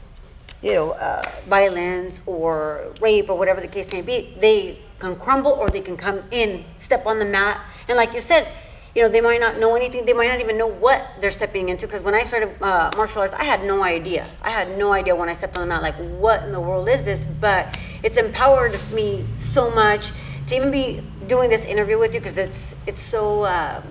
you 0.64 0.74
know, 0.74 0.92
uh, 0.92 1.22
violence 1.48 2.22
or 2.26 2.92
rape 3.00 3.30
or 3.30 3.38
whatever 3.38 3.62
the 3.62 3.68
case 3.68 3.92
may 3.94 4.02
be, 4.02 4.36
they 4.40 4.80
can 5.00 5.16
crumble 5.16 5.52
or 5.52 5.70
they 5.70 5.82
can 5.82 5.96
come 5.96 6.24
in, 6.32 6.66
step 6.80 7.06
on 7.06 7.20
the 7.20 7.26
mat, 7.26 7.62
and 7.88 7.96
like 7.96 8.14
you 8.14 8.22
said, 8.22 8.48
you 8.98 9.04
know, 9.04 9.10
they 9.10 9.22
might 9.22 9.40
not 9.40 9.60
know 9.60 9.76
anything. 9.76 10.08
They 10.08 10.14
might 10.14 10.28
not 10.28 10.40
even 10.40 10.58
know 10.58 10.66
what 10.66 11.08
they're 11.22 11.30
stepping 11.30 11.70
into. 11.70 11.86
Because 11.86 12.02
when 12.02 12.16
I 12.16 12.24
started 12.24 12.50
uh, 12.64 12.90
martial 12.98 13.22
arts, 13.22 13.34
I 13.36 13.44
had 13.44 13.64
no 13.64 13.84
idea. 13.84 14.28
I 14.42 14.50
had 14.50 14.76
no 14.76 14.92
idea 14.92 15.16
when 15.16 15.30
I 15.30 15.34
stepped 15.34 15.56
on 15.56 15.62
the 15.62 15.68
mat, 15.68 15.84
like, 15.84 15.96
what 16.20 16.42
in 16.42 16.52
the 16.52 16.60
world 16.60 16.90
is 16.90 17.06
this? 17.06 17.24
But 17.40 17.78
it's 18.02 18.18
empowered 18.18 18.80
me 18.92 19.24
so 19.38 19.70
much 19.70 20.12
to 20.48 20.56
even 20.56 20.72
be 20.72 21.04
doing 21.28 21.48
this 21.52 21.64
interview 21.64 22.00
with 22.00 22.16
you 22.16 22.22
because 22.22 22.40
it's 22.40 22.74
it's 22.88 23.04
so. 23.04 23.46
Um, 23.46 23.84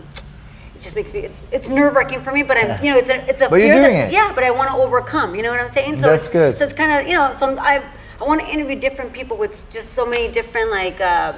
it 0.75 0.83
just 0.83 0.97
makes 0.97 1.15
me 1.15 1.21
it's, 1.21 1.47
it's 1.53 1.69
nerve 1.69 1.95
wracking 1.95 2.21
for 2.21 2.33
me, 2.33 2.43
but 2.43 2.57
I'm 2.57 2.85
you 2.85 2.91
know 2.91 2.99
it's 2.99 3.09
a 3.09 3.31
it's 3.31 3.41
a 3.43 3.49
But 3.49 3.57
you're 3.61 3.75
fear 3.75 3.83
doing 3.83 3.97
that 3.97 4.09
it. 4.09 4.13
yeah, 4.13 4.33
but 4.35 4.43
I 4.43 4.51
want 4.51 4.71
to 4.71 4.77
overcome. 4.77 5.37
You 5.37 5.43
know 5.43 5.51
what 5.53 5.61
I'm 5.61 5.69
saying? 5.71 5.97
So 5.97 6.03
That's 6.03 6.25
it's, 6.25 6.33
good. 6.33 6.59
So 6.59 6.65
it's 6.65 6.73
kind 6.73 6.91
of 7.01 7.07
you 7.07 7.15
know 7.15 7.33
so 7.39 7.47
I'm- 7.47 7.59
I 7.61 7.81
I 8.21 8.25
want 8.25 8.41
to 8.41 8.49
interview 8.49 8.77
different 8.81 9.13
people 9.13 9.37
with 9.37 9.53
just 9.71 9.93
so 9.95 10.05
many 10.05 10.27
different 10.33 10.71
like 10.71 11.01
um, 11.01 11.37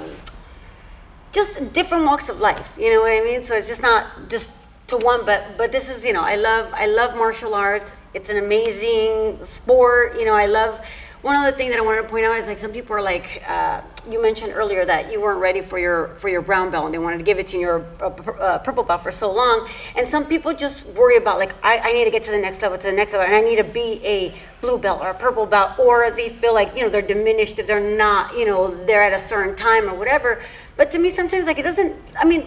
just 1.31 1.73
different 1.73 2.05
walks 2.05 2.29
of 2.29 2.39
life. 2.39 2.73
You 2.77 2.91
know 2.93 3.01
what 3.01 3.11
I 3.11 3.21
mean? 3.21 3.43
So 3.43 3.55
it's 3.55 3.67
just 3.67 3.81
not 3.81 4.29
just 4.29 4.53
to 4.87 4.97
one, 4.97 5.25
but 5.25 5.57
but 5.57 5.71
this 5.71 5.89
is 5.89 6.03
you 6.03 6.13
know 6.13 6.23
I 6.23 6.35
love 6.35 6.71
I 6.73 6.87
love 6.87 7.15
martial 7.15 7.53
arts. 7.53 7.91
It's 8.13 8.29
an 8.29 8.37
amazing 8.37 9.43
sport. 9.45 10.17
You 10.17 10.25
know 10.25 10.35
I 10.35 10.45
love. 10.45 10.81
One 11.21 11.35
other 11.35 11.51
thing 11.51 11.69
that 11.71 11.77
I 11.77 11.81
wanted 11.81 12.03
to 12.03 12.07
point 12.07 12.23
out 12.23 12.37
is 12.37 12.47
like 12.47 12.59
some 12.59 12.71
people 12.71 12.95
are 12.95 13.01
like 13.01 13.43
uh, 13.45 13.81
you 14.09 14.21
mentioned 14.21 14.53
earlier 14.53 14.85
that 14.85 15.11
you 15.11 15.19
weren't 15.19 15.41
ready 15.41 15.59
for 15.59 15.77
your 15.77 16.15
for 16.15 16.29
your 16.29 16.41
brown 16.41 16.71
belt 16.71 16.85
and 16.85 16.93
they 16.93 16.97
wanted 16.97 17.17
to 17.17 17.23
give 17.23 17.39
it 17.39 17.47
to 17.49 17.57
your 17.57 17.85
uh, 17.99 18.57
purple 18.59 18.83
belt 18.83 19.03
for 19.03 19.11
so 19.11 19.29
long 19.29 19.67
and 19.97 20.07
some 20.07 20.25
people 20.25 20.53
just 20.53 20.85
worry 20.85 21.17
about 21.17 21.37
like 21.37 21.53
I, 21.61 21.79
I 21.79 21.91
need 21.91 22.05
to 22.05 22.09
get 22.09 22.23
to 22.23 22.31
the 22.31 22.37
next 22.37 22.61
level 22.61 22.77
to 22.77 22.87
the 22.87 22.93
next 22.93 23.11
level 23.11 23.27
and 23.27 23.35
I 23.35 23.41
need 23.41 23.57
to 23.57 23.65
be 23.65 23.99
a 24.05 24.33
blue 24.61 24.77
belt 24.77 25.01
or 25.01 25.09
a 25.09 25.13
purple 25.13 25.45
belt 25.45 25.77
or 25.77 26.09
they 26.09 26.29
feel 26.29 26.53
like 26.53 26.73
you 26.73 26.83
know 26.83 26.89
they're 26.89 27.01
diminished 27.01 27.59
if 27.59 27.67
they're 27.67 27.97
not 27.97 28.37
you 28.37 28.45
know 28.45 28.73
they're 28.85 29.03
at 29.03 29.11
a 29.11 29.19
certain 29.19 29.57
time 29.57 29.89
or 29.89 29.95
whatever 29.95 30.41
but 30.79 30.89
to 30.91 30.97
me 30.97 31.09
sometimes 31.11 31.45
like 31.45 31.59
it 31.59 31.67
doesn't 31.69 31.93
I 32.17 32.25
mean 32.31 32.43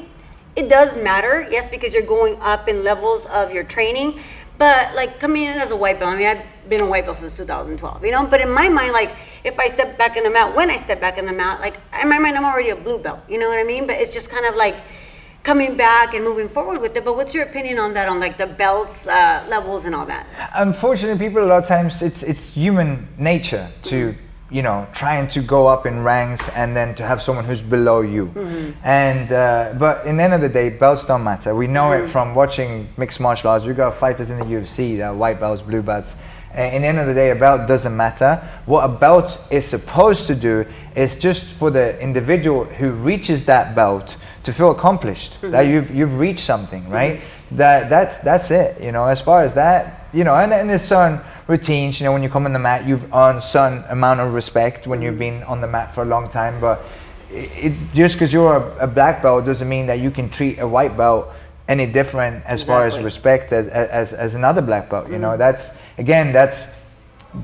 it 0.54 0.68
does 0.68 0.94
matter, 0.96 1.48
yes, 1.50 1.68
because 1.68 1.94
you're 1.94 2.02
going 2.02 2.38
up 2.40 2.68
in 2.68 2.84
levels 2.84 3.26
of 3.26 3.52
your 3.52 3.64
training. 3.64 4.20
But 4.58 4.94
like 4.94 5.18
coming 5.18 5.44
in 5.44 5.58
as 5.58 5.70
a 5.70 5.76
white 5.76 5.98
belt, 5.98 6.12
I 6.12 6.18
mean, 6.18 6.26
I've 6.26 6.68
been 6.68 6.82
a 6.82 6.86
white 6.86 7.06
belt 7.06 7.16
since 7.16 7.36
2012, 7.36 8.04
you 8.04 8.12
know. 8.12 8.26
But 8.26 8.40
in 8.40 8.50
my 8.50 8.68
mind, 8.68 8.92
like 8.92 9.16
if 9.44 9.58
I 9.58 9.68
step 9.68 9.96
back 9.96 10.16
in 10.16 10.24
the 10.24 10.30
mat, 10.30 10.54
when 10.54 10.70
I 10.70 10.76
step 10.76 11.00
back 11.00 11.16
in 11.18 11.26
the 11.26 11.32
mat, 11.32 11.60
like 11.60 11.78
in 12.00 12.08
my 12.08 12.18
mind, 12.18 12.36
I'm 12.36 12.44
already 12.44 12.70
a 12.70 12.76
blue 12.76 12.98
belt. 12.98 13.20
You 13.28 13.38
know 13.40 13.48
what 13.48 13.58
I 13.58 13.64
mean? 13.64 13.86
But 13.86 13.96
it's 13.96 14.10
just 14.10 14.28
kind 14.28 14.44
of 14.44 14.54
like 14.54 14.76
coming 15.42 15.74
back 15.76 16.14
and 16.14 16.22
moving 16.22 16.48
forward 16.48 16.80
with 16.80 16.96
it. 16.96 17.04
But 17.04 17.16
what's 17.16 17.34
your 17.34 17.44
opinion 17.44 17.78
on 17.78 17.94
that, 17.94 18.08
on 18.08 18.20
like 18.20 18.36
the 18.36 18.46
belts 18.46 19.06
uh, 19.06 19.44
levels 19.48 19.86
and 19.86 19.94
all 19.94 20.06
that? 20.06 20.26
Unfortunately, 20.54 21.18
people 21.26 21.42
a 21.42 21.46
lot 21.46 21.62
of 21.62 21.68
times 21.68 22.02
it's 22.02 22.22
it's 22.22 22.50
human 22.50 23.08
nature 23.16 23.68
to 23.84 24.14
you 24.52 24.62
know 24.62 24.86
trying 24.92 25.26
to 25.28 25.40
go 25.40 25.66
up 25.66 25.86
in 25.86 26.04
ranks 26.04 26.48
and 26.50 26.76
then 26.76 26.94
to 26.94 27.06
have 27.06 27.22
someone 27.22 27.44
who's 27.44 27.62
below 27.62 28.02
you. 28.02 28.26
Mm-hmm. 28.26 28.86
And 28.86 29.32
uh, 29.32 29.74
but 29.78 30.06
in 30.06 30.16
the 30.18 30.22
end 30.22 30.34
of 30.34 30.42
the 30.42 30.48
day, 30.48 30.68
belts 30.68 31.04
don't 31.04 31.24
matter. 31.24 31.54
We 31.54 31.66
know 31.66 31.92
it 31.92 32.02
mm-hmm. 32.02 32.06
from 32.08 32.34
watching 32.34 32.88
mixed 32.96 33.18
martial 33.18 33.50
arts. 33.50 33.64
You 33.64 33.72
got 33.72 33.94
fighters 33.94 34.30
in 34.30 34.38
the 34.38 34.44
UFC, 34.44 34.98
that 34.98 35.04
are 35.04 35.14
white 35.14 35.40
belts, 35.40 35.62
blue 35.62 35.82
belts. 35.82 36.14
In 36.54 36.82
the 36.82 36.88
end 36.88 36.98
of 36.98 37.06
the 37.06 37.14
day, 37.14 37.30
a 37.30 37.34
belt 37.34 37.66
doesn't 37.66 37.96
matter. 37.96 38.36
What 38.66 38.84
a 38.84 38.88
belt 38.88 39.38
is 39.50 39.66
supposed 39.66 40.26
to 40.26 40.34
do 40.34 40.66
is 40.94 41.18
just 41.18 41.44
for 41.46 41.70
the 41.70 41.98
individual 41.98 42.64
who 42.64 42.90
reaches 42.90 43.46
that 43.46 43.74
belt 43.74 44.16
to 44.42 44.52
feel 44.52 44.70
accomplished, 44.70 45.40
that 45.40 45.50
mm-hmm. 45.50 45.72
you've 45.72 45.94
you've 45.94 46.18
reached 46.18 46.44
something, 46.44 46.88
right? 46.90 47.22
That 47.52 47.88
that's 47.88 48.18
that's 48.18 48.50
it. 48.50 48.82
You 48.82 48.92
know, 48.92 49.06
as 49.06 49.22
far 49.22 49.44
as 49.44 49.54
that, 49.54 50.08
you 50.12 50.24
know, 50.24 50.34
and, 50.34 50.52
and 50.52 50.68
there's 50.68 50.82
certain 50.82 51.20
routines. 51.46 52.00
You 52.00 52.04
know, 52.04 52.12
when 52.12 52.22
you 52.22 52.28
come 52.28 52.46
on 52.46 52.52
the 52.52 52.58
mat, 52.58 52.86
you've 52.86 53.12
earned 53.12 53.42
certain 53.42 53.84
amount 53.88 54.20
of 54.20 54.34
respect 54.34 54.86
when 54.86 55.02
you've 55.02 55.18
been 55.18 55.42
on 55.44 55.60
the 55.60 55.68
mat 55.68 55.94
for 55.94 56.02
a 56.02 56.06
long 56.06 56.28
time. 56.28 56.60
But 56.60 56.82
it, 57.30 57.50
it 57.56 57.72
just 57.94 58.14
because 58.14 58.32
you're 58.32 58.56
a, 58.56 58.84
a 58.84 58.86
black 58.86 59.22
belt 59.22 59.44
doesn't 59.44 59.68
mean 59.68 59.86
that 59.86 60.00
you 60.00 60.10
can 60.10 60.28
treat 60.28 60.58
a 60.58 60.68
white 60.68 60.96
belt 60.96 61.28
any 61.68 61.86
different 61.86 62.44
as 62.44 62.62
far 62.62 62.86
as 62.86 62.98
respect 63.04 63.52
as, 63.52 63.68
as, 63.68 64.12
as 64.12 64.34
another 64.34 64.60
black 64.62 64.90
belt. 64.90 65.10
You 65.10 65.18
know, 65.18 65.36
that's 65.36 65.76
again, 65.98 66.32
that's 66.32 66.80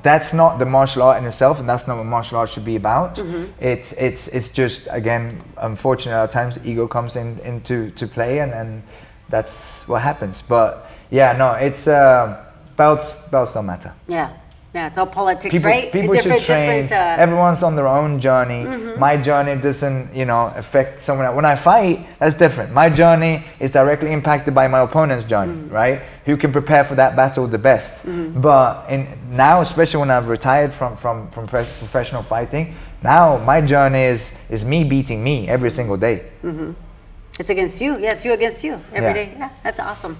that's 0.03 0.35
not 0.35 0.59
the 0.59 0.67
martial 0.67 1.03
art 1.03 1.19
in 1.19 1.27
itself, 1.27 1.61
and 1.61 1.69
that's 1.69 1.87
not 1.87 1.97
what 1.97 2.05
martial 2.05 2.37
art 2.39 2.51
should 2.51 2.65
be 2.65 2.77
about. 2.77 3.17
It's 3.61 3.93
it's 3.93 4.29
it's 4.29 4.51
just 4.51 4.87
again, 4.91 5.43
unfortunately, 5.57 6.21
at 6.21 6.31
times 6.31 6.59
ego 6.65 6.87
comes 6.87 7.17
in 7.17 7.39
into 7.41 7.91
to 7.93 8.07
play, 8.07 8.41
and 8.41 8.53
and 8.53 8.83
that's 9.31 9.87
what 9.89 10.03
happens. 10.03 10.43
But 10.43 10.91
yeah, 11.11 11.33
no, 11.37 11.53
it's 11.53 11.87
uh, 11.89 12.45
belts 12.79 13.29
belts 13.29 13.53
don't 13.53 13.67
matter. 13.67 13.93
Yeah, 14.07 14.33
yeah, 14.75 14.87
it's 14.87 14.99
all 14.99 15.07
politics, 15.07 15.53
People, 15.53 15.71
right? 15.71 15.91
people 15.91 16.13
different, 16.15 16.41
should 16.41 16.47
train. 16.47 16.93
Uh, 16.93 17.17
Everyone's 17.19 17.63
on 17.63 17.75
their 17.75 17.89
own 17.89 18.21
journey. 18.21 18.65
Mm-hmm. 18.65 19.01
My 19.01 19.17
journey 19.17 19.61
doesn't, 19.61 20.15
you 20.15 20.25
know, 20.25 20.53
affect 20.57 21.03
someone 21.03 21.27
else. 21.27 21.35
When 21.37 21.45
I 21.45 21.57
fight, 21.57 22.07
that's 22.19 22.37
different. 22.37 22.73
My 22.73 22.89
journey 22.89 23.45
is 23.61 23.71
directly 23.71 24.13
impacted 24.13 24.55
by 24.55 24.69
my 24.69 24.81
opponent's 24.81 25.25
journey, 25.25 25.55
mm. 25.55 25.73
right? 25.73 26.03
Who 26.27 26.37
can 26.37 26.53
prepare 26.53 26.85
for 26.85 26.95
that 26.95 27.17
battle 27.17 27.47
the 27.47 27.59
best. 27.59 27.95
Mm-hmm. 28.05 28.41
But 28.41 28.89
in 28.91 29.09
now, 29.31 29.61
especially 29.63 30.01
when 30.01 30.11
I've 30.11 30.29
retired 30.29 30.73
from 30.73 30.97
from, 30.97 31.31
from 31.31 31.47
prof- 31.47 31.79
professional 31.79 32.23
fighting, 32.23 32.75
now 33.03 33.39
my 33.39 33.61
journey 33.61 34.03
is 34.03 34.33
is 34.51 34.65
me 34.65 34.85
beating 34.85 35.25
me 35.25 35.49
every 35.49 35.71
single 35.71 35.97
day. 35.97 36.17
Mm-hmm. 36.45 36.73
It's 37.41 37.51
against 37.51 37.81
you. 37.81 37.99
Yeah, 37.99 38.13
it's 38.13 38.25
you 38.25 38.33
against 38.33 38.63
you 38.65 38.75
every 38.93 39.09
Yeah. 39.09 39.13
day. 39.15 39.29
yeah. 39.39 39.51
that's 39.63 39.81
awesome. 39.81 40.17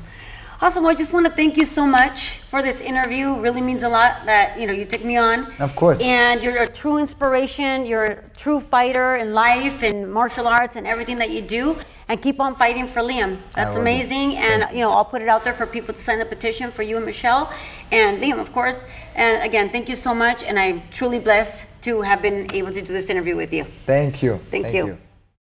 Awesome. 0.61 0.83
Well, 0.83 0.91
I 0.91 0.97
just 0.97 1.13
want 1.13 1.25
to 1.25 1.31
thank 1.31 1.57
you 1.57 1.65
so 1.65 1.87
much 1.87 2.41
for 2.51 2.63
this 2.63 2.81
interview. 2.81 3.39
Really 3.39 3.61
means 3.61 3.85
a 3.85 3.89
lot 3.89 4.27
that 4.27 4.59
you 4.59 4.67
know 4.67 4.73
you 4.73 4.85
took 4.85 5.05
me 5.05 5.17
on. 5.17 5.53
Of 5.61 5.77
course. 5.77 6.01
And 6.01 6.43
you're 6.43 6.61
a 6.61 6.67
true 6.67 6.99
inspiration. 6.99 7.87
You're 7.87 8.07
a 8.07 8.29
true 8.37 8.59
fighter 8.59 9.15
in 9.15 9.35
life 9.35 9.85
and 9.85 10.13
martial 10.13 10.49
arts 10.49 10.75
and 10.75 10.85
everything 10.85 11.19
that 11.19 11.31
you 11.31 11.43
do. 11.43 11.77
And 12.09 12.21
keep 12.21 12.41
on 12.41 12.57
fighting 12.57 12.89
for 12.89 13.03
Liam. 13.03 13.39
That's 13.55 13.77
amazing. 13.77 14.37
And 14.37 14.67
you 14.73 14.81
know, 14.81 14.91
I'll 14.91 15.05
put 15.05 15.23
it 15.23 15.29
out 15.29 15.45
there 15.45 15.53
for 15.53 15.65
people 15.65 15.95
to 15.95 16.01
sign 16.01 16.19
the 16.19 16.25
petition 16.25 16.73
for 16.73 16.83
you 16.83 16.97
and 16.97 17.07
Michelle 17.07 17.53
and 17.93 18.21
Liam, 18.21 18.41
of 18.41 18.53
course. 18.53 18.85
And 19.15 19.45
again, 19.45 19.71
thank 19.71 19.89
you 19.89 19.95
so 19.97 20.13
much. 20.13 20.43
And 20.43 20.59
I'm 20.59 20.83
truly 20.91 21.21
blessed 21.21 21.67
to 21.83 22.03
have 22.03 22.21
been 22.21 22.53
able 22.53 22.73
to 22.73 22.81
do 22.81 22.93
this 22.93 23.09
interview 23.09 23.37
with 23.37 23.53
you. 23.53 23.65
Thank 23.87 24.23
you. 24.25 24.41
Thank 24.51 24.75
you. 24.75 24.99